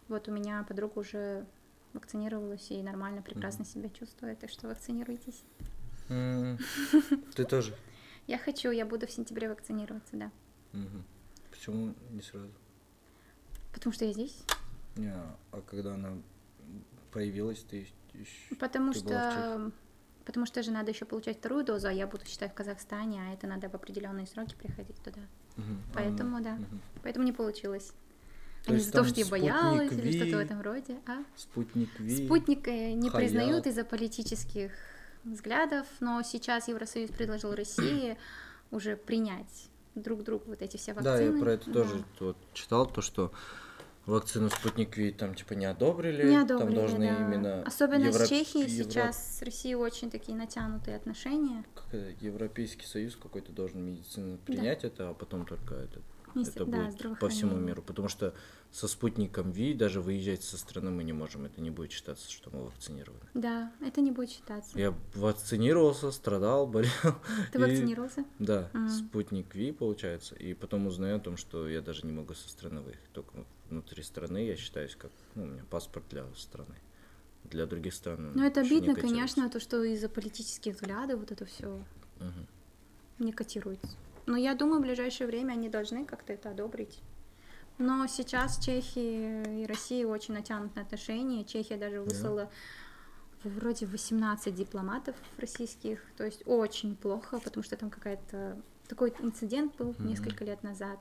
Вот 0.08 0.28
у 0.28 0.32
меня 0.32 0.64
подруга 0.68 0.98
уже 1.00 1.46
вакцинировалась 1.94 2.70
и 2.70 2.82
нормально, 2.82 3.22
прекрасно 3.22 3.64
себя 3.64 3.88
чувствует, 3.90 4.38
так 4.38 4.50
что 4.50 4.68
вакцинируйтесь. 4.68 5.42
М, 6.08 6.58
Ты 7.34 7.44
тоже? 7.44 7.74
Я 8.26 8.38
хочу, 8.38 8.70
я 8.70 8.86
буду 8.86 9.06
в 9.06 9.10
сентябре 9.10 9.48
вакцинироваться, 9.48 10.16
да. 10.16 10.30
Мгм. 10.72 11.04
Почему 11.50 11.94
не 12.10 12.22
сразу? 12.22 12.50
Потому 13.72 13.92
что 13.92 14.04
я 14.04 14.12
здесь. 14.12 14.42
Не, 14.96 15.12
а 15.52 15.60
когда 15.66 15.94
она 15.94 16.18
появилась, 17.12 17.64
ты 17.70 17.86
ещё- 18.14 18.56
Потому 18.58 18.92
Ты 18.92 18.98
что 19.00 19.72
потому 20.24 20.46
что 20.46 20.62
же 20.62 20.70
надо 20.70 20.92
еще 20.92 21.04
получать 21.04 21.38
вторую 21.38 21.64
дозу, 21.64 21.88
а 21.88 21.92
я 21.92 22.06
буду 22.06 22.24
считать 22.26 22.52
в 22.52 22.54
Казахстане, 22.54 23.22
а 23.22 23.32
это 23.34 23.46
надо 23.48 23.68
в 23.68 23.74
определенные 23.74 24.26
сроки 24.26 24.54
приходить 24.54 24.96
туда. 25.02 25.20
А, 25.56 25.60
Поэтому 25.94 26.38
ну, 26.38 26.44
да. 26.44 26.54
мгм. 26.54 26.80
Поэтому 27.02 27.24
не 27.24 27.32
получилось. 27.32 27.92
То 28.64 28.72
а 28.72 28.76
не 28.76 28.80
за 28.80 28.92
то, 28.92 28.98
там 28.98 29.06
что 29.08 29.20
я 29.20 29.26
боялась 29.26 29.92
или 29.92 30.00
Ви, 30.00 30.12
что-то 30.18 30.36
в 30.36 30.40
этом 30.40 30.60
роде. 30.60 30.96
А? 31.06 31.18
Спутник 31.36 31.88
Ви. 31.98 32.26
Спутник 32.26 32.68
э, 32.68 32.92
не 32.92 33.08
Хаят. 33.10 33.16
признают 33.16 33.66
из-за 33.66 33.84
политических 33.84 34.70
взглядов, 35.24 35.86
но 36.00 36.22
сейчас 36.22 36.68
Евросоюз 36.68 37.10
предложил 37.10 37.54
России 37.54 38.16
уже 38.70 38.96
принять 38.96 39.68
друг 39.94 40.22
другу 40.22 40.44
вот 40.46 40.62
эти 40.62 40.76
все 40.76 40.94
Да, 40.94 41.00
вакцины. 41.12 41.36
я 41.36 41.42
про 41.42 41.52
это 41.52 41.66
Да. 41.70 41.72
тоже 41.82 42.04
вот 42.20 42.36
читал, 42.54 42.86
то, 42.86 43.02
что 43.02 43.32
вакцину 44.06 44.48
Спутник 44.50 44.96
Ви 44.96 45.12
там 45.12 45.34
типа 45.34 45.52
не 45.54 45.66
одобрили. 45.66 46.22
Не 46.28 46.44
там 46.46 46.56
одобрили, 46.58 46.74
должны 46.76 47.08
да. 47.08 47.16
именно... 47.16 47.62
Особенно 47.64 48.04
Евро- 48.06 48.24
с 48.24 48.28
Чехией 48.28 48.68
Евро- 48.70 48.90
сейчас 48.90 49.38
с 49.38 49.42
Россией 49.42 49.74
очень 49.76 50.10
такие 50.10 50.36
натянутые 50.36 50.96
отношения. 50.96 51.64
как 51.74 51.94
это, 51.94 52.14
Европейский 52.24 52.86
Союз 52.86 53.16
какой-то 53.16 53.52
должен 53.52 53.84
медицину 53.84 54.38
принять 54.38 54.84
это, 54.84 55.10
а 55.10 55.14
потом 55.14 55.44
только 55.46 55.74
это, 55.74 56.00
Вместе- 56.34 56.52
это 56.54 56.64
да, 56.66 56.84
будет 56.84 57.18
по 57.18 57.28
всему 57.28 57.56
миру. 57.56 57.82
Потому 57.82 58.08
что 58.08 58.34
со 58.70 58.88
спутником 58.88 59.50
Ви 59.52 59.74
даже 59.74 60.00
выезжать 60.00 60.42
со 60.42 60.56
страны 60.56 60.90
мы 60.90 61.04
не 61.04 61.12
можем. 61.12 61.44
Это 61.44 61.60
не 61.60 61.70
будет 61.70 61.92
считаться, 61.92 62.30
что 62.30 62.50
мы 62.50 62.64
вакцинированы. 62.64 63.20
Да, 63.34 63.72
это 63.80 64.00
не 64.00 64.10
будет 64.10 64.30
считаться. 64.30 64.78
Я 64.78 64.94
вакцинировался, 65.14 66.10
страдал, 66.12 66.66
болел. 66.72 66.90
Ты 67.52 67.58
и- 67.58 67.60
вакцинировался? 67.60 68.24
Да, 68.38 68.70
Мгм. 68.72 68.88
спутник 68.88 69.54
Ви, 69.54 69.72
получается. 69.72 70.34
И 70.36 70.54
потом 70.54 70.86
узнаю 70.86 71.16
о 71.16 71.20
том, 71.20 71.36
что 71.36 71.68
я 71.68 71.80
даже 71.82 72.06
не 72.06 72.12
могу 72.12 72.34
со 72.34 72.48
страны 72.48 72.80
выехать. 72.80 73.10
Только 73.12 73.44
внутри 73.70 74.02
страны 74.02 74.46
я 74.46 74.56
считаюсь 74.56 74.96
как... 74.96 75.10
Ну, 75.34 75.44
у 75.44 75.46
меня 75.46 75.62
паспорт 75.70 76.04
для 76.10 76.24
страны. 76.36 76.74
Для 77.44 77.66
других 77.66 77.92
стран. 77.92 78.32
Ну, 78.34 78.44
это 78.44 78.60
обидно, 78.60 78.94
конечно, 78.94 79.50
то, 79.50 79.58
что 79.60 79.82
из-за 79.84 80.08
политических 80.08 80.74
взглядов 80.76 81.20
вот 81.20 81.32
это 81.32 81.44
все 81.44 81.66
Мгм. 82.20 82.46
не 83.18 83.32
котируется. 83.32 83.88
Но 84.26 84.36
я 84.36 84.54
думаю, 84.54 84.78
в 84.78 84.82
ближайшее 84.82 85.26
время 85.26 85.52
они 85.52 85.68
должны 85.68 86.04
как-то 86.04 86.32
это 86.32 86.50
одобрить. 86.50 87.00
Но 87.78 88.06
сейчас 88.06 88.58
Чехия 88.58 89.62
и 89.62 89.66
Россия 89.66 90.06
очень 90.06 90.34
натянутые 90.34 90.82
отношения. 90.84 91.44
Чехия 91.44 91.76
даже 91.76 92.00
выслала 92.00 92.50
вроде 93.44 93.86
18 93.86 94.54
дипломатов 94.54 95.16
российских. 95.38 96.00
То 96.16 96.24
есть 96.24 96.42
очень 96.46 96.94
плохо, 96.96 97.40
потому 97.40 97.64
что 97.64 97.76
там 97.76 97.90
какая-то... 97.90 98.56
Такой 98.88 99.14
инцидент 99.20 99.74
был 99.76 99.94
Мгм. 99.98 100.06
несколько 100.06 100.44
лет 100.44 100.62
назад. 100.62 100.98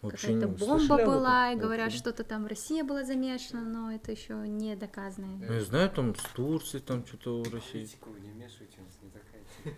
Какая-то 0.00 0.46
бомба 0.48 1.04
была, 1.04 1.52
и 1.52 1.56
говорят, 1.56 1.92
что-то 1.92 2.22
там 2.22 2.46
Россия 2.46 2.84
была 2.84 3.02
замешана, 3.04 3.62
но 3.62 3.92
это 3.92 4.12
еще 4.12 4.34
не 4.46 4.76
доказано. 4.76 5.26
Ну, 5.26 5.52
я 5.52 5.64
знаю, 5.64 5.90
там 5.90 6.14
с 6.14 6.22
Турцией, 6.34 6.82
там 6.82 7.04
что-то 7.04 7.40
у 7.40 7.44
России. 7.44 7.88
Не 8.20 8.30
вмешивайте, 8.30 8.78
у 8.78 8.84
нас 8.84 8.98
не 9.02 9.10
такая. 9.10 9.76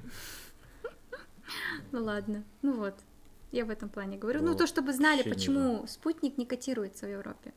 Ну 1.93 2.05
ладно, 2.05 2.45
ну 2.63 2.75
вот. 2.75 2.95
Я 3.53 3.65
в 3.65 3.71
этом 3.71 3.89
плане 3.89 4.17
говорю. 4.17 4.41
Ну, 4.43 4.49
Вот, 4.51 4.59
то, 4.59 4.67
чтобы 4.67 4.93
знали, 4.93 5.29
почему 5.29 5.85
спутник 5.89 6.39
не 6.39 6.47
котируется 6.47 7.07
в 7.07 7.11
Европе. 7.11 7.53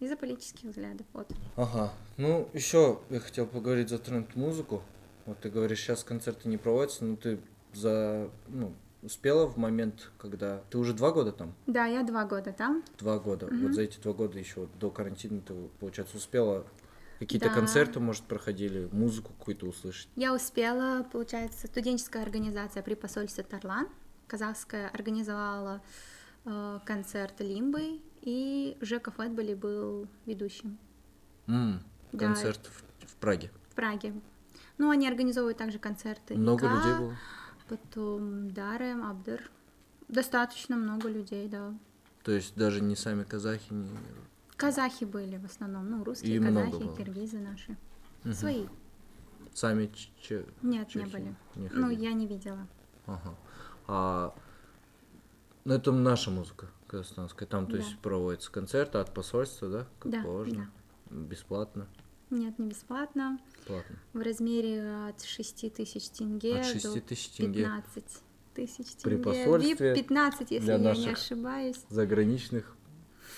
Из-за 0.00 0.16
политических 0.16 0.70
взглядов. 0.70 1.06
Вот. 1.12 1.30
Ага. 1.56 1.92
Ну, 2.16 2.48
еще 2.52 3.00
я 3.10 3.20
хотел 3.20 3.46
поговорить, 3.46 3.88
затронуть 3.88 4.34
музыку. 4.34 4.82
Вот 5.26 5.38
ты 5.40 5.50
говоришь, 5.50 5.80
сейчас 5.80 6.04
концерты 6.04 6.48
не 6.48 6.56
проводятся, 6.56 7.04
но 7.04 7.16
ты 7.16 7.38
за... 7.72 8.30
Ну, 8.48 8.72
успела 9.02 9.46
в 9.46 9.56
момент, 9.56 10.10
когда... 10.18 10.62
Ты 10.70 10.78
уже 10.78 10.92
два 10.92 11.12
года 11.12 11.32
там? 11.32 11.54
Да, 11.66 11.86
я 11.86 12.02
два 12.02 12.24
года 12.24 12.52
там. 12.52 12.82
Два 12.98 13.18
года. 13.18 13.46
Мгм. 13.46 13.66
Вот 13.66 13.74
за 13.74 13.82
эти 13.82 13.98
два 13.98 14.12
года 14.12 14.38
еще 14.38 14.68
до 14.80 14.90
карантина 14.90 15.40
ты, 15.40 15.54
получается, 15.80 16.16
успела 16.16 16.64
какие-то 17.18 17.48
Да. 17.48 17.54
концерты, 17.54 18.00
может, 18.00 18.24
проходили, 18.24 18.88
музыку 18.92 19.32
какую-то 19.38 19.66
услышать. 19.66 20.08
Я 20.16 20.34
успела, 20.34 21.02
получается, 21.12 21.66
студенческая 21.66 22.22
организация 22.22 22.82
при 22.82 22.94
посольстве 22.94 23.44
Тарлан, 23.44 23.88
казахская, 24.26 24.88
организовала 24.88 25.80
э, 26.44 26.80
концерт 26.84 27.40
Лимбы, 27.40 28.00
и 28.22 28.76
Жека 28.80 29.10
Фэтболи 29.10 29.54
был 29.54 30.08
ведущим 30.26 30.78
М, 31.46 31.80
Да. 32.12 32.26
концерт 32.26 32.60
в, 32.66 33.06
в 33.10 33.16
Праге. 33.16 33.50
в 33.70 33.74
Праге. 33.74 34.12
Ну, 34.78 34.90
они 34.90 35.08
организовывают 35.08 35.58
также 35.58 35.78
концерты. 35.78 36.34
Много 36.36 36.66
Ника, 36.66 36.76
людей 36.76 36.98
было. 36.98 37.16
Потом 37.68 38.50
Дарем, 38.52 39.04
Абдер. 39.04 39.50
Достаточно 40.08 40.76
много 40.76 41.08
людей, 41.08 41.48
да. 41.48 41.74
То 42.22 42.32
есть 42.32 42.54
даже 42.56 42.80
не 42.82 42.94
сами 42.96 43.24
казахи, 43.24 43.72
не... 43.72 43.88
Казахи 44.56 45.04
были 45.04 45.36
в 45.36 45.44
основном, 45.44 45.90
ну, 45.90 46.04
русские 46.04 46.36
И 46.36 46.40
казахи, 46.40 46.96
киргизы 46.96 47.38
наши. 47.38 47.76
Мгм. 48.24 48.34
Свои. 48.34 48.66
Сами 49.54 49.90
че- 50.20 50.44
Нет, 50.62 50.86
не 50.94 51.02
чехи 51.02 51.12
были. 51.12 51.34
не 51.56 51.68
Ну, 51.70 51.90
я 51.90 52.12
не 52.12 52.26
видела. 52.26 52.66
Ага. 53.06 53.34
А 53.86 54.34
ну, 55.64 55.74
это 55.74 55.92
наша 55.92 56.30
музыка 56.30 56.68
казахстанская. 56.86 57.48
Там, 57.48 57.66
то 57.66 57.72
Да. 57.72 57.78
есть, 57.78 57.98
проводятся 57.98 58.50
концерты 58.50 58.98
от 58.98 59.12
посольства, 59.14 59.68
да? 59.68 59.86
Как 59.98 60.12
Да, 60.12 60.22
положено. 60.22 60.70
Бесплатно. 61.10 61.86
Нет, 62.30 62.58
не 62.58 62.68
бесплатно. 62.68 63.38
Платно. 63.66 63.96
В 64.12 64.18
размере 64.20 65.06
от 65.08 65.22
6 65.22 65.70
тысяч 65.70 66.08
тенге 66.10 66.56
От 66.58 66.62
до 66.66 66.72
6 66.72 67.00
тысяч 67.06 67.28
тенге 67.30 67.60
15 67.64 68.22
тысяч 68.54 68.86
При 69.02 69.16
тенге. 69.16 69.22
посольстве 69.44 69.92
VIP 69.92 69.94
15, 69.94 70.50
если 70.50 70.64
для 70.66 70.74
я 70.92 70.96
не 70.96 71.08
ошибаюсь. 71.10 71.80
заграничных 71.88 72.74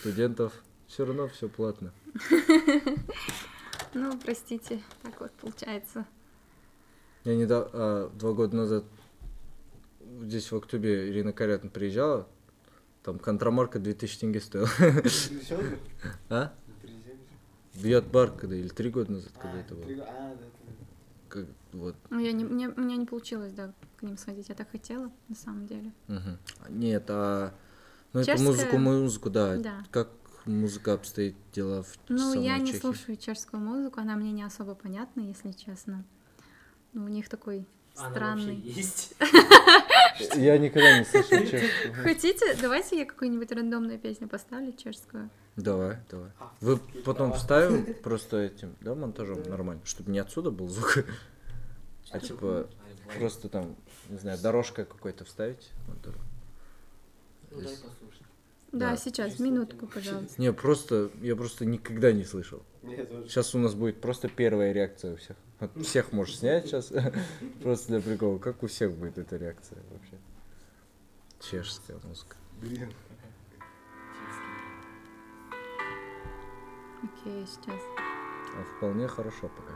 студентов 0.00 0.52
все 0.88 1.04
равно 1.04 1.28
все 1.28 1.48
платно. 1.48 1.92
Ну, 3.94 4.18
простите, 4.18 4.82
так 5.02 5.20
вот 5.20 5.30
получается. 5.32 6.04
Я 7.24 7.36
недавно, 7.36 8.08
два 8.10 8.32
года 8.32 8.56
назад 8.56 8.84
здесь 10.22 10.50
в 10.50 10.56
Октябре 10.56 11.08
Ирина 11.10 11.32
Карятна 11.32 11.70
приезжала, 11.70 12.26
там 13.02 13.18
контрамарка 13.18 13.78
2000 13.78 14.18
тенге 14.18 14.40
стоила. 14.40 14.68
А? 16.28 16.52
Не? 16.82 17.80
В 17.80 17.84
Ятбар, 17.84 18.32
когда, 18.32 18.56
или 18.56 18.68
три 18.68 18.90
года 18.90 19.12
назад, 19.12 19.32
А, 19.36 19.40
когда 19.40 19.60
это 19.60 19.74
было. 19.74 20.04
А. 20.08 20.36
Как, 21.28 21.46
вот. 21.72 21.94
Ну, 22.10 22.18
я 22.18 22.32
не, 22.32 22.44
мне, 22.44 22.68
у 22.68 22.80
меня 22.80 22.96
не 22.96 23.06
получилось, 23.06 23.52
да, 23.52 23.72
к 23.98 24.02
ним 24.02 24.16
сходить. 24.18 24.48
Я 24.48 24.54
так 24.54 24.70
хотела, 24.70 25.10
на 25.28 25.34
самом 25.34 25.66
деле. 25.66 25.92
Мгм. 26.08 26.38
Нет, 26.70 27.04
а... 27.08 27.54
Ну, 28.12 28.20
это 28.20 28.32
Чешская? 28.32 28.46
музыку, 28.48 28.78
музыку, 28.78 29.30
да. 29.30 29.56
Да. 29.58 29.84
Как 29.90 30.08
музыка 30.48 30.94
обстоит 30.94 31.36
дела 31.52 31.82
в 31.82 31.96
Ну, 32.08 32.18
самой 32.18 32.44
я 32.44 32.58
не 32.58 32.66
Чехии? 32.68 32.80
слушаю 32.80 33.16
чешскую 33.16 33.60
музыку, 33.62 34.00
она 34.00 34.16
мне 34.16 34.32
не 34.32 34.42
особо 34.42 34.74
понятна, 34.74 35.20
если 35.20 35.52
честно. 35.52 36.04
Ну, 36.92 37.04
у 37.04 37.08
них 37.08 37.28
такой 37.28 37.66
Она 37.96 38.10
странный. 38.10 38.56
есть. 38.56 39.14
Я 40.34 40.58
никогда 40.58 40.98
не 40.98 41.04
слышал 41.04 41.38
чешскую. 41.46 41.94
Хотите? 42.02 42.56
Давайте 42.60 42.98
я 42.98 43.04
какую-нибудь 43.06 43.52
рандомную 43.52 44.00
песню 44.00 44.26
поставлю 44.26 44.72
чешскую. 44.72 45.30
Давай, 45.54 45.98
давай. 46.10 46.30
А, 46.40 46.52
Вы 46.60 46.78
потом 47.04 47.32
вставим 47.34 47.94
просто 48.02 48.38
этим, 48.38 48.74
да, 48.80 48.96
монтажом 48.96 49.42
нормально, 49.44 49.82
чтобы 49.84 50.10
не 50.10 50.18
отсюда 50.18 50.50
был 50.50 50.68
звук, 50.68 51.04
а 52.10 52.18
типа 52.18 52.68
просто 53.16 53.48
там, 53.48 53.76
не 54.08 54.18
знаю, 54.18 54.38
дорожка 54.40 54.84
какой-то 54.84 55.24
вставить. 55.24 55.70
Ну, 55.86 55.94
дай 56.02 57.60
Здесь. 57.60 57.80
Да, 58.72 58.90
Да. 58.90 58.96
сейчас, 58.96 59.38
минутку, 59.38 59.86
пожалуйста. 59.86 60.40
Не, 60.40 60.52
просто, 60.52 61.10
я 61.22 61.34
просто 61.36 61.64
никогда 61.64 62.12
не 62.12 62.24
слышал. 62.24 62.62
Сейчас 62.82 63.54
у 63.54 63.58
нас 63.58 63.74
будет 63.74 64.00
просто 64.00 64.28
первая 64.28 64.72
реакция 64.72 65.14
у 65.14 65.16
всех. 65.16 65.36
Вот 65.60 65.86
всех 65.86 66.12
можешь 66.12 66.38
снять 66.38 66.66
сейчас, 66.66 66.92
просто 67.62 67.88
для 67.88 68.00
прикола. 68.00 68.38
Как 68.38 68.62
у 68.62 68.66
всех 68.66 68.92
будет 68.92 69.18
эта 69.18 69.36
реакция 69.36 69.78
вообще? 69.90 70.18
Чешская 71.40 71.98
музыка. 72.04 72.36
Блин. 72.60 72.92
Окей, 77.02 77.46
сейчас. 77.46 77.80
А 78.56 78.64
вполне 78.76 79.06
хорошо 79.08 79.48
пока. 79.48 79.72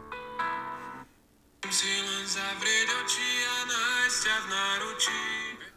Силен 1.71 2.27
завред 2.27 2.89
очи, 3.05 3.47
а 3.49 3.67
Настя 3.67 4.31
в 4.45 4.51
наручи. 4.51 5.73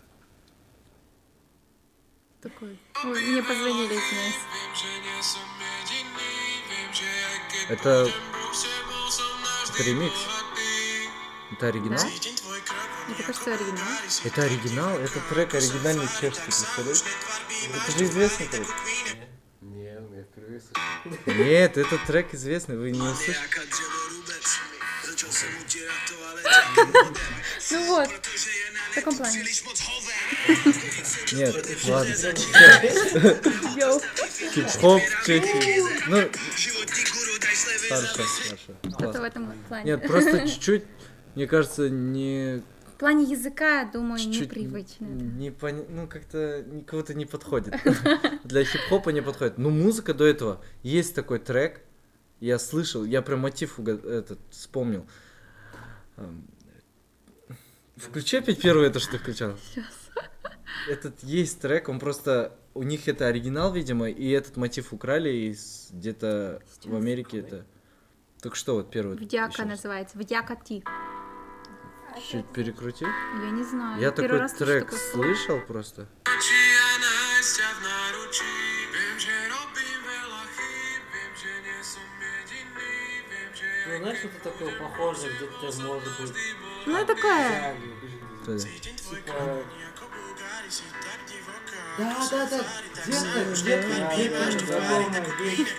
Такой. 2.42 2.80
Ой, 3.04 3.22
мне 3.22 3.44
позвонили, 3.44 3.94
że 3.94 4.16
jakie 4.16 4.46
Это, 7.70 8.12
это 9.70 9.84
ремикс. 9.84 10.16
Это 11.52 11.68
оригинал? 11.68 12.00
Да? 12.00 13.14
Это 13.14 13.24
кажется 13.24 13.54
оригинал. 13.54 13.88
Это 14.24 14.42
оригинал? 14.44 14.98
Это 15.00 15.20
трек 15.30 15.54
оригинальный 15.54 16.08
чешский, 16.08 16.44
представляешь? 16.44 17.04
Это 17.74 17.98
же 17.98 18.06
известный 18.06 18.48
трек. 18.48 18.68
Не, 19.62 19.84
я 19.84 20.24
впервые 20.24 20.62
слышу. 20.62 21.40
Нет, 21.40 21.78
этот 21.78 22.04
трек 22.06 22.34
известный, 22.34 22.78
вы 22.78 22.92
не 22.92 23.00
toaletę. 23.00 23.36
Ну 27.72 27.86
вот, 27.88 28.10
в 28.10 28.96
таком 28.96 29.16
плане. 29.16 29.44
Нет, 31.34 31.56
ладно. 31.88 32.14
Yo. 33.78 34.00
Хип-хоп, 34.54 35.02
Чехии. 35.26 36.10
Ну, 36.10 36.30
хорошо, 37.90 38.24
хорошо. 38.24 38.74
Что-то 38.98 39.22
в 39.22 39.24
этом 39.24 39.54
плане. 39.68 39.86
Нет, 39.86 40.08
просто 40.08 40.48
чуть-чуть, 40.48 40.84
мне 41.36 41.48
кажется, 41.48 41.90
не... 41.90 42.64
В 42.88 42.98
плане 42.98 43.24
языка, 43.30 43.84
думаю, 43.92 44.18
Чуть-чуть 44.18 44.42
непривычно. 44.56 45.06
это. 45.06 45.24
не 45.24 45.50
пон- 45.50 45.86
Ну, 45.90 46.08
как-то 46.08 46.64
никого-то 46.66 47.14
не 47.14 47.26
подходит. 47.26 47.76
Для 48.46 48.64
хип-хопа 48.64 49.10
не 49.10 49.22
подходит. 49.22 49.58
Ну, 49.58 49.70
музыка 49.70 50.14
до 50.14 50.26
этого. 50.26 50.64
Есть 50.82 51.14
такой 51.14 51.40
трек. 51.40 51.82
Я 52.40 52.58
слышал, 52.58 53.04
я 53.04 53.22
прям 53.22 53.40
мотив 53.40 53.80
этот 53.80 54.40
вспомнил. 54.50 55.06
Эм, 56.18 56.48
Включи 57.98 58.38
опять 58.38 58.62
первое 58.62 58.88
это, 58.88 59.00
что 59.00 59.12
ты 59.14 59.18
включал. 59.20 59.58
Этот 60.88 61.24
есть 61.24 61.62
трек, 61.62 61.90
он 61.90 62.00
просто... 62.00 62.58
У 62.74 62.84
них 62.84 63.08
это 63.08 63.28
оригинал, 63.28 63.72
видимо, 63.72 64.10
и 64.10 64.30
этот 64.30 64.58
мотив 64.58 64.92
украли 64.92 65.30
из 65.50 65.90
где-то 65.92 66.62
в. 66.84 66.96
Америке 66.96 67.40
это... 67.40 67.66
Только 68.42 68.58
что 68.58 68.76
вот 68.76 68.92
первый. 68.92 69.18
Вдяка 69.18 69.66
называется. 69.66 70.18
Вдяка 70.18 70.56
ти. 70.56 70.84
Чуть 72.32 72.48
перекрути. 72.54 73.06
Я 73.06 73.52
не 73.52 73.64
знаю. 73.64 74.02
Я 74.02 74.12
такой 74.12 74.38
раз 74.38 74.54
трек 74.54 74.92
слышал 74.92 75.60
просто. 75.62 76.08
А 76.26 76.30
Ну, 83.88 83.98
знаешь, 83.98 84.18
что-то 84.18 84.50
такое 84.50 84.80
похожее, 84.80 85.32
где-то 85.36 85.88
может 85.88 86.22
быть. 86.22 86.34
Ну, 86.86 87.06
такое. 87.06 87.76
Типа... 88.46 89.64
Да, 91.98 92.28
да, 92.30 92.48
да. 92.50 92.66
Где-то 93.06 93.56
знакомое, 93.56 95.22
где-то. 95.36 95.70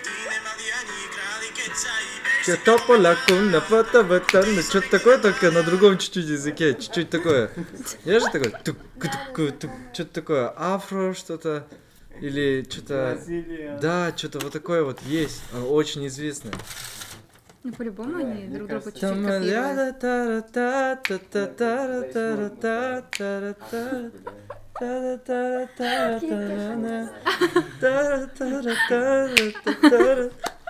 Что-то 2.43 2.77
полякунна, 2.87 3.61
фото 3.61 4.03
что-то 4.61 4.89
такое, 4.89 5.17
только 5.17 5.51
на 5.51 5.63
другом 5.63 5.97
чуть-чуть 5.97 6.25
языке, 6.25 6.73
чуть-чуть 6.73 7.09
такое. 7.09 7.51
Я 8.05 8.19
же 8.19 8.25
такой, 8.31 8.53
что-то 9.93 10.13
такое, 10.13 10.53
афро 10.55 11.13
что-то, 11.13 11.67
или 12.21 12.65
что-то... 12.69 13.15
Бразилия. 13.15 13.77
Да, 13.81 14.13
что-то 14.15 14.39
вот 14.39 14.53
такое 14.53 14.83
вот 14.83 15.01
есть, 15.03 15.41
а, 15.53 15.61
очень 15.61 16.07
известное. 16.07 16.53
Ну, 17.63 17.73
по-любому 17.73 18.17
они 18.17 18.47
друг 18.47 18.69
кажется, 18.69 18.91
чуть-чуть 18.91 19.09
копируют. 19.09 19.99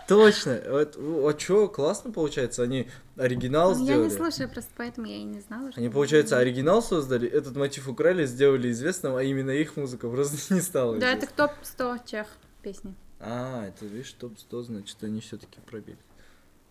Точно. 0.07 0.61
Вот, 0.69 0.95
а 0.97 1.33
чё, 1.33 1.67
классно 1.67 2.11
получается? 2.13 2.63
Они 2.63 2.87
оригинал 3.17 3.71
Ну, 3.75 3.85
Я 3.85 3.97
не 3.97 4.09
сделали. 4.09 4.09
слушаю, 4.31 4.49
просто 4.49 4.71
поэтому 4.77 5.05
я 5.07 5.17
и 5.17 5.23
не 5.23 5.41
знала. 5.41 5.69
что 5.71 5.81
Они, 5.81 5.89
получается, 5.89 6.37
оригинал. 6.37 6.81
создали, 6.81 7.27
этот 7.27 7.57
мотив 7.57 7.89
украли, 7.89 8.25
сделали 8.25 8.71
известным, 8.71 9.15
а 9.17 9.23
именно 9.23 9.51
их 9.51 9.75
музыка 9.75 10.09
просто 10.09 10.53
не 10.53 10.61
стала 10.61 10.97
Да, 10.97 11.07
это 11.11 11.25
известной. 11.25 11.47
топ-100 11.47 11.99
чех 12.09 12.27
песни. 12.61 12.95
А, 13.19 13.65
это, 13.67 13.85
видишь, 13.85 14.13
топ-100, 14.13 14.63
значит, 14.63 15.03
они 15.03 15.19
все 15.19 15.37
таки 15.37 15.59
пробили. 15.69 15.97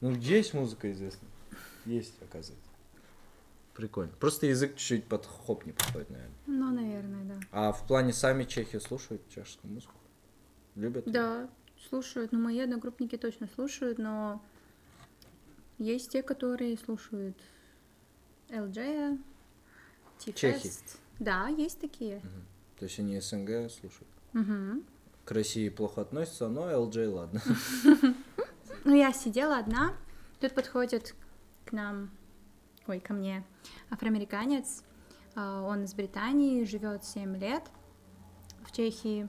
Ну, 0.00 0.12
есть 0.14 0.54
музыка 0.54 0.90
известная? 0.92 1.28
Есть, 1.84 2.14
оказывается. 2.22 2.65
Прикольно. 3.76 4.12
Просто 4.18 4.46
язык 4.46 4.76
чуть-чуть 4.76 5.04
под 5.04 5.26
хоп 5.26 5.66
не 5.66 5.72
подходит, 5.72 6.08
наверное. 6.08 6.34
Ну, 6.46 6.72
наверное, 6.72 7.24
да. 7.24 7.40
А 7.52 7.72
в 7.72 7.86
плане 7.86 8.12
сами 8.12 8.44
чехи 8.44 8.78
слушают 8.78 9.22
чешскую 9.28 9.72
музыку? 9.72 9.94
Любят? 10.74 11.04
Да, 11.04 11.48
слушают. 11.88 12.32
Ну, 12.32 12.40
мои 12.40 12.58
одногруппники 12.60 13.16
точно 13.16 13.48
слушают, 13.54 13.98
но 13.98 14.42
есть 15.78 16.10
те, 16.10 16.22
которые 16.22 16.78
слушают 16.78 17.36
LJ, 18.48 19.18
Чехи. 20.34 20.70
Да, 21.18 21.48
есть 21.48 21.80
такие. 21.80 22.20
То 22.78 22.84
есть 22.84 22.98
они 22.98 23.20
СНГ 23.20 23.70
слушают? 23.70 24.08
Мгм. 24.32 24.84
К 25.24 25.32
России 25.32 25.68
плохо 25.68 26.02
относятся, 26.02 26.48
но 26.48 26.70
LJ 26.70 27.08
ладно. 27.08 27.42
Ну, 28.84 28.94
я 28.94 29.12
сидела 29.12 29.58
одна, 29.58 29.96
тут 30.38 30.54
подходит 30.54 31.16
к 31.64 31.72
нам, 31.72 32.08
ой, 32.88 33.00
ко 33.00 33.12
мне 33.12 33.44
афроамериканец, 33.90 34.82
а, 35.34 35.62
он 35.62 35.84
из 35.84 35.94
Британии, 35.94 36.64
живет 36.64 37.04
7 37.04 37.36
лет 37.36 37.62
в 38.64 38.72
Чехии. 38.72 39.28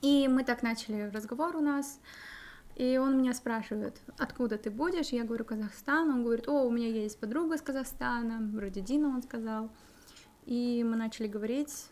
И 0.00 0.28
мы 0.28 0.44
так 0.44 0.62
начали 0.62 1.10
разговор 1.10 1.56
у 1.56 1.60
нас, 1.60 2.00
И 2.76 2.98
он 2.98 3.16
меня 3.16 3.34
спрашивает, 3.34 4.00
откуда 4.18 4.58
ты 4.58 4.68
будешь? 4.68 5.10
Я 5.10 5.22
говорю, 5.24 5.44
Казахстан. 5.44 6.10
Он 6.10 6.24
говорит, 6.24 6.48
о, 6.48 6.64
у 6.64 6.70
меня 6.70 6.88
есть 6.88 7.20
подруга 7.20 7.54
из 7.54 7.62
Казахстана, 7.62 8.40
вроде 8.52 8.80
Дина, 8.80 9.08
он 9.08 9.22
сказал. 9.22 9.70
И 10.44 10.84
мы 10.84 10.96
начали 10.96 11.28
говорить, 11.28 11.88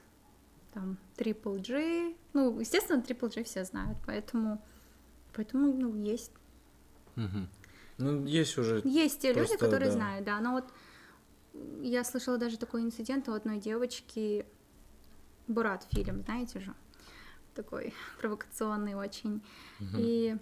там, 0.74 0.98
Triple 1.16 1.60
G. 1.60 2.14
Ну, 2.32 2.58
естественно, 2.58 3.00
Triple 3.00 3.32
G 3.32 3.44
все 3.44 3.64
знают, 3.64 3.96
поэтому, 4.06 4.60
поэтому, 5.34 5.72
ну, 5.72 5.94
есть. 5.94 6.32
Мгм. 7.14 7.48
Ну, 8.02 8.26
есть 8.26 8.58
уже... 8.58 8.80
Есть 8.84 9.20
те 9.20 9.32
люди, 9.32 9.56
которые 9.56 9.90
да. 9.90 9.96
знают, 9.96 10.24
да. 10.24 10.40
Но 10.40 10.52
вот 10.52 10.64
я 11.82 12.04
слышала 12.04 12.38
даже 12.38 12.58
такой 12.58 12.82
инцидент 12.82 13.28
у 13.28 13.32
одной 13.32 13.58
девочки, 13.58 14.46
Бурат 15.48 15.86
фильм, 15.90 16.22
знаете 16.22 16.60
же, 16.60 16.74
такой 17.54 17.94
провокационный 18.20 18.94
очень. 18.94 19.42
И 19.96 20.36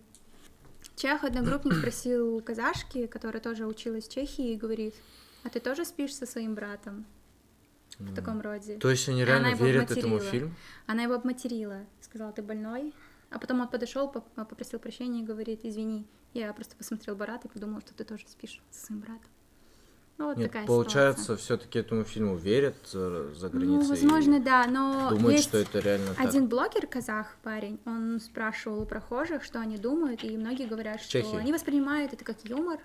чех 0.97 1.25
одногруппник 1.25 1.75
спросил 1.75 2.37
у 2.37 2.41
казашки, 2.41 3.07
которая 3.07 3.43
тоже 3.43 3.67
училась 3.67 4.09
в 4.09 4.13
Чехии, 4.13 4.53
и 4.53 4.57
говорит, 4.57 4.95
а 5.43 5.49
ты 5.49 5.61
тоже 5.61 5.85
спишь 5.85 6.15
со 6.15 6.27
своим 6.27 6.55
братом? 6.55 7.07
В 7.99 8.15
таком 8.15 8.41
роде. 8.41 8.79
То 8.79 8.91
есть 8.91 9.09
они 9.09 9.25
реально 9.25 9.55
верят 9.55 9.91
этому 9.91 10.17
обматерила. 10.17 10.31
фильму? 10.31 10.55
Она 10.87 11.03
его 11.03 11.15
обматерила, 11.15 11.85
сказала, 12.01 12.33
ты 12.33 12.43
больной? 12.43 12.95
А 13.31 13.39
потом 13.39 13.61
он 13.61 13.69
подошел, 13.69 14.09
попросил 14.09 14.79
прощения 14.81 15.21
и 15.21 15.25
говорит, 15.25 15.61
извини, 15.63 16.07
я 16.35 16.53
просто 16.53 16.77
посмотрел 16.77 17.15
Барат 17.17 17.45
и 17.45 17.49
подумал, 17.49 17.81
что 17.81 17.95
ты 17.95 18.05
тоже 18.05 18.27
спишь 18.29 18.61
со 18.71 18.87
своим 18.87 19.01
братом. 19.03 19.31
Ну, 20.19 20.27
вот 20.27 20.37
Нет, 20.37 20.49
такая 20.49 20.67
получается, 20.67 21.35
все-таки 21.37 21.79
этому 21.79 22.05
фильму 22.05 22.37
верят 22.37 22.75
за, 22.85 23.33
за 23.33 23.49
Ну, 23.49 23.59
границей. 23.59 23.89
возможно, 23.89 24.35
и 24.35 24.41
да, 24.41 24.67
но 24.67 25.09
Думают, 25.09 25.37
есть 25.39 25.49
что 25.49 25.57
это 25.57 25.79
реально 25.79 26.11
один 26.19 26.43
так. 26.43 26.51
блогер, 26.51 26.87
казах 26.87 27.37
парень, 27.43 27.81
он 27.87 28.21
спрашивал 28.21 28.83
у 28.83 28.85
прохожих, 28.85 29.43
что 29.45 29.61
они 29.61 29.79
думают, 29.79 30.23
и 30.23 30.37
многие 30.37 30.67
говорят, 30.67 31.01
что 31.01 31.11
Чехии. 31.11 31.39
они 31.39 31.55
воспринимают 31.55 32.13
это 32.13 32.23
как 32.23 32.45
юмор, 32.45 32.81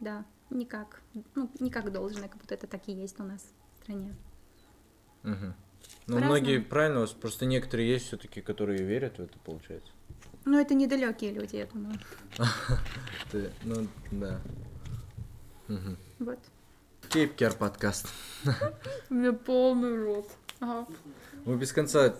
да, 0.00 0.26
не 0.50 0.66
как, 0.66 1.00
ну, 1.34 1.48
не 1.58 1.70
как 1.70 1.90
должное, 1.90 2.28
как 2.28 2.36
будто 2.36 2.52
это 2.54 2.66
так 2.66 2.86
и 2.86 2.92
есть 2.92 3.18
у 3.18 3.22
нас 3.22 3.40
в 3.78 3.82
стране. 3.84 4.14
Мгм. 5.22 5.54
Ну, 6.06 6.18
многие, 6.18 6.58
правильно, 6.58 7.06
просто 7.06 7.44
некоторые 7.44 7.88
есть 7.88 8.06
все-таки, 8.06 8.40
которые 8.40 8.82
верят 8.82 9.18
в 9.18 9.20
это, 9.20 9.38
получается. 9.44 9.92
Но 10.44 10.58
это 10.58 10.74
недалекие 10.74 11.32
люди, 11.32 11.56
я 11.56 11.66
думаю. 11.66 11.98
Ну, 13.64 13.86
да. 14.10 14.40
Вот. 16.18 16.38
Кейпкер 17.10 17.52
подкаст. 17.52 18.08
У 19.10 19.14
меня 19.14 19.34
полный 19.34 20.02
рот. 20.02 20.30
Мы 21.44 21.56
без 21.56 21.72
конца 21.72 22.14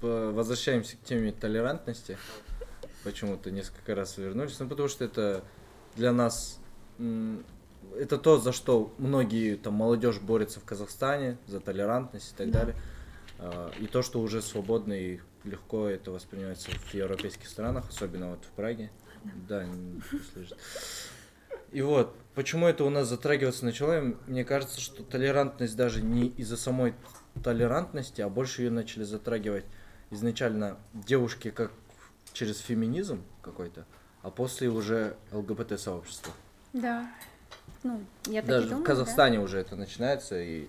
возвращаемся 0.00 0.96
к 0.96 1.02
теме 1.02 1.30
толерантности. 1.32 2.18
Почему-то 3.04 3.50
несколько 3.50 3.94
раз 3.94 4.18
вернулись. 4.18 4.58
Ну, 4.58 4.68
потому 4.68 4.88
что 4.88 5.04
это 5.04 5.44
для 5.96 6.12
нас... 6.12 6.58
Это 7.98 8.18
то, 8.18 8.38
за 8.38 8.52
что 8.52 8.92
многие 8.98 9.56
там 9.56 9.74
молодежь 9.74 10.18
борется 10.20 10.60
в 10.60 10.64
Казахстане, 10.64 11.38
за 11.46 11.60
толерантность 11.60 12.32
и 12.32 12.36
так 12.36 12.50
Да. 12.50 12.58
далее. 12.60 12.76
А, 13.38 13.72
И 13.78 13.86
то, 13.86 14.02
что 14.02 14.20
уже 14.20 14.40
свободно 14.42 14.92
и 14.92 15.20
легко 15.44 15.88
это 15.88 16.10
воспринимается 16.10 16.70
в 16.70 16.94
европейских 16.94 17.48
странах, 17.48 17.88
особенно 17.88 18.30
вот 18.30 18.44
в 18.44 18.50
Праге. 18.50 18.90
Да, 19.48 19.64
не 19.64 20.00
слышит. 20.32 20.56
И 21.72 21.80
вот, 21.80 22.14
почему 22.34 22.66
это 22.66 22.84
у 22.84 22.90
нас 22.90 23.08
затрагиваться 23.08 23.64
начало, 23.64 24.14
мне 24.26 24.44
кажется, 24.44 24.80
что 24.80 25.02
толерантность 25.02 25.74
даже 25.74 26.02
не 26.02 26.28
из-за 26.28 26.56
самой 26.56 26.94
толерантности, 27.42 28.20
а 28.20 28.28
больше 28.28 28.62
ее 28.62 28.70
начали 28.70 29.04
затрагивать 29.04 29.64
изначально 30.10 30.76
девушки 30.92 31.50
как 31.50 31.72
через 32.34 32.58
феминизм 32.58 33.22
какой-то, 33.40 33.86
а 34.22 34.30
после 34.30 34.68
уже 34.68 35.16
ЛГБТ-сообщество. 35.32 36.32
Да. 36.74 37.10
Ну, 37.82 38.00
я 38.26 38.42
Даже 38.42 38.68
думаю, 38.68 38.84
в 38.84 38.86
Казахстане 38.86 39.40
уже 39.40 39.58
это 39.58 39.76
начинается, 39.76 40.40
и 40.40 40.68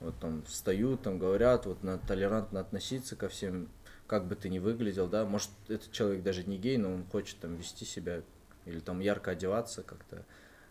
вот 0.00 0.18
там 0.18 0.42
встают, 0.44 1.02
там 1.02 1.18
говорят, 1.18 1.66
вот 1.66 1.82
надо 1.82 2.06
толерантно 2.06 2.60
относиться 2.60 3.16
ко 3.16 3.28
всем, 3.28 3.68
как 4.06 4.26
бы 4.26 4.34
ты 4.34 4.48
ни 4.48 4.58
выглядел, 4.58 5.06
да, 5.06 5.24
может, 5.24 5.50
этот 5.68 5.92
человек 5.92 6.22
даже 6.22 6.44
не 6.44 6.58
гей, 6.58 6.76
но 6.76 6.92
он 6.92 7.04
хочет 7.10 7.38
там 7.38 7.56
вести 7.56 7.84
себя, 7.84 8.22
или 8.66 8.80
там 8.80 9.00
ярко 9.00 9.32
одеваться 9.32 9.82
как-то, 9.82 10.24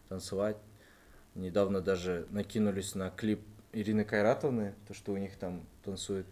танцевать. 0.09 0.57
Недавно 1.35 1.81
даже 1.81 2.27
накинулись 2.31 2.95
на 2.95 3.11
клип 3.11 3.41
Ирины 3.71 4.03
Кайратовны, 4.03 4.73
то, 4.87 4.93
что 4.93 5.13
у 5.13 5.17
них 5.17 5.37
там 5.37 5.63
танцует. 5.83 6.25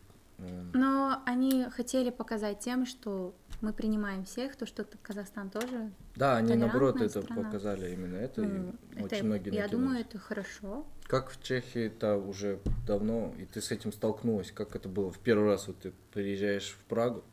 Но 0.73 1.21
они 1.25 1.65
хотели 1.71 2.09
показать 2.11 2.59
тем, 2.59 2.85
что 2.85 3.33
мы 3.61 3.73
принимаем 3.73 4.23
всех, 4.23 4.55
то, 4.55 4.65
что 4.67 4.85
Казахстан 5.01 5.49
тоже. 5.49 5.91
Да, 6.15 6.37
они 6.37 6.55
наоборот 6.55 7.01
это 7.01 7.21
страна. 7.23 7.43
показали 7.43 7.91
именно 7.91 8.17
это, 8.17 8.41
ну, 8.43 8.69
и 8.91 8.95
это- 8.95 9.05
очень 9.05 9.23
многие 9.25 9.53
я 9.55 9.63
накинулись. 9.63 9.71
думаю, 9.71 10.01
это 10.01 10.19
хорошо. 10.19 10.85
Как 11.07 11.31
в 11.31 11.41
Чехии 11.41 11.87
это 11.87 12.17
уже 12.17 12.59
давно, 12.85 13.33
и 13.39 13.45
ты 13.45 13.61
с 13.61 13.71
этим 13.71 13.91
столкнулась? 13.91 14.51
Как 14.51 14.75
это 14.75 14.87
было 14.89 15.11
в 15.11 15.17
первый 15.17 15.47
раз? 15.47 15.67
Вот 15.67 15.79
ты 15.79 15.91
приезжаешь 16.13 16.69
в 16.79 16.83
Прагу, 16.87 17.23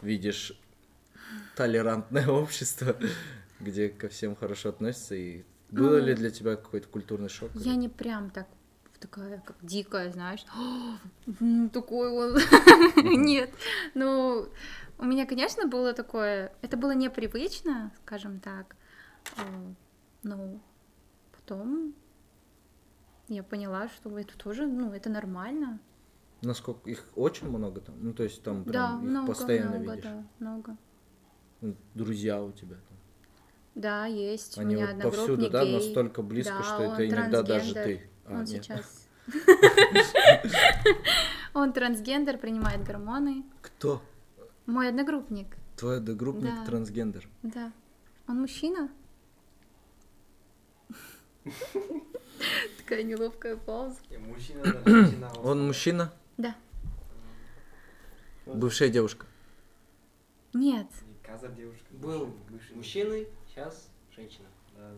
видишь 0.00 0.58
толерантное 1.56 2.26
общество, 2.28 2.96
где 3.60 3.88
ко 3.88 4.08
всем 4.08 4.36
хорошо 4.36 4.70
относятся, 4.70 5.14
и 5.14 5.44
было 5.70 5.98
Ну, 5.98 6.06
ли 6.06 6.14
для 6.14 6.30
тебя 6.30 6.56
какой-то 6.56 6.88
культурный 6.88 7.28
шок? 7.28 7.50
Я 7.54 7.74
не 7.74 7.88
прям 7.88 8.30
так 8.30 8.46
такая, 9.00 9.40
как 9.44 9.56
дикая, 9.62 10.10
знаешь, 10.12 10.44
«М, 11.40 11.70
такой 11.70 12.10
он. 12.10 12.38
Нет. 13.24 13.50
Ну, 13.94 14.48
у 14.98 15.04
меня, 15.04 15.26
конечно, 15.26 15.66
было 15.66 15.92
такое, 15.92 16.52
это 16.62 16.76
было 16.76 16.94
непривычно, 16.94 17.92
скажем 18.04 18.40
так. 18.40 18.76
Э, 19.36 19.42
Но 20.22 20.60
потом 21.32 21.94
я 23.28 23.42
поняла, 23.42 23.88
что 23.88 24.18
это 24.18 24.36
тоже, 24.38 24.66
ну, 24.66 24.92
это 24.92 25.10
нормально. 25.10 25.78
Насколько 26.42 26.88
их 26.90 27.04
очень 27.16 27.48
много 27.48 27.80
там? 27.80 27.96
Ну, 28.00 28.12
то 28.12 28.22
есть 28.22 28.42
там 28.42 28.64
Да, 28.64 28.70
прям 28.72 28.96
их 29.04 29.10
много, 29.10 29.26
постоянно 29.26 29.76
много, 29.76 29.90
видишь. 29.90 30.04
да, 30.04 30.24
много. 30.38 30.76
Ну, 31.60 31.76
Друзья 31.94 32.42
у 32.42 32.52
тебя 32.52 32.76
там. 32.76 32.96
Да, 33.74 34.06
есть. 34.06 34.58
Они 34.58 34.76
у 34.76 34.80
меня 34.80 34.92
вот 34.94 35.02
повсюду, 35.02 35.50
да, 35.50 35.64
гей. 35.64 35.74
настолько 35.74 36.22
близко, 36.22 36.54
Да, 36.58 36.62
что 36.64 36.82
это 36.82 37.08
иногда 37.08 37.42
даже 37.42 37.74
ты. 37.74 38.10
А, 38.28 38.32
Он 38.34 38.44
нет. 38.44 38.64
сейчас... 38.64 39.08
Он 41.54 41.72
трансгендер, 41.72 42.38
принимает 42.38 42.82
гормоны. 42.84 43.44
Кто? 43.62 44.02
Мой 44.66 44.88
одногруппник, 44.88 45.56
Твой 45.76 45.98
одногруппник 45.98 46.44
Да. 46.54 46.64
трансгендер. 46.66 47.28
да. 47.42 47.72
Он 48.26 48.40
мужчина. 48.42 48.90
Такая 52.78 53.02
неловкая 53.02 53.56
пауза. 53.56 53.96
Мужчина, 54.18 54.62
да, 54.64 54.90
мужчина. 54.90 55.32
Он 55.42 55.66
мужчина? 55.66 56.12
Да. 56.36 56.54
Бывшая 58.46 58.88
девушка? 58.90 59.26
Нет. 60.52 60.86
Каза 61.24 61.48
девушка. 61.48 61.84
Был 61.90 62.34
бывший 62.50 62.76
мужчиной, 62.76 63.28
сейчас 63.48 63.88
женщина. 64.14 64.46
Да. 64.76 64.90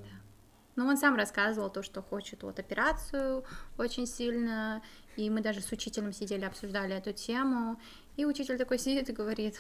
Но 0.81 0.87
он 0.87 0.97
сам 0.97 1.15
рассказывал 1.15 1.69
то, 1.69 1.83
что 1.83 2.01
хочет 2.01 2.43
вот 2.43 2.59
операцию 2.59 3.45
очень 3.77 4.07
сильно. 4.07 4.81
И 5.15 5.29
мы 5.29 5.43
даже 5.43 5.61
с 5.61 5.71
учителем 5.73 6.11
сидели, 6.15 6.47
обсуждали 6.47 6.95
эту 6.97 7.13
тему. 7.13 7.79
И 8.17 8.25
учитель 8.25 8.57
такой 8.57 8.79
сидит 8.79 9.11
и 9.11 9.13
говорит, 9.13 9.57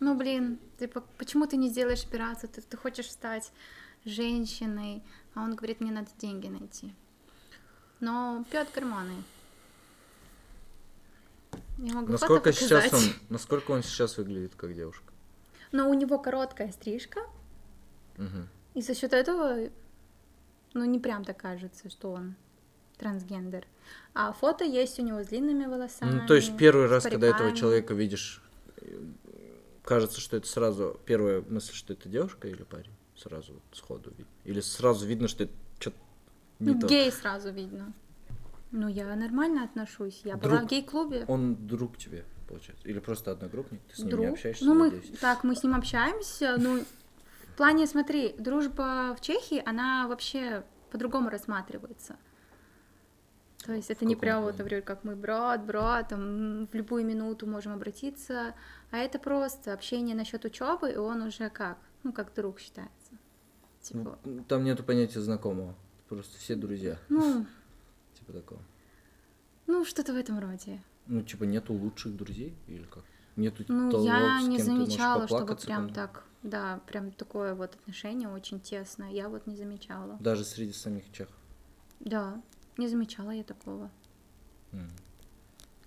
ну 0.00 0.14
блин, 0.14 0.58
ты 0.78 0.88
по- 0.88 1.04
почему 1.18 1.46
ты 1.46 1.58
не 1.58 1.68
сделаешь 1.68 2.04
операцию? 2.04 2.48
Ты, 2.48 2.62
ты 2.62 2.78
хочешь 2.78 3.10
стать 3.10 3.52
женщиной. 4.06 5.02
А 5.34 5.42
он 5.42 5.54
говорит, 5.54 5.82
мне 5.82 5.92
надо 5.92 6.08
деньги 6.16 6.48
найти. 6.48 6.94
Но 8.00 8.42
пьет 8.50 8.68
гормоны. 8.74 9.22
Я 11.76 11.92
могу 11.92 12.10
Насколько 12.12 12.54
сейчас 12.54 12.90
он, 12.90 13.00
насколько 13.28 13.72
он 13.72 13.82
сейчас 13.82 14.16
выглядит 14.16 14.54
как 14.56 14.74
девушка? 14.74 15.12
Но 15.72 15.90
у 15.90 15.94
него 15.94 16.18
короткая 16.18 16.72
стрижка, 16.72 17.20
Мгм. 18.16 18.48
и 18.72 18.80
за 18.80 18.94
счет 18.94 19.12
этого, 19.12 19.68
ну, 20.74 20.84
не 20.84 20.98
прям 20.98 21.24
так 21.24 21.36
кажется, 21.36 21.90
что 21.90 22.12
он 22.12 22.34
трансгендер. 22.98 23.66
А 24.14 24.32
фото 24.32 24.64
есть 24.64 24.98
у 24.98 25.02
него 25.02 25.22
с 25.22 25.26
длинными 25.28 25.66
волосами. 25.66 26.20
Ну, 26.20 26.26
то 26.26 26.34
есть 26.34 26.56
первый 26.56 26.86
раз, 26.86 27.04
когда 27.04 27.26
этого 27.26 27.48
париками. 27.48 27.58
человека 27.60 27.94
видишь, 27.94 28.42
кажется, 29.84 30.20
что 30.20 30.36
это 30.36 30.46
сразу 30.46 31.00
первая 31.04 31.42
мысль, 31.48 31.72
что 31.74 31.92
это 31.92 32.08
девушка 32.08 32.48
или 32.48 32.62
парень? 32.62 32.92
Сразу 33.16 33.54
сходу 33.72 34.10
видно. 34.10 34.32
Или 34.44 34.60
сразу 34.60 35.06
видно, 35.06 35.28
что 35.28 35.44
это 35.44 35.52
что-то 35.78 35.96
не 36.58 36.72
Ну, 36.74 36.80
то. 36.80 36.86
гей 36.86 37.10
сразу 37.12 37.50
видно. 37.50 37.92
Ну, 38.70 38.88
я 38.88 39.14
нормально 39.14 39.64
отношусь. 39.64 40.22
Я 40.24 40.36
была 40.36 40.56
Друг. 40.56 40.62
в 40.62 40.70
гей-клубе. 40.70 41.24
Он 41.28 41.54
друг 41.66 41.98
тебе, 41.98 42.24
получается? 42.48 42.88
Или 42.88 43.00
просто 43.00 43.30
одногруппник? 43.30 43.80
Ты 43.88 43.96
с 43.96 43.98
ним 43.98 44.18
не 44.18 44.26
общаешься? 44.26 44.64
Ну, 44.64 44.74
мы, 44.74 44.90
надеюсь? 44.90 45.18
так, 45.20 45.44
мы 45.44 45.54
с 45.54 45.62
ним 45.62 45.74
общаемся, 45.74 46.56
ну, 46.58 46.82
в 47.52 47.56
плане, 47.56 47.86
смотри, 47.86 48.34
дружба 48.38 49.14
в 49.16 49.20
Чехии, 49.20 49.62
она 49.64 50.08
вообще 50.08 50.64
по-другому 50.90 51.28
рассматривается. 51.30 52.16
То 53.64 53.72
есть 53.72 53.90
это 53.90 54.04
не 54.04 54.16
прям 54.16 54.42
вот, 54.42 54.58
например, 54.58 54.82
как 54.82 55.04
мы 55.04 55.14
брат, 55.14 55.64
брат, 55.64 56.08
там 56.08 56.66
в 56.66 56.74
любую 56.74 57.04
минуту 57.04 57.46
можем 57.46 57.72
обратиться, 57.72 58.54
а 58.90 58.96
это 58.98 59.18
просто 59.20 59.72
общение 59.72 60.16
насчет 60.16 60.44
учебы, 60.44 60.90
и 60.90 60.96
он 60.96 61.22
уже 61.22 61.48
как, 61.50 61.78
ну 62.02 62.12
как 62.12 62.34
друг 62.34 62.58
считается. 62.58 63.12
Типа, 63.80 64.18
Ну, 64.24 64.44
Там 64.44 64.64
нету 64.64 64.82
понятия 64.82 65.20
знакомого. 65.20 65.74
Просто 66.08 66.38
все 66.38 66.56
друзья. 66.56 66.98
ну, 67.08 67.46
Типа 68.18 68.32
такого. 68.32 68.60
ну 69.66 69.84
что-то 69.84 70.12
в 70.12 70.16
этом 70.16 70.38
роде. 70.40 70.80
Ну, 71.06 71.22
типа, 71.22 71.44
нету 71.44 71.72
лучших 71.74 72.16
друзей 72.16 72.56
или 72.66 72.84
как? 72.84 73.04
Нету 73.36 73.64
Ну, 73.68 73.90
того, 73.90 74.04
я 74.04 74.40
не 74.42 74.58
замечала, 74.58 75.26
чтобы 75.26 75.56
прям 75.56 75.86
там? 75.88 75.94
так, 75.94 76.24
да, 76.42 76.80
прям 76.86 77.12
такое 77.12 77.54
вот 77.54 77.74
отношение 77.74 78.28
очень 78.28 78.60
тесное. 78.60 79.10
Я 79.10 79.28
вот 79.28 79.46
не 79.46 79.56
замечала. 79.56 80.16
Даже 80.20 80.44
среди 80.44 80.72
самих 80.72 81.10
чехов. 81.12 81.34
Да, 82.00 82.40
не 82.76 82.88
замечала 82.88 83.30
я 83.30 83.44
такого. 83.44 83.90
М. 84.72 84.90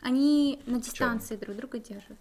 Они 0.01 0.59
на 0.65 0.79
дистанции 0.79 1.35
друг 1.35 1.57
друга 1.57 1.79
держат, 1.79 2.17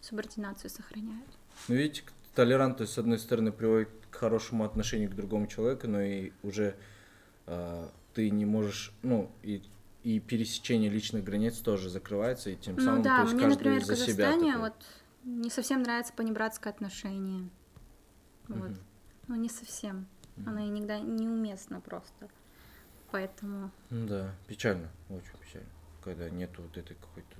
субординацию 0.00 0.70
сохраняют. 0.70 1.28
Ну, 1.68 1.74
видите, 1.74 2.04
толерантность, 2.34 2.92
с 2.92 2.98
одной 2.98 3.18
стороны, 3.18 3.52
приводит 3.52 3.88
к 4.10 4.14
хорошему 4.16 4.64
отношению 4.64 5.10
к 5.10 5.14
другому 5.14 5.46
человеку, 5.46 5.88
но 5.88 6.00
и 6.00 6.32
уже 6.42 6.76
а, 7.46 7.90
ты 8.14 8.30
не 8.30 8.44
можешь, 8.44 8.92
ну, 9.02 9.30
и, 9.42 9.62
и 10.04 10.20
пересечение 10.20 10.88
личных 10.88 11.24
границ 11.24 11.58
тоже 11.58 11.90
закрывается, 11.90 12.50
и 12.50 12.56
тем 12.56 12.76
Ну 12.76 12.82
самым, 12.84 13.02
да, 13.02 13.16
то 13.16 13.22
есть 13.22 13.34
мне, 13.34 13.44
каждый 13.44 13.56
например, 13.56 13.84
за 13.84 13.96
себя 13.96 14.32
такой. 14.32 14.56
вот 14.56 14.74
не 15.24 15.50
совсем 15.50 15.82
нравится 15.82 16.12
понебратское 16.14 16.72
отношение. 16.72 17.48
Вот. 18.48 18.70
Мгм. 18.70 18.78
Ну, 19.28 19.34
не 19.36 19.48
совсем. 19.48 20.06
Оно 20.44 20.60
иногда 20.68 20.98
неуместно 21.00 21.80
просто. 21.80 22.28
Поэтому... 23.10 23.70
Ну 23.90 24.06
Да, 24.06 24.34
печально, 24.46 24.90
очень 25.08 25.38
печально, 25.40 25.68
когда 26.02 26.28
нету 26.28 26.62
вот 26.62 26.76
этой 26.76 26.94
какой-то 26.96 27.36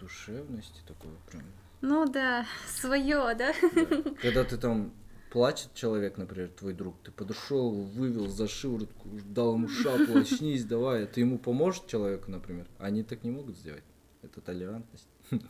душевности 0.00 0.80
такой 0.86 1.10
прям. 1.30 1.42
Ну 1.80 2.06
да, 2.08 2.46
свое, 2.66 3.34
да? 3.34 3.52
да. 3.74 4.02
Когда 4.22 4.44
ты 4.44 4.56
там 4.56 4.92
плачет 5.30 5.74
человек, 5.74 6.16
например, 6.16 6.48
твой 6.48 6.72
друг, 6.72 6.96
ты 7.02 7.10
подошел, 7.10 7.70
вывел 7.82 8.28
за 8.28 8.48
шиворотку, 8.48 9.08
дал 9.26 9.54
ему 9.54 9.68
шапку, 9.68 10.16
очнись, 10.18 10.64
давай, 10.64 11.06
ты 11.06 11.20
ему 11.20 11.38
поможешь 11.38 11.82
человеку, 11.86 12.30
например. 12.30 12.66
Они 12.78 13.02
так 13.02 13.22
не 13.24 13.30
могут 13.30 13.56
сделать. 13.56 13.84
Это 14.22 14.40
толерантность. 14.40 15.08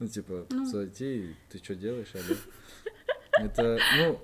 Ну, 0.00 0.08
типа, 0.08 0.46
Ну. 0.50 0.66
зайти, 0.66 1.36
ты 1.50 1.58
что 1.58 1.76
делаешь, 1.76 2.12
алло? 2.14 2.36
Это, 3.38 3.78
ну, 3.98 4.20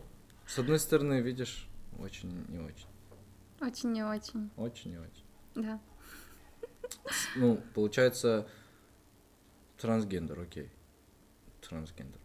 с 0.46 0.58
одной 0.58 0.78
стороны, 0.78 1.20
видишь, 1.20 1.66
очень 1.98 2.44
не 2.48 2.58
очень. 2.58 2.86
Очень 3.61 3.92
не 3.92 4.02
очень, 4.02 4.50
Очень 4.56 4.92
не 4.92 4.98
очень. 4.98 5.24
да. 5.54 5.80
Ну, 7.36 7.61
получается, 7.74 8.48
трансгендер, 9.78 10.40
окей. 10.40 10.70
Трансгендер. 11.61 12.20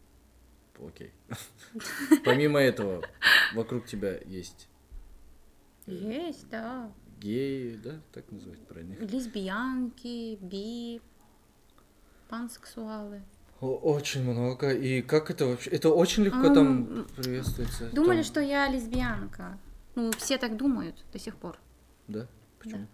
Окей. 0.79 1.13
Помимо 2.25 2.59
этого, 2.59 3.03
вокруг 3.53 3.85
тебя 3.85 4.17
есть 4.19 4.67
Есть, 5.85 6.49
да. 6.49 6.91
геи, 7.19 7.75
да, 7.75 8.01
так 8.13 8.29
называть 8.31 8.65
правильно? 8.67 8.95
Лесбиянки, 9.05 10.35
би, 10.41 11.01
пансексуалы. 12.29 13.21
Очень 13.61 14.23
много. 14.23 14.73
И 14.73 15.01
как 15.01 15.31
это 15.31 15.45
вообще? 15.45 15.69
Это 15.71 15.89
очень 15.89 16.23
легко 16.23 16.47
Ам, 16.47 16.53
там 16.53 17.07
приветствуется. 17.15 17.89
Думали, 17.91 18.17
там- 18.17 18.25
что 18.25 18.39
я 18.41 18.67
лесбиянка. 18.67 19.57
Ну, 19.95 20.11
все 20.17 20.37
так 20.37 20.57
думают 20.57 21.03
до 21.13 21.19
сих 21.19 21.35
пор. 21.37 21.57
Да? 22.07 22.27
Почему? 22.59 22.87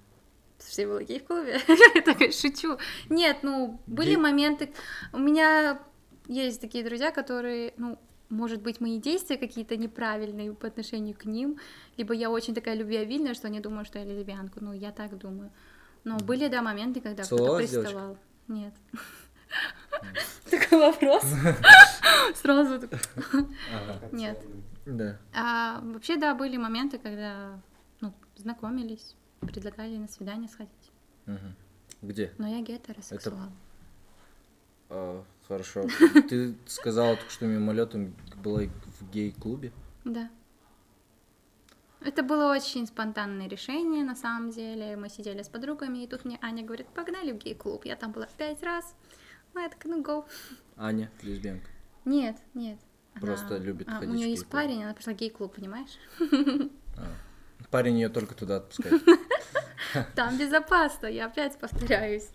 Все 0.60 0.86
было 0.86 1.04
гей 1.04 1.20
в 1.20 1.26
клубе. 1.26 1.60
Я 1.96 2.02
так 2.02 2.20
шучу. 2.32 2.78
Нет, 3.10 3.38
ну, 3.42 3.80
были 3.88 4.10
Гей- 4.10 4.18
моменты. 4.18 4.72
У 5.12 5.18
меня 5.18 5.80
есть 6.28 6.62
такие 6.62 6.84
друзья, 6.84 7.12
которые, 7.12 7.74
ну, 7.78 7.98
может 8.30 8.62
быть, 8.62 8.80
мои 8.80 9.00
действия 9.00 9.38
какие-то 9.38 9.76
неправильные 9.76 10.54
по 10.54 10.68
отношению 10.68 11.16
к 11.18 11.26
ним, 11.26 11.58
либо 11.98 12.14
я 12.14 12.30
очень 12.30 12.54
такая 12.54 12.76
любвеобильная, 12.76 13.34
что 13.34 13.48
они 13.48 13.60
думают, 13.60 13.88
что 13.88 13.98
я 13.98 14.06
лесбиянка. 14.06 14.64
Ну, 14.64 14.72
я 14.74 14.92
так 14.92 15.18
думаю. 15.18 15.52
Но 16.04 16.18
были, 16.18 16.48
да, 16.48 16.62
моменты, 16.62 17.02
когда 17.02 17.24
кто-то 17.24 17.58
приставал. 17.58 18.18
Нет. 18.48 18.74
Такой 20.50 20.80
вопрос. 20.80 21.24
Сразу. 22.36 22.88
Нет. 24.12 24.40
Да. 24.86 25.18
А 25.34 25.82
вообще, 25.82 26.18
да, 26.18 26.34
были 26.36 26.58
моменты, 26.58 26.98
когда, 26.98 27.60
ну, 28.00 28.14
знакомились, 28.36 29.16
предлагали 29.42 29.98
на 29.98 30.08
свидание 30.08 30.50
сходить. 30.50 30.92
Где? 32.02 32.34
Но 32.38 32.48
я 32.48 32.62
гетеросексуал. 32.62 33.52
А, 34.90 35.24
хорошо. 35.48 35.84
Ты 36.30 36.56
сказала 36.66 37.16
только 37.16 37.32
что 37.32 37.46
мимолетом 37.46 38.14
была 38.44 38.62
в 39.00 39.12
гей-клубе. 39.12 39.72
Да. 40.04 40.30
Это 42.04 42.24
было 42.24 42.52
очень 42.52 42.88
спонтанное 42.88 43.48
решение, 43.48 44.04
на 44.04 44.16
самом 44.16 44.50
деле. 44.50 44.98
Мы 44.98 45.10
сидели 45.10 45.44
с 45.44 45.50
подругами, 45.50 46.00
и 46.04 46.08
тут 46.08 46.26
мне 46.26 46.40
Аня 46.42 46.64
говорит, 46.64 46.88
погнали 46.88 47.32
в 47.32 47.38
гей-клуб. 47.38 47.86
Я 47.86 47.96
там 47.96 48.12
была 48.12 48.28
пять 48.38 48.64
раз. 48.64 48.96
Ну, 49.54 49.62
я 49.62 49.70
так, 49.70 49.84
ну, 49.86 50.02
go. 50.02 50.26
Аня, 50.78 51.10
лесбиянка. 51.22 51.68
Нет, 52.06 52.38
нет. 52.54 52.80
Просто 53.20 53.58
любит 53.58 53.88
а, 53.90 54.00
ходить 54.00 54.10
У 54.10 54.14
нее 54.18 54.32
есть 54.32 54.48
парень, 54.48 54.84
она 54.84 54.94
пришла 54.94 55.14
в 55.14 55.18
гей-клуб, 55.18 55.54
понимаешь? 55.54 56.00
А. 56.98 57.08
Парень 57.70 57.96
ее 57.96 58.10
только 58.10 58.36
туда 58.36 58.58
отпускает. 58.58 59.02
Там 60.16 60.38
безопасно, 60.38 61.08
я 61.08 61.26
опять 61.26 61.58
повторяюсь. 61.58 62.30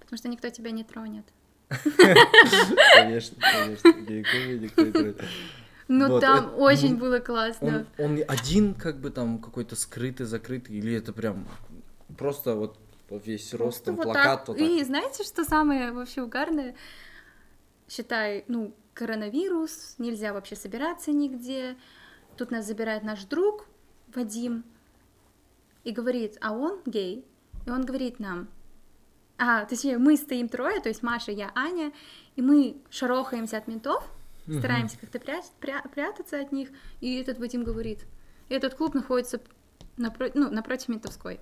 Потому 0.00 0.18
что 0.18 0.28
никто 0.28 0.48
тебя 0.50 0.70
не 0.70 0.84
тронет. 0.84 1.24
Конечно, 2.94 3.36
конечно. 3.40 3.92
В 3.92 4.06
гей-клубе 4.06 4.58
никто 4.58 4.82
не 4.82 4.92
трогает. 4.92 5.24
Ну, 5.88 6.08
Вот, 6.08 6.20
там 6.20 6.46
это- 6.46 6.56
очень 6.56 6.92
ну, 6.92 6.98
было 6.98 7.18
классно. 7.18 7.86
Он, 7.98 8.04
он 8.06 8.24
один 8.26 8.74
как 8.74 9.00
бы 9.00 9.10
там 9.10 9.38
какой-то 9.38 9.76
скрытый, 9.76 10.24
закрытый, 10.24 10.76
или 10.76 10.94
это 10.94 11.12
прям 11.12 11.46
просто 12.16 12.54
вот 12.54 12.78
весь 13.10 13.52
рост, 13.52 13.58
Просто 13.58 13.84
там 13.84 13.96
вот 13.96 14.04
плакат, 14.04 14.40
так. 14.40 14.48
вот 14.48 14.58
так. 14.58 14.66
И 14.66 14.82
знаете, 14.84 15.24
что 15.24 15.44
самое 15.44 15.92
вообще 15.92 16.22
угарное? 16.22 16.74
Считай, 17.88 18.44
ну, 18.48 18.74
коронавирус, 18.94 19.96
нельзя 19.98 20.32
вообще 20.32 20.56
собираться 20.56 21.12
нигде. 21.12 21.76
Тут 22.36 22.50
нас 22.50 22.66
забирает 22.66 23.02
наш 23.02 23.24
друг 23.24 23.66
Вадим 24.14 24.64
и 25.84 25.92
говорит, 25.92 26.38
а 26.40 26.52
он 26.52 26.80
гей. 26.86 27.24
И 27.66 27.70
он 27.70 27.84
говорит 27.84 28.20
нам, 28.20 28.48
а, 29.38 29.64
точнее, 29.64 29.98
мы 29.98 30.16
стоим 30.16 30.48
трое, 30.48 30.80
то 30.80 30.88
есть 30.88 31.02
Маша, 31.02 31.32
я, 31.32 31.50
Аня, 31.54 31.92
и 32.36 32.42
мы 32.42 32.76
шарохаемся 32.90 33.58
от 33.58 33.66
ментов, 33.68 34.04
стараемся 34.58 34.98
как-то 34.98 35.18
пря- 35.18 35.42
пря- 35.60 35.88
прятаться 35.88 36.40
от 36.40 36.52
них, 36.52 36.68
и 37.00 37.20
этот 37.20 37.38
Вадим 37.38 37.64
говорит, 37.64 38.06
этот 38.48 38.74
клуб 38.74 38.94
находится 38.94 39.40
напро- 39.96 40.30
ну, 40.34 40.50
напротив 40.50 40.88
ментовской. 40.88 41.40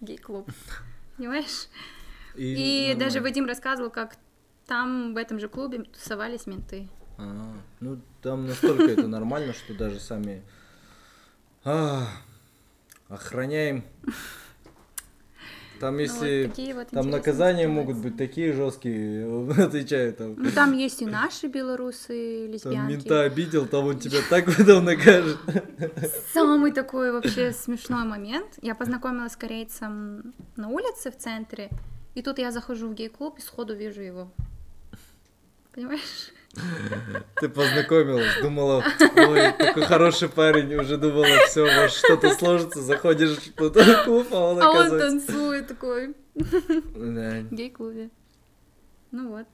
Гей-клуб. 0.00 0.48
Понимаешь? 1.16 1.68
И 2.34 2.88
нормально. 2.88 3.00
даже 3.00 3.20
Вадим 3.20 3.46
рассказывал, 3.46 3.90
как 3.90 4.16
там 4.66 5.14
в 5.14 5.16
этом 5.16 5.38
же 5.40 5.48
клубе 5.48 5.84
тусовались 5.84 6.46
менты. 6.46 6.88
А, 7.18 7.54
ну 7.80 8.00
там 8.20 8.46
настолько 8.46 8.84
это 8.84 9.06
нормально, 9.08 9.52
что 9.52 9.74
даже 9.74 10.00
сами 10.00 10.42
а, 11.64 12.06
охраняем. 13.08 13.84
Там 15.80 15.94
Ну, 15.94 16.00
если 16.00 16.44
вот 16.46 16.50
такие 16.54 16.74
вот 16.74 16.88
там 16.88 17.10
наказания 17.10 17.62
ситуации. 17.64 17.74
могут 17.80 17.96
быть 17.98 18.16
такие 18.16 18.52
жесткие, 18.52 19.26
отвечаю 19.62 20.12
там. 20.14 20.34
Ну, 20.36 20.50
там 20.50 20.72
есть 20.72 21.02
и 21.02 21.06
наши 21.06 21.46
белорусы, 21.48 22.44
Там 22.44 22.52
лесбиянки. 22.52 22.92
мента 22.92 23.22
обидел, 23.22 23.66
там 23.66 23.86
он 23.86 23.98
тебя 23.98 24.18
так 24.30 24.46
потом 24.56 24.84
накажет. 24.84 25.38
Самый 26.32 26.72
такой 26.72 27.12
вообще 27.12 27.52
смешной 27.52 28.04
момент. 28.04 28.58
Я 28.62 28.74
познакомилась 28.74 29.32
с 29.32 29.36
корейцем 29.36 30.34
на 30.56 30.68
улице 30.68 31.10
в 31.10 31.18
центре, 31.18 31.70
и 32.14 32.22
тут 32.22 32.38
я 32.38 32.50
захожу 32.52 32.88
в 32.88 32.94
гей-клуб 32.94 33.38
и 33.38 33.42
сходу 33.42 33.74
вижу 33.74 34.00
его. 34.02 34.30
Понимаешь? 35.74 36.32
Ты 37.40 37.48
познакомилась, 37.48 38.40
думала, 38.42 38.84
ой, 39.16 39.52
такой 39.52 39.82
хороший 39.84 40.28
парень, 40.28 40.74
уже 40.74 40.96
думала, 40.96 41.26
все, 41.46 41.64
может 41.64 41.96
что-то 41.96 42.30
сложится, 42.30 42.82
заходишь 42.82 43.36
в 43.36 43.52
тот 43.52 43.76
клуб, 44.04 44.28
а 44.32 44.52
он 44.52 44.62
А 44.62 44.70
он 44.70 44.88
танцует 44.90 45.68
такой 45.68 46.14
Да, 46.34 47.40
гей-клубе. 47.50 48.10
Ну 49.10 49.28
вот. 49.30 49.46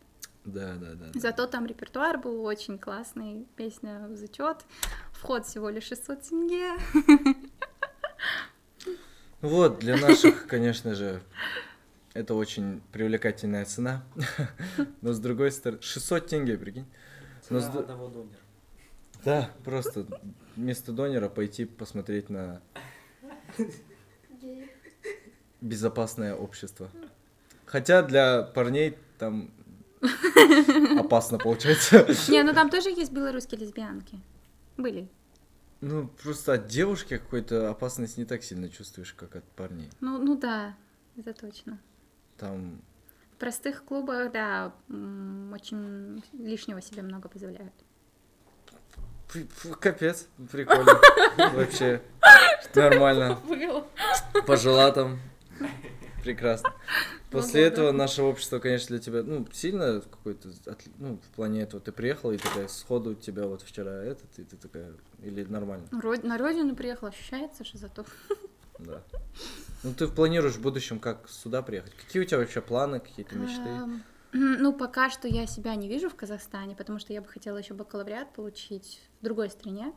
да, 0.44 0.74
да, 0.74 0.94
да. 0.94 1.06
да. 1.12 1.20
Зато 1.20 1.46
там 1.46 1.66
репертуар 1.66 2.18
был 2.18 2.44
очень 2.44 2.78
классный, 2.78 3.46
песня 3.56 4.06
в 4.08 4.16
зачет. 4.16 4.64
Вход 5.12 5.46
всего 5.46 5.70
лишь 5.70 5.84
600 5.84 6.22
тенге. 6.22 6.72
Вот, 9.40 9.80
для 9.80 9.96
наших, 9.96 10.46
конечно 10.46 10.94
же, 10.94 11.20
это 12.14 12.34
очень 12.34 12.82
привлекательная 12.92 13.64
цена. 13.64 14.04
Но 15.00 15.12
с 15.12 15.18
другой 15.18 15.50
стороны, 15.50 15.80
600 15.82 16.26
тенге, 16.26 16.58
прикинь. 16.58 16.86
Но 17.50 17.60
с 17.60 17.64
Цена 17.64 17.74
ду- 17.74 17.80
одного 17.80 18.08
донора. 18.08 18.36
Да, 19.24 19.50
просто 19.64 20.06
вместо 20.56 20.92
донера 20.92 21.28
пойти 21.28 21.64
посмотреть 21.64 22.28
на... 22.28 22.60
безопасное 25.60 26.34
общество. 26.34 26.90
Хотя 27.66 28.02
для 28.02 28.42
парней 28.42 28.98
там 29.18 29.50
опасно 30.98 31.38
получается. 31.38 32.06
Не, 32.28 32.42
ну 32.42 32.52
там 32.52 32.68
тоже 32.68 32.90
есть 32.90 33.12
белорусские 33.12 33.60
лесбиянки. 33.60 34.20
Были. 34.76 35.08
Ну, 35.80 36.08
просто 36.22 36.54
от 36.54 36.66
девушки 36.66 37.18
какой-то 37.18 37.70
опасность 37.70 38.16
не 38.16 38.24
так 38.24 38.42
сильно 38.44 38.68
чувствуешь, 38.68 39.14
как 39.14 39.36
от 39.36 39.44
парней. 39.44 39.90
Ну, 40.00 40.18
ну 40.18 40.36
да, 40.36 40.76
это 41.16 41.32
точно. 41.32 41.80
Там 42.42 42.82
В 43.36 43.38
простых 43.38 43.84
клубах, 43.84 44.32
да, 44.32 44.74
очень 44.88 46.24
лишнего 46.32 46.82
себе 46.82 47.02
много 47.02 47.28
позволяют. 47.28 47.72
капец, 49.78 50.26
прикольно. 50.50 50.92
Вообще 51.54 52.02
нормально. 52.74 53.38
Пожила 54.46 54.90
там. 54.90 55.20
Прекрасно. 56.24 56.74
После 57.30 57.62
Ну 57.62 57.68
да, 57.68 57.72
этого 57.72 57.92
наше 57.92 58.22
общество, 58.22 58.58
конечно, 58.58 58.88
для 58.88 58.98
тебя, 58.98 59.22
ну, 59.22 59.46
сильно 59.52 60.00
какой-то, 60.00 60.48
ну, 60.98 61.18
в 61.18 61.34
плане 61.36 61.62
этого, 61.62 61.80
ты 61.80 61.92
приехала 61.92 62.32
и 62.32 62.38
такая, 62.38 62.66
сходу 62.66 63.10
у 63.10 63.14
тебя 63.14 63.46
вот 63.46 63.62
вчера 63.62 64.02
этот, 64.02 64.38
и 64.38 64.44
ты 64.44 64.56
такая, 64.56 64.92
или 65.22 65.44
нормально, 65.44 65.86
На 65.90 66.38
родину 66.38 66.74
приехала, 66.76 67.10
ощущается, 67.10 67.64
что 67.64 67.78
зато. 67.78 68.04
да. 68.84 69.02
Ну, 69.82 69.94
ты 69.94 70.06
планируешь 70.06 70.54
в 70.54 70.62
будущем 70.62 70.98
как 70.98 71.28
сюда 71.28 71.62
приехать? 71.62 71.92
Какие 71.96 72.22
у 72.22 72.24
тебя 72.24 72.38
вообще 72.38 72.60
планы, 72.60 73.00
какие-то 73.00 73.34
мечты? 73.36 73.68
Эм, 73.68 74.02
Ну, 74.32 74.72
пока 74.72 75.10
что 75.10 75.28
я 75.28 75.46
себя 75.46 75.74
не 75.74 75.88
вижу 75.88 76.08
в 76.08 76.14
Казахстане, 76.14 76.74
потому 76.74 76.98
что 76.98 77.12
я 77.12 77.20
бы 77.20 77.28
хотела 77.28 77.58
еще 77.58 77.74
бакалавриат 77.74 78.32
получить 78.32 79.00
в 79.20 79.24
другой 79.24 79.50
стране. 79.50 79.92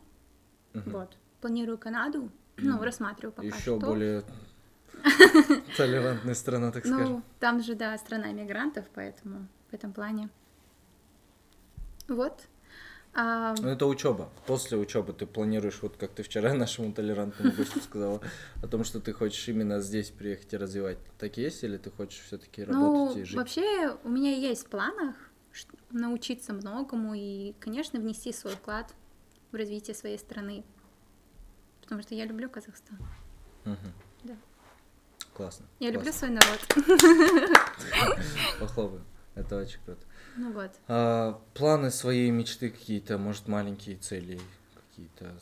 Мгм. 0.73 0.91
Вот. 0.91 1.17
Планирую 1.41 1.77
Канаду. 1.77 2.31
Ну, 2.57 2.81
рассматриваю 2.81 3.33
пока 3.33 3.47
Еще 3.47 3.59
что. 3.59 3.79
более 3.79 4.23
толерантная 5.77 6.35
страна, 6.35 6.71
так 6.71 6.85
скажем. 6.85 7.13
Ну, 7.15 7.21
там 7.39 7.61
же, 7.61 7.75
да, 7.75 7.97
страна 7.97 8.31
иммигрантов, 8.31 8.85
поэтому 8.93 9.47
в 9.69 9.73
этом 9.73 9.91
плане. 9.91 10.29
Вот. 12.07 12.43
А, 13.17 13.55
Ну, 13.61 13.69
это 13.69 13.85
учеба. 13.85 14.29
После 14.45 14.77
учебы 14.77 15.13
ты 15.13 15.25
планируешь, 15.25 15.81
вот 15.81 15.95
как 15.95 16.11
ты 16.11 16.21
вчера 16.21 16.53
нашему 16.53 16.91
толерантному 16.91 17.53
гостю 17.53 17.79
сказала, 17.79 18.21
о 18.61 18.67
том, 18.67 18.83
что 18.83 18.99
ты 18.99 19.13
хочешь 19.13 19.47
именно 19.47 19.79
здесь 19.79 20.09
приехать 20.09 20.53
и 20.53 20.57
развивать. 20.57 20.97
Так 21.17 21.37
есть, 21.37 21.63
или 21.63 21.77
ты 21.77 21.91
хочешь 21.91 22.19
все-таки 22.19 22.65
ну, 22.65 22.73
работать 22.73 23.17
и 23.17 23.23
жить? 23.23 23.37
вообще, 23.37 23.97
у 24.03 24.09
меня 24.09 24.35
есть 24.35 24.65
в 24.65 24.69
планах 24.69 25.15
научиться 25.91 26.51
многому 26.51 27.13
и, 27.15 27.53
конечно, 27.61 27.99
внести 28.01 28.33
свой 28.33 28.55
вклад 28.55 28.93
в 29.53 29.55
развитие 29.55 29.95
своей 29.95 30.19
страны. 30.19 30.65
Потому 31.81 32.01
что 32.01 32.15
я 32.15 32.25
люблю 32.25 32.49
Казахстан. 32.49 32.97
Да. 33.63 34.35
Классно. 35.33 35.65
Я 35.79 35.91
люблю 35.91 36.11
свой 36.11 36.31
народ. 36.31 36.59
Похлопаем. 38.59 39.05
Это 39.35 39.57
очень 39.57 39.79
круто. 39.85 40.01
Ну 40.37 40.51
вот. 40.51 40.71
А, 40.87 41.41
планы 41.53 41.91
своей 41.91 42.29
мечты 42.31 42.69
какие-то, 42.69 43.17
может, 43.17 43.47
маленькие 43.47 43.95
цели 43.97 44.39
какие-то 44.89 45.33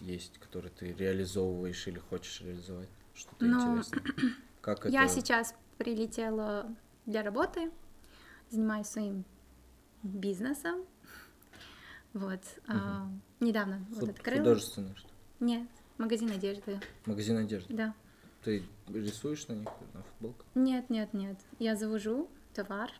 есть, 0.00 0.38
которые 0.38 0.70
ты 0.70 0.92
реализовываешь 0.92 1.86
или 1.86 1.98
хочешь 1.98 2.40
реализовать? 2.42 2.88
Что-то 3.14 3.44
Ну, 3.44 3.78
интересное. 3.78 4.02
Как 4.60 4.84
Я 4.86 5.04
это? 5.04 5.14
сейчас 5.14 5.54
прилетела 5.76 6.74
для 7.06 7.22
работы, 7.22 7.70
занимаюсь 8.50 8.86
своим 8.86 9.24
бизнесом. 10.02 10.84
Вот. 12.14 12.40
а, 12.66 13.08
недавно 13.40 13.84
вот 13.90 14.00
Худ- 14.00 14.10
открыла. 14.10 14.38
Художественное 14.38 14.94
что? 14.96 15.08
Нет, 15.40 15.68
магазин 15.98 16.30
одежды. 16.30 16.80
Магазин 17.06 17.36
одежды. 17.36 17.74
Да. 17.74 17.94
Ты 18.44 18.62
рисуешь 18.88 19.46
на 19.48 19.54
них, 19.54 19.68
на 19.94 20.02
футболках? 20.02 20.46
Нет, 20.54 20.88
нет, 20.90 21.12
нет. 21.12 21.38
Я 21.58 21.76
завожу 21.76 22.28
товар. 22.54 22.90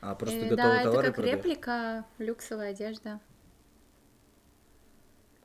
А, 0.00 0.14
просто 0.14 0.38
Э, 0.38 0.48
готовые 0.48 0.56
да, 0.56 0.80
это 0.80 0.90
товары 0.90 1.06
как 1.08 1.16
продаешь? 1.16 1.36
реплика, 1.38 2.04
люксовая 2.18 2.70
одежда. 2.70 3.20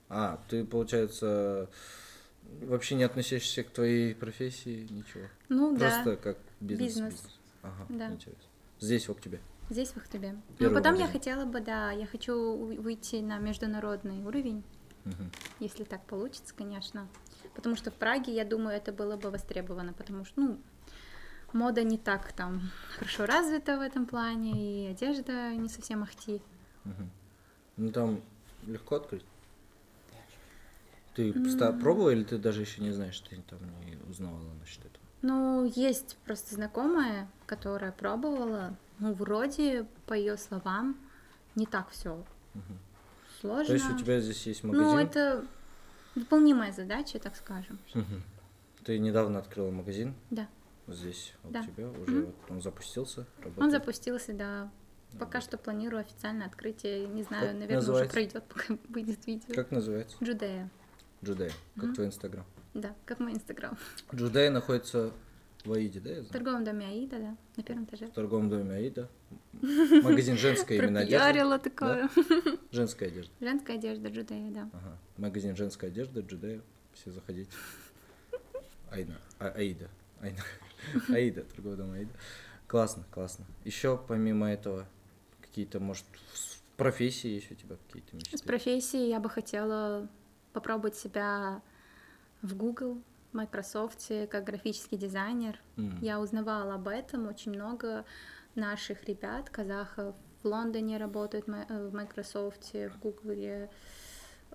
А, 0.08 0.40
ты, 0.50 0.64
получается, 0.66 1.70
вообще 2.62 2.96
не 2.96 3.04
относишься 3.04 3.64
к 3.64 3.72
твоей 3.72 4.14
профессии, 4.16 4.88
ничего. 4.90 5.26
Ну 5.50 5.76
Просто 5.78 6.12
да, 6.12 6.16
как 6.18 6.38
бизнес. 6.62 6.88
Бизнес. 6.94 7.14
бизнес. 7.14 7.40
Ага, 7.64 7.86
Да. 7.90 8.08
интересно. 8.12 8.44
Здесь, 8.80 9.08
в 9.08 9.12
Октябре. 9.12 9.42
здесь 9.70 9.90
в 9.90 9.98
Ахтубе. 9.98 10.36
Но 10.60 10.70
потом 10.70 10.94
я 10.94 11.02
магазин. 11.02 11.08
хотела 11.12 11.46
бы, 11.46 11.60
да, 11.60 11.92
я 11.92 12.06
хочу 12.06 12.56
выйти 12.56 13.16
на 13.18 13.40
международный 13.40 14.24
уровень, 14.24 14.64
Мгм. 15.06 15.32
если 15.60 15.84
так 15.86 16.06
получится, 16.06 16.54
конечно. 16.56 17.08
Потому 17.56 17.76
что 17.76 17.90
в 17.90 17.96
Праге, 17.96 18.34
я 18.36 18.46
думаю, 18.46 18.78
это 18.78 18.92
было 18.92 19.16
бы 19.18 19.32
востребовано, 19.32 19.94
потому 19.94 20.24
что, 20.26 20.40
ну, 20.40 20.60
мода 21.56 21.84
не 21.84 21.98
так 21.98 22.32
там 22.34 22.62
хорошо 22.98 23.26
развита 23.26 23.78
в 23.78 23.82
этом 23.82 24.06
плане, 24.06 24.52
и 24.88 24.92
одежда 24.92 25.56
не 25.56 25.70
совсем 25.70 26.04
ахти. 26.04 26.42
Мгм. 26.84 27.10
Ну 27.78 27.92
там 27.92 28.22
легко 28.68 28.96
открыть. 28.98 29.26
Ты 31.16 31.34
ста- 31.50 31.72
пробовала 31.72 32.10
или 32.10 32.24
ты 32.24 32.38
даже 32.38 32.62
еще 32.62 32.82
не 32.82 32.92
знаешь, 32.92 33.18
ты 33.22 33.42
там 33.50 33.60
не 33.86 33.96
узнавала 34.10 34.54
насчет 34.60 34.80
этого? 34.86 35.04
Ну, 35.22 35.64
есть 35.76 36.18
просто 36.26 36.54
знакомая, 36.56 37.28
которая 37.46 37.92
пробовала, 37.94 38.76
ну, 39.00 39.14
вроде, 39.14 39.86
по 40.08 40.14
ее 40.14 40.38
словам, 40.38 40.98
не 41.56 41.66
так 41.66 41.90
все 41.90 42.24
Мгм. 42.54 42.78
сложно. 43.40 43.66
То 43.66 43.74
есть 43.74 43.90
у 43.90 43.98
тебя 43.98 44.20
здесь 44.20 44.46
есть 44.46 44.64
магазин? 44.66 44.86
Ну, 44.88 44.98
это 45.00 45.46
выполнимая 46.16 46.74
задача, 46.74 47.18
так 47.18 47.36
скажем. 47.38 47.80
Мгм. 47.94 48.22
Ты 48.84 49.00
недавно 49.00 49.40
открыла 49.40 49.72
магазин 49.72 50.14
Да. 50.32 50.48
Здесь, 50.88 51.34
Да. 51.44 51.62
у 51.62 51.64
тебя 51.64 51.90
уже 51.90 52.12
Мгм. 52.12 52.26
вот 52.26 52.36
он 52.50 52.62
запустился, 52.62 53.22
Он 53.40 53.44
работает. 53.46 53.72
запустился, 53.72 54.34
да. 54.34 54.72
Пока 55.14 55.20
Работает. 55.26 55.44
что 55.44 55.58
планирую 55.58 56.02
официальное 56.02 56.48
открытие. 56.48 57.08
Не 57.08 57.24
знаю, 57.24 57.46
Как 57.48 57.54
наверное, 57.54 57.78
уже 57.80 57.88
называется? 57.88 58.14
пройдет, 58.14 58.44
пока 58.44 58.78
выйдет 58.90 59.26
видео. 59.28 59.54
Как 59.56 59.72
называется? 59.72 60.18
Джудея. 60.24 60.70
Джудея, 61.24 61.52
как 61.76 61.84
Мгм. 61.86 61.94
твой 61.96 62.08
инстаграм. 62.08 62.46
Да, 62.74 62.94
как 63.06 63.20
мой 63.20 63.32
инстаграм. 63.34 63.78
Джудея 64.14 64.52
находится 64.52 65.12
в 65.64 65.72
Аиде, 65.72 66.00
да, 66.02 66.10
я 66.12 66.22
В 66.24 66.28
торговом 66.28 66.64
доме 66.66 66.86
Аида, 66.86 67.18
да, 67.20 67.38
на 67.56 67.64
первом 67.64 67.86
этаже. 67.86 68.08
В 68.08 68.12
торговом 68.12 68.50
доме 68.50 68.76
Аида. 68.76 69.10
Магазин 70.04 70.38
женской 70.38 70.78
именно 70.78 71.00
одежды. 71.00 71.60
Такое. 71.70 72.10
Женская 72.72 73.08
одежда. 73.08 73.32
Женская 73.40 73.74
одежда 73.78 74.10
Джудея, 74.10 74.52
да. 74.52 74.70
Ага. 74.74 74.98
Магазин 75.18 75.56
женской 75.56 75.90
одежды, 75.90 76.22
Джудея. 76.22 76.62
Все 76.94 77.12
заходите. 77.12 77.50
Аида. 78.92 79.14
А- 79.40 79.48
Аида. 79.50 79.88
Аида. 80.22 80.42
Аида, 81.10 81.44
торговый 81.44 81.78
дом 81.78 81.92
Аида. 81.94 82.12
Классно, 82.68 83.04
классно. 83.12 83.46
Еще 83.64 84.00
помимо 84.08 84.52
этого, 84.52 84.86
какие-то, 85.42 85.80
может, 85.80 86.06
профессии 86.78 87.28
есть 87.30 87.52
у 87.52 87.56
тебя 87.56 87.76
какие-то 87.88 88.16
мечты? 88.16 88.38
С 88.38 88.42
профессией 88.42 89.10
я 89.10 89.20
бы 89.20 89.30
хотела 89.30 90.08
попробовать 90.54 90.96
себя 90.96 91.62
в 92.42 92.56
Google, 92.56 93.02
в 93.32 93.36
Microsoft 93.38 94.12
как 94.30 94.44
графический 94.44 94.98
дизайнер. 94.98 95.60
М. 95.78 95.98
Я 96.02 96.20
узнавала 96.20 96.76
об 96.76 96.88
этом 96.88 97.28
очень 97.28 97.52
много 97.54 98.06
наших 98.56 99.04
ребят, 99.06 99.50
казахов, 99.50 100.16
в 100.42 100.48
Лондоне 100.48 100.98
работают 100.98 101.48
э, 101.50 101.88
в 101.90 101.94
Microsoft, 101.94 102.72
в 102.74 103.00
Google, 103.00 103.32
э, 103.32 103.68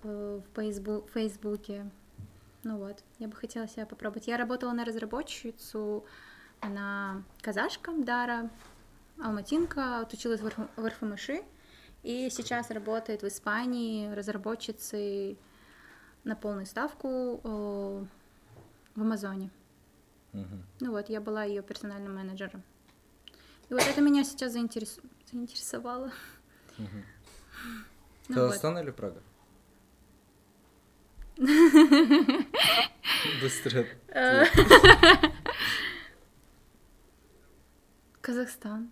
в 0.02 0.42
Фейсбу- 0.54 1.06
Фейсбуке. 1.12 1.90
Ну 2.62 2.76
вот, 2.78 3.02
я 3.18 3.28
бы 3.28 3.36
хотела 3.36 3.66
себя 3.68 3.86
попробовать. 3.86 4.26
Я 4.28 4.36
работала 4.36 4.72
на 4.72 4.84
разработчицу, 4.84 6.04
она 6.61 7.22
казашка 7.40 7.92
Дара, 7.92 8.50
алматинка, 9.22 10.00
отучилась 10.00 10.40
в 10.40 10.46
РФ- 10.46 10.68
в 10.76 10.86
РФМШ, 10.86 11.30
и 12.02 12.28
сейчас 12.30 12.70
работает 12.70 13.22
в 13.22 13.28
Испании 13.28 14.12
разработчицей 14.12 15.38
на 16.24 16.36
полную 16.36 16.66
ставку 16.66 17.40
э, 17.42 18.04
в 18.94 19.00
Амазоне. 19.00 19.50
Мгм. 20.32 20.62
Ну 20.80 20.90
вот, 20.90 21.08
я 21.08 21.20
была 21.20 21.44
ее 21.44 21.62
персональным 21.62 22.14
менеджером. 22.14 22.62
И 23.70 23.74
вот 23.74 23.82
это 23.82 24.00
меня 24.00 24.22
сейчас 24.24 24.54
заинтерес- 24.54 25.00
заинтересовало. 25.30 26.12
Мгм. 26.76 27.04
Ну 28.28 28.34
вот. 28.34 28.44
Казахстан 28.44 28.78
или 28.78 28.90
Прага? 28.90 29.22
Быстро. 33.41 33.86
Казахстан. 38.20 38.91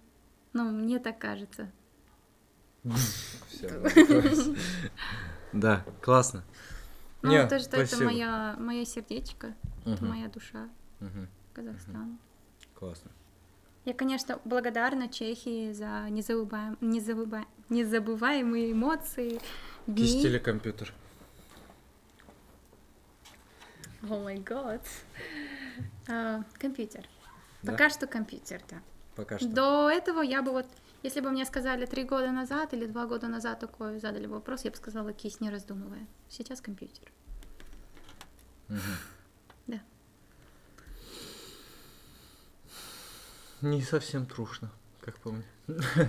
Ну, 0.55 0.71
мне 0.71 0.99
так 0.99 1.19
кажется. 1.19 1.71
Да, 5.53 5.85
классно. 6.03 6.43
Ну, 7.23 7.49
то, 7.49 7.59
что 7.59 7.77
это 7.77 8.03
моя, 8.05 8.57
мое 8.59 8.85
сердечко, 8.85 9.55
это 9.85 10.05
моя 10.05 10.29
душа. 10.29 10.69
Казахстан. 11.53 12.19
Классно. 12.75 13.11
Я, 13.85 13.95
конечно, 13.95 14.39
благодарна 14.45 15.09
Чехии 15.09 15.73
за 15.73 16.09
незабываем, 16.11 16.77
незабыва- 16.81 17.47
незабываемые 17.71 18.73
эмоции, 18.73 19.41
дни. 19.87 20.05
Кисть 20.05 20.25
или 20.25 20.39
компьютер? 20.39 20.93
О 24.03 24.19
май 24.23 24.39
гад. 24.39 24.87
А, 26.09 26.43
Компьютер. 26.59 27.07
Да? 27.63 27.73
Пока 27.73 27.91
что 27.91 28.07
компьютер, 28.07 28.63
да. 28.71 28.77
Пока 29.17 29.39
что. 29.39 29.49
До 29.49 29.91
этого 29.91 30.23
я 30.23 30.43
бы 30.43 30.53
вот, 30.53 30.67
если 31.03 31.21
бы 31.21 31.31
мне 31.31 31.45
сказали 31.45 31.87
три 31.87 32.05
года 32.05 32.31
назад 32.31 32.73
или 32.73 32.87
два 32.87 33.07
года 33.07 33.27
назад 33.27 33.59
такой 33.59 33.99
задали 33.99 34.27
бы 34.27 34.35
вопрос, 34.35 34.65
я 34.65 34.71
бы 34.71 34.77
сказала 34.77 35.13
кисть, 35.13 35.41
не 35.41 35.51
раздумывая. 35.51 36.07
Сейчас 36.29 36.61
компьютер. 36.61 37.11
Да. 39.67 39.81
Не 43.61 43.83
совсем 43.83 44.25
трушно, 44.27 44.71
как 45.01 45.19
по 45.19 45.33
мне. 45.33 45.45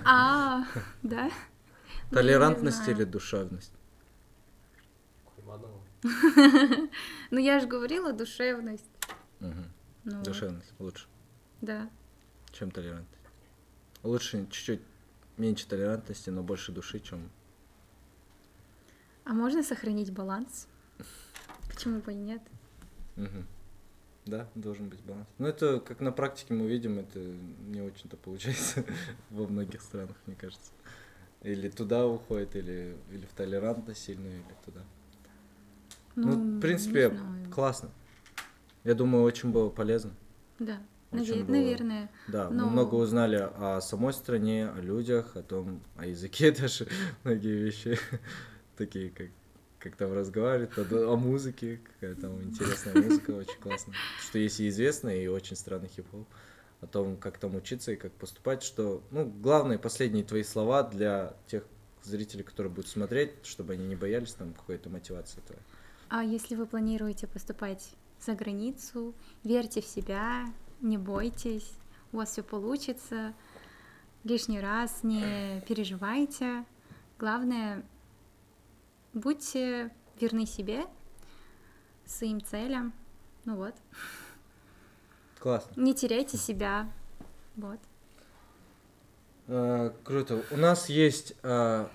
А, 0.04 0.64
да? 1.02 1.30
Толерантность 2.10 2.76
знаю. 2.78 2.92
или 2.92 3.04
душевность? 3.04 3.72
Кульманова. 5.24 5.79
Ну 6.02 7.38
я 7.38 7.60
же 7.60 7.66
говорила 7.66 8.12
душевность. 8.12 8.84
Ну, 9.40 10.22
Душевность 10.22 10.72
лучше, 10.78 11.06
Да. 11.60 11.90
чем 12.52 12.70
толерантность. 12.70 13.22
Лучше 14.02 14.46
чуть-чуть 14.50 14.80
меньше 15.36 15.66
толерантности, 15.68 16.30
но 16.30 16.42
больше 16.42 16.72
души, 16.72 17.00
чем... 17.00 17.30
А 19.24 19.34
можно 19.34 19.62
сохранить 19.62 20.10
баланс? 20.12 20.66
Почему 21.68 22.00
бы 22.00 22.12
и 22.12 22.16
нет? 22.16 22.42
Да, 24.26 24.48
должен 24.54 24.88
быть 24.88 25.00
баланс. 25.02 25.26
Ну, 25.38 25.46
это, 25.48 25.80
как 25.80 26.00
на 26.00 26.12
практике 26.12 26.54
мы 26.54 26.66
видим, 26.66 26.98
это 26.98 27.18
не 27.18 27.80
очень-то 27.82 28.16
получается 28.16 28.84
во 29.30 29.46
многих 29.46 29.82
странах, 29.82 30.16
мне 30.26 30.36
кажется. 30.36 30.72
Или 31.42 31.68
туда 31.68 32.06
уходит, 32.06 32.54
или, 32.56 32.96
или 33.10 33.26
в 33.26 33.32
толерантность 33.32 34.02
сильную, 34.02 34.34
или 34.40 34.54
туда. 34.64 34.82
Ну, 36.16 36.32
в 36.32 36.36
не 36.54 36.60
принципе, 36.60 37.18
классно. 37.54 37.90
Я 38.84 38.94
думаю, 38.94 39.24
очень 39.24 39.50
было 39.52 39.68
полезно. 39.68 40.12
Да, 40.58 40.78
очень 41.12 41.44
было- 41.44 41.52
наверное. 41.56 42.10
Да, 42.28 42.50
Но- 42.50 42.64
мы 42.66 42.70
много 42.70 42.94
узнали 42.94 43.36
о 43.36 43.80
самой 43.80 44.12
стране, 44.12 44.68
о 44.68 44.80
людях, 44.80 45.36
о 45.36 45.42
том, 45.42 45.82
о 45.96 46.06
языке 46.06 46.50
даже, 46.60 46.86
многие 47.24 47.56
вещи 47.56 47.98
такие, 48.76 49.10
как, 49.10 49.28
как 49.78 49.96
там 49.96 50.12
разговаривают, 50.12 50.76
о, 50.78 51.12
о 51.12 51.16
музыке, 51.16 51.80
какая 51.84 52.14
там 52.14 52.42
интересная 52.42 52.94
музыка, 53.02 53.30
очень 53.32 53.58
классно. 53.60 53.92
Что 54.20 54.38
есть 54.38 54.60
и 54.60 54.68
известный, 54.68 55.24
и 55.24 55.28
очень 55.28 55.56
странный 55.56 55.88
хип-хоп, 55.88 56.26
о 56.80 56.86
том, 56.86 57.16
как 57.16 57.38
там 57.38 57.54
учиться 57.56 57.92
и 57.92 57.96
как 57.96 58.12
поступать, 58.12 58.62
что, 58.62 59.02
ну, 59.10 59.26
главные 59.26 59.78
последние 59.78 60.24
твои 60.24 60.42
слова 60.42 60.82
для 60.82 61.34
тех 61.46 61.64
зрителей, 62.02 62.42
которые 62.42 62.72
будут 62.72 62.88
смотреть, 62.88 63.32
чтобы 63.42 63.74
они 63.74 63.86
не 63.86 63.96
боялись 63.96 64.32
там 64.32 64.54
какой-то 64.54 64.88
мотивации 64.88 65.40
твоей. 65.46 65.60
А 66.10 66.24
если 66.24 66.56
вы 66.56 66.66
планируете 66.66 67.28
поступать 67.28 67.92
за 68.20 68.34
границу, 68.34 69.14
верьте 69.44 69.80
в 69.80 69.86
себя, 69.86 70.44
не 70.80 70.98
бойтесь, 70.98 71.72
у 72.12 72.16
вас 72.16 72.30
все 72.32 72.42
получится, 72.42 73.32
лишний 74.24 74.60
раз 74.60 75.04
не 75.04 75.60
переживайте. 75.68 76.64
Главное, 77.16 77.84
будьте 79.14 79.92
верны 80.20 80.46
себе, 80.46 80.84
своим 82.04 82.42
целям. 82.42 82.92
Ну 83.44 83.54
вот, 83.54 83.74
Классно. 85.38 85.80
не 85.80 85.94
теряйте 85.94 86.36
себя. 86.36 86.90
Вот. 87.54 87.78
Э, 89.46 89.92
Круто. 90.02 90.42
У 90.50 90.56
нас 90.56 90.88
есть 90.88 91.34
э, 91.44 91.86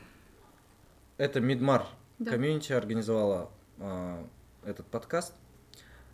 это 1.18 1.40
Мидмар 1.42 1.86
Да. 2.18 2.32
комьюнити 2.32 2.72
организовала 2.72 3.52
э, 3.80 4.24
этот 4.66 4.86
подкаст. 4.88 5.34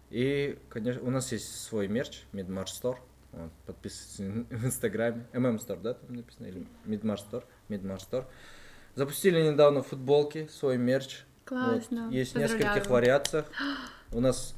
И, 0.10 0.58
конечно, 0.70 1.02
у 1.04 1.10
нас 1.10 1.32
есть 1.32 1.64
свой 1.64 1.88
мерч, 1.88 2.24
Мидмар 2.34 2.66
Store. 2.66 2.98
Вот, 3.32 3.52
подписывайтесь 3.66 4.46
в 4.50 4.66
Инстаграме. 4.66 5.26
MM 5.34 5.58
Store, 5.58 5.82
да, 5.82 5.94
там 5.94 6.16
написано? 6.16 6.48
Или 6.48 6.68
Мидмар 6.86 7.18
Store? 7.18 7.44
Мидмар 7.70 7.98
Store. 7.98 8.26
Запустили 8.96 9.42
недавно 9.42 9.82
футболки, 9.82 10.48
свой 10.48 10.78
мерч. 10.78 11.24
Вот, 11.50 11.60
Классно. 11.60 12.10
Есть 12.12 12.36
в 12.36 12.40
нескольких 12.40 12.88
вариациях. 12.90 13.46
У 14.12 14.20
нас 14.20 14.56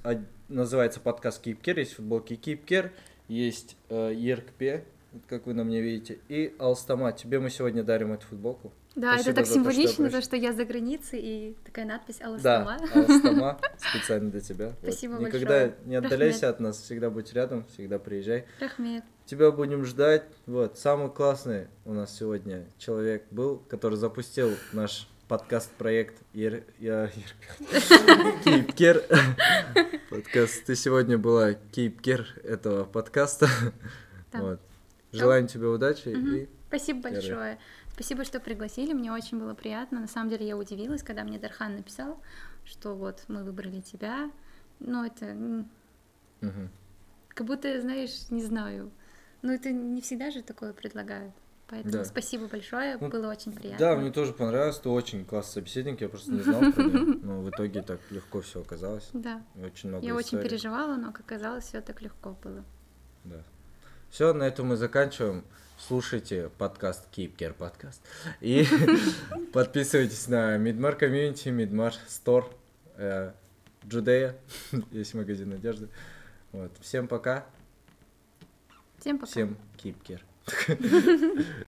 называется 0.50 1.00
подкаст 1.00 1.46
Keep 1.46 1.78
есть 1.78 1.94
футболки 1.94 2.34
Keep 2.34 2.92
есть 3.28 3.78
э, 3.90 4.14
ERKP, 4.14 4.84
вот 5.14 5.24
как 5.28 5.46
вы 5.46 5.54
на 5.54 5.64
мне 5.64 5.82
видите, 5.82 6.20
и 6.28 6.56
Алстама. 6.60 7.12
Тебе 7.14 7.40
мы 7.40 7.50
сегодня 7.50 7.84
дарим 7.84 8.14
эту 8.14 8.26
футболку. 8.28 8.74
Да, 8.96 9.14
Спасибо 9.16 9.32
это 9.32 9.42
так 9.42 9.48
символично, 9.48 10.10
то, 10.12 10.22
что 10.22 10.36
я 10.36 10.54
за 10.54 10.66
границей, 10.66 11.20
и 11.20 11.56
такая 11.66 11.86
надпись 11.86 12.20
Да, 12.20 12.28
Аластама. 12.28 13.60
Специально 13.78 14.30
для 14.30 14.40
тебя. 14.40 14.68
Вот. 14.68 14.78
Спасибо 14.84 15.16
Никогда 15.16 15.60
большое. 15.62 15.76
не 15.86 15.96
отдаляйся 15.96 16.50
от 16.50 16.60
нас, 16.60 16.80
всегда 16.80 17.10
будь 17.10 17.34
рядом, 17.34 17.66
всегда 17.74 17.98
приезжай. 17.98 18.46
Рахмет. 18.60 19.04
Тебя 19.26 19.52
будем 19.52 19.84
ждать. 19.84 20.26
Вот, 20.46 20.78
самый 20.78 21.10
классный 21.10 21.68
у 21.86 21.94
нас 21.94 22.16
сегодня 22.16 22.68
человек 22.78 23.26
был, 23.32 23.64
который 23.68 23.98
запустил 23.98 24.52
наш 24.74 25.08
подкаст-проект 25.28 26.22
Ер... 26.34 26.64
Я... 26.78 27.10
Кейпкер. 28.44 29.04
Подкаст. 30.12 30.66
Ты 30.66 30.76
сегодня 30.76 31.18
была 31.18 31.54
кейпкер 31.54 32.28
этого 32.44 32.84
подкаста. 32.84 33.48
Вот. 34.34 34.60
Желаем 35.12 35.48
тебе 35.48 35.68
удачи 35.68 36.10
и 36.10 36.48
Спасибо 36.68 37.02
большое. 37.02 37.60
Спасибо, 37.94 38.24
что 38.26 38.40
пригласили. 38.40 38.94
Мне 38.94 39.12
очень 39.12 39.40
было 39.40 39.54
приятно. 39.54 40.00
На 40.00 40.08
самом 40.08 40.30
деле 40.30 40.48
я 40.48 40.58
удивилась, 40.58 41.04
когда 41.04 41.24
мне 41.24 41.38
Дархан 41.38 41.76
написал, 41.76 42.20
что 42.66 42.96
вот 42.96 43.24
мы 43.28 43.44
выбрали 43.44 43.82
тебя. 43.82 44.32
Ну, 44.80 45.06
это 45.06 45.26
Мгм. 46.42 46.70
как 47.30 47.48
будто, 47.48 47.80
знаешь, 47.82 48.30
не 48.32 48.44
знаю. 48.44 48.92
Ну, 49.44 49.52
это 49.52 49.72
не 49.72 50.02
всегда 50.02 50.32
же 50.32 50.42
такое 50.42 50.74
предлагают. 50.74 51.34
Поэтому 51.68 51.94
Да. 51.94 52.06
спасибо 52.06 52.48
большое, 52.48 52.98
Ну, 53.00 53.10
было 53.10 53.30
очень 53.30 53.52
приятно. 53.54 53.80
Да, 53.80 53.96
мне 53.96 54.12
тоже 54.12 54.34
понравилось. 54.34 54.78
Ты 54.80 54.90
очень 54.90 55.24
классный 55.26 55.54
собеседник. 55.62 56.02
Я 56.02 56.10
просто 56.10 56.32
не 56.32 56.42
знал 56.42 56.72
про 56.72 56.84
него. 56.84 57.20
Но 57.24 57.42
в 57.42 57.50
итоге 57.50 57.82
так 57.82 58.00
легко 58.12 58.42
все 58.42 58.62
оказалось. 58.62 59.10
Да. 59.14 59.42
И 59.56 59.64
очень 59.64 59.90
много 59.90 60.06
Я 60.06 60.14
очень 60.16 60.38
историй. 60.40 60.50
переживала, 60.50 60.96
но, 60.98 61.12
как 61.12 61.22
оказалось, 61.26 61.66
все 61.66 61.82
так 61.82 62.02
легко 62.02 62.36
было. 62.44 62.64
Да. 63.24 63.44
Все, 64.10 64.34
на 64.34 64.44
этом 64.44 64.68
мы 64.68 64.76
заканчиваем. 64.78 65.44
Слушайте 65.86 66.50
подкаст 66.58 67.10
Keep 67.12 67.54
подкаст. 67.56 68.02
И 68.40 68.66
подписывайтесь 69.54 70.30
на 70.30 70.58
Мидмар 70.58 70.96
комьюнити, 70.96 71.50
Мидмар 71.50 71.94
Стор, 72.08 72.50
Джудея. 73.86 74.38
Есть 74.92 75.14
магазин 75.14 75.52
одежды. 75.52 75.90
Вот. 76.54 76.72
Всем 76.80 77.10
пока. 77.10 77.46
Всем 79.00 79.20
пока. 79.20 79.32
Всем 79.32 79.58
Keep 79.78 79.98